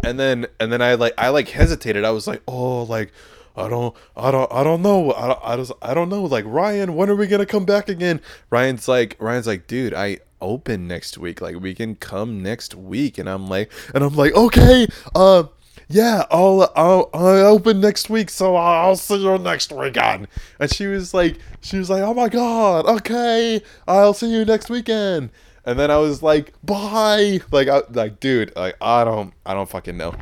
and 0.05 0.19
then 0.19 0.47
and 0.61 0.73
then 0.73 0.83
I 0.83 0.95
like 0.95 1.15
I 1.19 1.29
like 1.29 1.49
hesitated. 1.49 2.05
I 2.05 2.11
was 2.11 2.27
like, 2.27 2.43
oh, 2.47 2.83
like 2.85 3.13
I 3.57 3.69
don't 3.69 3.95
I 4.17 4.31
don't 4.31 4.53
I 4.53 4.65
don't 4.65 4.83
know. 4.83 5.13
I 5.13 5.29
don't, 5.29 5.41
I 5.43 5.57
just 5.57 5.73
I 5.83 5.95
don't 5.95 6.09
know. 6.09 6.25
Like 6.25 6.45
Ryan, 6.47 6.95
when 6.95 7.11
are 7.11 7.17
we 7.17 7.27
gonna 7.27 7.47
come 7.47 7.65
back 7.65 7.89
again? 7.89 8.21
Ryan's 8.51 8.89
like 8.89 9.17
Ryan's 9.19 9.47
like, 9.47 9.67
dude, 9.67 9.95
I 9.95 10.19
open 10.41 10.87
next 10.87 11.19
week. 11.19 11.41
Like 11.41 11.61
we 11.61 11.75
can 11.75 11.97
come 11.97 12.43
next 12.43 12.75
week. 12.75 13.19
And 13.19 13.29
I'm 13.29 13.47
like 13.47 13.71
and 13.95 14.03
I'm 14.05 14.15
like, 14.15 14.35
okay, 14.35 14.87
uh 15.15 15.45
yeah, 15.89 16.25
I'll 16.31 16.73
I'll 16.75 17.11
I 17.13 17.41
open 17.41 17.81
next 17.81 18.09
week, 18.09 18.31
so 18.31 18.57
I'll 18.57 18.97
see 18.97 19.23
you 19.23 19.39
next 19.39 19.71
weekend. 19.73 20.29
And 20.59 20.73
she 20.73 20.87
was 20.87 21.13
like, 21.13 21.39
she 21.61 21.79
was 21.79 21.91
like, 21.91 22.03
oh 22.03 22.15
my 22.15 22.29
god, 22.29 22.87
okay, 22.87 23.63
I'll 23.87 24.15
see 24.15 24.33
you 24.33 24.45
next 24.45 24.71
weekend. 24.71 25.31
And 25.67 25.79
then 25.79 25.91
I 25.91 25.97
was 25.99 26.23
like, 26.23 26.53
bye. 26.63 27.41
Like, 27.51 27.69
I, 27.69 27.83
like, 27.91 28.21
dude, 28.21 28.55
like, 28.55 28.77
I 28.81 29.05
don't, 29.05 29.33
I 29.47 29.55
don't 29.55 29.69
fucking 29.69 29.97
know. 29.97 30.15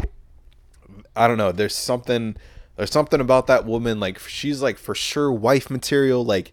I 1.17 1.27
don't 1.27 1.39
know. 1.39 1.53
There's 1.53 1.75
something, 1.75 2.37
there's 2.77 2.93
something 2.93 3.21
about 3.21 3.49
that 3.49 3.67
woman. 3.67 4.01
Like, 4.01 4.19
she's 4.21 4.63
like 4.63 4.79
for 4.79 4.95
sure 4.95 5.33
wife 5.33 5.71
material. 5.71 6.25
Like, 6.25 6.53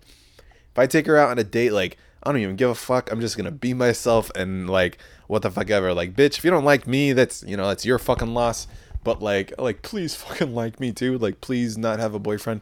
if 0.72 0.78
I 0.78 0.88
take 0.88 1.06
her 1.06 1.18
out 1.18 1.30
on 1.30 1.40
a 1.40 1.44
date, 1.44 1.72
like, 1.72 1.98
I 2.24 2.32
don't 2.32 2.42
even 2.42 2.56
give 2.56 2.70
a 2.70 2.76
fuck. 2.76 3.12
I'm 3.12 3.22
just 3.22 3.38
gonna 3.38 3.52
be 3.52 3.74
myself 3.74 4.30
and 4.36 4.70
like 4.70 4.98
what 5.28 5.42
the 5.42 5.52
fuck 5.52 5.70
ever. 5.70 5.94
Like, 5.94 6.16
bitch, 6.16 6.38
if 6.38 6.44
you 6.44 6.52
don't 6.52 6.66
like 6.66 6.86
me, 6.86 7.14
that's 7.14 7.44
you 7.44 7.56
know 7.56 7.68
that's 7.68 7.86
your 7.86 7.98
fucking 7.98 8.34
loss. 8.34 8.68
But 9.04 9.22
like, 9.22 9.54
like 9.58 9.82
please 9.82 10.16
fucking 10.16 10.54
like 10.54 10.80
me 10.80 10.92
too. 10.92 11.18
Like, 11.18 11.42
please 11.42 11.78
not 11.78 12.00
have 12.00 12.14
a 12.14 12.20
boyfriend. 12.20 12.62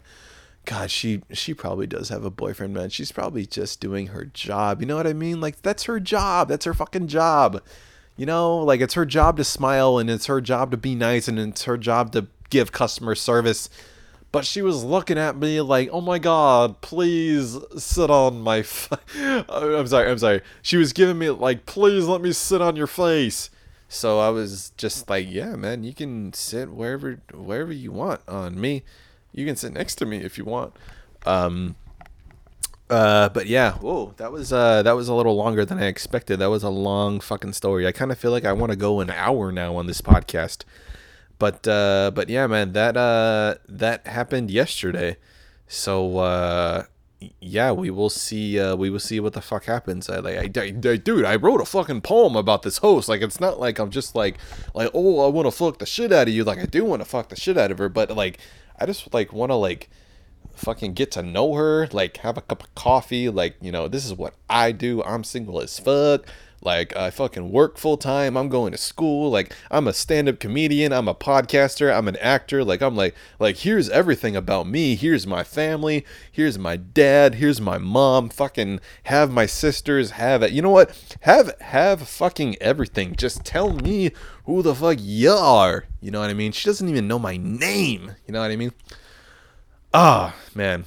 God, 0.68 0.92
she 0.92 1.22
she 1.32 1.54
probably 1.54 1.88
does 1.88 2.10
have 2.10 2.26
a 2.26 2.30
boyfriend, 2.30 2.74
man. 2.74 2.90
She's 2.90 3.14
probably 3.14 3.46
just 3.46 3.80
doing 3.80 4.08
her 4.08 4.26
job. 4.26 4.82
You 4.82 4.86
know 4.86 4.98
what 4.98 5.08
I 5.08 5.14
mean? 5.14 5.40
Like 5.40 5.62
that's 5.62 5.84
her 5.84 5.98
job. 5.98 6.50
That's 6.50 6.66
her 6.66 6.74
fucking 6.74 7.08
job. 7.08 7.64
You 8.18 8.26
know, 8.26 8.58
like 8.58 8.82
it's 8.82 8.96
her 8.96 9.06
job 9.06 9.38
to 9.38 9.46
smile 9.46 9.98
and 9.98 10.10
it's 10.10 10.26
her 10.26 10.42
job 10.42 10.72
to 10.72 10.78
be 10.78 10.94
nice 10.94 11.30
and 11.30 11.40
it's 11.40 11.64
her 11.64 11.78
job 11.78 12.12
to 12.12 12.28
give 12.50 12.74
customer 12.74 13.16
service. 13.16 13.70
But 14.34 14.46
she 14.46 14.62
was 14.62 14.84
looking 14.84 15.18
at 15.18 15.38
me 15.38 15.62
like, 15.62 15.88
"Oh 15.94 16.02
my 16.02 16.20
god, 16.20 16.82
please 16.82 17.58
sit 17.78 18.10
on 18.10 18.42
my. 18.42 18.58
I'm 19.48 19.88
sorry, 19.88 20.12
I'm 20.12 20.18
sorry. 20.18 20.42
She 20.62 20.76
was 20.76 20.92
giving 20.92 21.18
me 21.18 21.30
like, 21.30 21.66
"Please 21.66 22.08
let 22.08 22.20
me 22.20 22.34
sit 22.34 22.62
on 22.62 22.76
your 22.76 22.88
face." 22.88 23.50
So 23.88 24.20
I 24.20 24.32
was 24.32 24.74
just 24.76 25.10
like, 25.10 25.28
"Yeah, 25.30 25.56
man, 25.56 25.86
you 25.86 25.94
can 25.94 26.34
sit 26.34 26.72
wherever 26.74 27.22
wherever 27.34 27.72
you 27.72 27.94
want 27.94 28.20
on 28.28 28.60
me." 28.60 28.84
You 29.38 29.46
can 29.46 29.56
sit 29.56 29.72
next 29.72 29.96
to 29.96 30.06
me 30.08 30.18
if 30.18 30.40
you 30.40 30.46
want. 30.46 30.74
Um, 31.24 31.76
uh, 32.90 33.30
but 33.30 33.46
yeah, 33.46 33.74
whoa, 33.74 34.16
that 34.18 34.32
was 34.32 34.52
uh, 34.52 34.82
that 34.82 34.94
was 34.94 35.08
a 35.10 35.14
little 35.14 35.36
longer 35.36 35.64
than 35.64 35.78
I 35.78 35.86
expected. 35.86 36.40
That 36.40 36.50
was 36.50 36.64
a 36.64 36.72
long 36.72 37.20
fucking 37.20 37.54
story. 37.54 37.86
I 37.86 37.92
kind 37.92 38.12
of 38.12 38.18
feel 38.18 38.32
like 38.32 38.46
I 38.46 38.54
want 38.54 38.72
to 38.72 38.76
go 38.76 39.00
an 39.00 39.12
hour 39.12 39.52
now 39.52 39.76
on 39.76 39.86
this 39.86 40.02
podcast. 40.02 40.64
But 41.38 41.68
uh, 41.68 42.10
but 42.16 42.30
yeah, 42.30 42.48
man, 42.48 42.74
that 42.74 42.98
uh, 42.98 43.56
that 43.70 44.08
happened 44.08 44.50
yesterday. 44.50 45.18
So 45.68 46.18
uh, 46.18 46.86
yeah, 47.40 47.72
we 47.74 47.92
will 47.92 48.10
see. 48.10 48.60
Uh, 48.60 48.76
we 48.76 48.90
will 48.90 49.00
see 49.00 49.20
what 49.20 49.34
the 49.34 49.42
fuck 49.42 49.66
happens. 49.66 50.10
I 50.10 50.18
like, 50.18 50.58
I, 50.58 50.62
I, 50.64 50.72
dude, 50.72 51.26
I 51.26 51.36
wrote 51.36 51.62
a 51.62 51.66
fucking 51.66 52.02
poem 52.02 52.36
about 52.36 52.64
this 52.64 52.80
host. 52.80 53.08
Like, 53.08 53.22
it's 53.22 53.40
not 53.40 53.60
like 53.60 53.78
I'm 53.78 53.92
just 53.92 54.16
like, 54.16 54.38
like, 54.74 54.90
oh, 54.96 55.26
I 55.26 55.30
want 55.30 55.46
to 55.46 55.52
fuck 55.52 55.78
the 55.78 55.86
shit 55.86 56.12
out 56.12 56.28
of 56.28 56.34
you. 56.34 56.44
Like, 56.44 56.60
I 56.60 56.66
do 56.66 56.86
want 56.86 57.02
to 57.02 57.08
fuck 57.08 57.30
the 57.30 57.36
shit 57.36 57.58
out 57.58 57.70
of 57.70 57.78
her, 57.78 57.90
but 57.90 58.10
like, 58.12 58.40
I 58.80 58.86
just 58.86 59.14
like 59.14 59.34
want 59.34 59.52
to 59.52 59.56
like 59.56 59.90
fucking 60.56 60.94
get 60.94 61.12
to 61.12 61.24
know 61.24 61.54
her, 61.54 61.88
like 61.92 62.18
have 62.18 62.38
a 62.38 62.42
cup 62.42 62.64
of 62.64 62.76
coffee, 62.76 63.30
like, 63.30 63.56
you 63.62 63.72
know, 63.72 63.88
this 63.88 64.06
is 64.06 64.14
what 64.14 64.34
I 64.50 64.72
do. 64.72 65.04
I'm 65.04 65.24
single 65.24 65.62
as 65.62 65.80
fuck. 65.80 66.26
Like 66.68 66.98
I 66.98 67.12
fucking 67.12 67.50
work 67.50 67.78
full 67.78 67.96
time. 67.96 68.36
I'm 68.36 68.50
going 68.50 68.74
to 68.74 68.78
school. 68.78 69.32
Like 69.32 69.56
I'm 69.72 69.88
a 69.88 69.94
stand-up 69.94 70.42
comedian. 70.42 70.92
I'm 70.92 71.08
a 71.08 71.16
podcaster. 71.16 71.98
I'm 71.98 72.10
an 72.10 72.18
actor. 72.18 72.62
Like 72.62 72.82
I'm 72.82 72.94
like 72.94 73.16
like 73.40 73.60
here's 73.60 73.90
everything 73.90 74.36
about 74.36 74.68
me. 74.68 74.98
Here's 74.98 75.26
my 75.26 75.46
family. 75.46 76.06
Here's 76.30 76.60
my 76.60 76.76
dad. 76.76 77.36
Here's 77.36 77.62
my 77.62 77.78
mom. 77.78 78.28
Fucking 78.28 78.82
have 79.04 79.32
my 79.32 79.46
sisters. 79.46 80.12
Have 80.12 80.44
it. 80.44 80.52
You 80.52 80.62
know 80.62 80.70
what? 80.70 80.92
Have 81.22 81.56
have 81.62 82.06
fucking 82.06 82.58
everything. 82.60 83.16
Just 83.16 83.46
tell 83.46 83.72
me 83.72 84.12
who 84.44 84.62
the 84.62 84.76
fuck 84.76 84.98
you 85.00 85.32
are. 85.32 85.86
You 86.02 86.12
know 86.12 86.20
what 86.20 86.30
I 86.30 86.34
mean? 86.34 86.52
She 86.52 86.68
doesn't 86.68 86.90
even 86.90 87.08
know 87.08 87.18
my 87.18 87.38
name. 87.38 88.12
You 88.28 88.34
know 88.34 88.42
what 88.42 88.52
I 88.52 88.58
mean? 88.58 88.74
Ah, 89.94 90.36
man. 90.54 90.84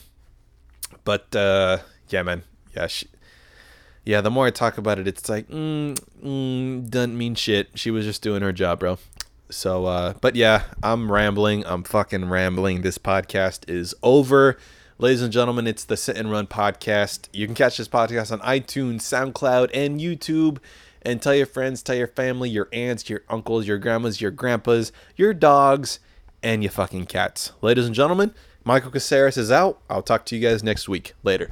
But 1.05 1.35
uh 1.35 1.79
yeah, 2.11 2.23
man. 2.23 2.43
Yeah, 2.77 2.87
she 2.87 3.07
yeah, 4.05 4.21
the 4.21 4.31
more 4.31 4.47
I 4.47 4.51
talk 4.51 4.79
about 4.79 4.99
it, 4.99 5.07
it's 5.07 5.29
like, 5.29 5.49
mm, 5.49 5.99
mm, 6.25 6.89
doesn't 6.89 7.17
mean 7.17 7.35
shit. 7.35 7.69
She 7.75 7.91
was 7.91 8.05
just 8.05 8.23
doing 8.23 8.43
her 8.43 8.53
job, 8.53 8.81
bro. 8.81 8.99
So, 9.51 9.87
uh, 9.87 10.15
but 10.21 10.37
yeah, 10.37 10.65
I'm 10.83 11.11
rambling. 11.11 11.65
I'm 11.67 11.83
fucking 11.83 12.29
rambling. 12.29 12.83
This 12.83 12.99
podcast 12.99 13.69
is 13.69 13.95
over. 14.03 14.57
Ladies 14.99 15.23
and 15.23 15.33
gentlemen, 15.33 15.67
it's 15.67 15.85
the 15.85 15.97
Sit 15.97 16.17
and 16.17 16.31
Run 16.31 16.47
podcast. 16.47 17.29
You 17.33 17.47
can 17.47 17.55
catch 17.55 17.79
this 17.79 17.89
podcast 17.89 18.33
on 18.33 18.41
iTunes, 18.41 19.01
SoundCloud, 19.01 19.71
and 19.75 20.01
YouTube. 20.01 20.59
And 21.03 21.23
tell 21.23 21.35
your 21.35 21.47
friends, 21.47 21.83
tell 21.83 21.97
your 21.97 22.07
family, 22.07 22.51
your 22.51 22.69
aunts, 22.73 23.09
your 23.09 23.23
uncles, 23.29 23.67
your 23.67 23.79
grandmas, 23.79 24.21
your 24.21 24.31
grandpas, 24.31 24.93
your 25.17 25.33
dogs, 25.33 25.99
and 26.43 26.63
your 26.63 26.71
fucking 26.71 27.07
cats. 27.07 27.53
Ladies 27.63 27.87
and 27.87 27.95
gentlemen, 27.95 28.35
Michael 28.65 28.91
Caceres 28.91 29.39
is 29.39 29.51
out. 29.51 29.81
I'll 29.89 30.03
talk 30.03 30.27
to 30.27 30.37
you 30.37 30.47
guys 30.47 30.63
next 30.63 30.89
week. 30.89 31.15
Later. 31.23 31.49